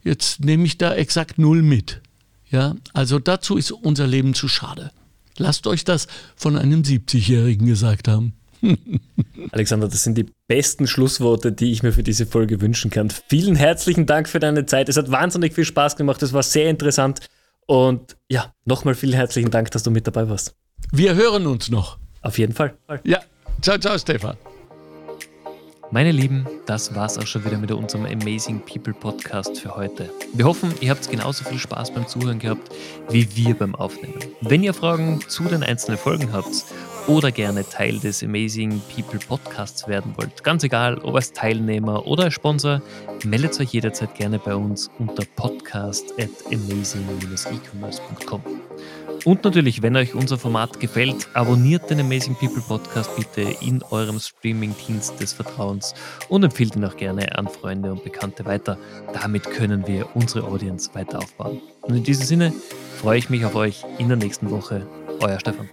jetzt 0.03 0.41
nehme 0.41 0.65
ich 0.65 0.77
da 0.77 0.93
exakt 0.93 1.37
null 1.39 1.61
mit. 1.61 2.01
Ja, 2.49 2.75
also 2.93 3.19
dazu 3.19 3.57
ist 3.57 3.71
unser 3.71 4.07
Leben 4.07 4.33
zu 4.33 4.47
schade. 4.47 4.91
Lasst 5.37 5.67
euch 5.67 5.83
das 5.83 6.07
von 6.35 6.57
einem 6.57 6.81
70-Jährigen 6.81 7.67
gesagt 7.67 8.07
haben. 8.07 8.33
Alexander, 9.51 9.87
das 9.87 10.03
sind 10.03 10.17
die 10.17 10.27
besten 10.47 10.87
Schlussworte, 10.87 11.51
die 11.51 11.71
ich 11.71 11.83
mir 11.83 11.91
für 11.91 12.03
diese 12.03 12.25
Folge 12.25 12.61
wünschen 12.61 12.91
kann. 12.91 13.09
Vielen 13.27 13.55
herzlichen 13.55 14.05
Dank 14.05 14.27
für 14.27 14.39
deine 14.39 14.65
Zeit. 14.65 14.89
Es 14.89 14.97
hat 14.97 15.11
wahnsinnig 15.11 15.53
viel 15.53 15.65
Spaß 15.65 15.95
gemacht. 15.95 16.21
Es 16.23 16.33
war 16.33 16.43
sehr 16.43 16.69
interessant. 16.69 17.21
Und 17.65 18.17
ja, 18.29 18.53
nochmal 18.65 18.95
vielen 18.95 19.13
herzlichen 19.13 19.51
Dank, 19.51 19.71
dass 19.71 19.83
du 19.83 19.91
mit 19.91 20.07
dabei 20.07 20.27
warst. 20.29 20.55
Wir 20.91 21.15
hören 21.15 21.45
uns 21.45 21.69
noch. 21.69 21.99
Auf 22.21 22.37
jeden 22.37 22.53
Fall. 22.53 22.73
Ja, 23.03 23.19
ciao, 23.61 23.77
ciao, 23.77 23.97
Stefan. 23.97 24.37
Meine 25.91 26.11
Lieben, 26.11 26.45
das 26.67 26.93
war's 26.93 27.17
auch 27.17 27.25
schon 27.25 27.43
wieder 27.45 27.57
mit 27.57 27.71
unserem 27.71 28.05
Amazing 28.05 28.59
People 28.59 28.93
Podcast 28.93 29.59
für 29.59 29.75
heute. 29.75 30.11
Wir 30.33 30.45
hoffen, 30.45 30.71
ihr 30.81 30.91
habt 30.91 31.09
genauso 31.09 31.43
viel 31.43 31.57
Spaß 31.57 31.95
beim 31.95 32.07
Zuhören 32.07 32.37
gehabt 32.37 32.69
wie 33.09 33.27
wir 33.35 33.55
beim 33.55 33.73
Aufnehmen. 33.73 34.19
Wenn 34.41 34.61
ihr 34.61 34.75
Fragen 34.75 35.19
zu 35.27 35.45
den 35.45 35.63
einzelnen 35.63 35.97
Folgen 35.97 36.31
habt 36.31 36.63
oder 37.09 37.31
gerne 37.31 37.67
Teil 37.67 37.99
des 37.99 38.23
Amazing 38.23 38.81
People 38.95 39.19
Podcasts 39.19 39.87
werden 39.87 40.13
wollt, 40.15 40.43
ganz 40.43 40.63
egal, 40.63 40.99
ob 40.99 41.15
als 41.15 41.33
Teilnehmer 41.33 42.05
oder 42.05 42.25
als 42.25 42.35
Sponsor, 42.35 42.83
meldet 43.25 43.59
euch 43.59 43.73
jederzeit 43.73 44.13
gerne 44.13 44.37
bei 44.37 44.55
uns 44.55 44.91
unter 44.99 45.23
podcast 45.35 46.13
at 46.19 46.29
amazing-ecommerce.com. 46.53 48.43
Und 49.25 49.43
natürlich, 49.43 49.81
wenn 49.81 49.97
euch 49.97 50.13
unser 50.13 50.37
Format 50.37 50.79
gefällt, 50.79 51.27
abonniert 51.33 51.89
den 51.89 51.99
Amazing 51.99 52.35
People 52.35 52.61
Podcast 52.61 53.09
bitte 53.15 53.41
in 53.65 53.81
eurem 53.89 54.19
Streaming-Dienst 54.19 55.19
des 55.19 55.33
Vertrauens 55.33 55.95
und 56.29 56.43
empfiehlt 56.43 56.75
ihn 56.75 56.85
auch 56.85 56.95
gerne 56.95 57.37
an 57.37 57.47
Freunde 57.47 57.91
und 57.91 58.03
Bekannte 58.03 58.45
weiter. 58.45 58.77
Damit 59.13 59.49
können 59.49 59.87
wir 59.87 60.07
unsere 60.15 60.47
Audience 60.47 60.93
weiter 60.93 61.17
aufbauen. 61.17 61.59
Und 61.81 61.95
in 61.95 62.03
diesem 62.03 62.25
Sinne 62.25 62.53
freue 63.01 63.17
ich 63.17 63.29
mich 63.31 63.43
auf 63.45 63.55
euch 63.55 63.83
in 63.97 64.07
der 64.09 64.17
nächsten 64.17 64.51
Woche. 64.51 64.85
Euer 65.21 65.39
Stefan. 65.39 65.67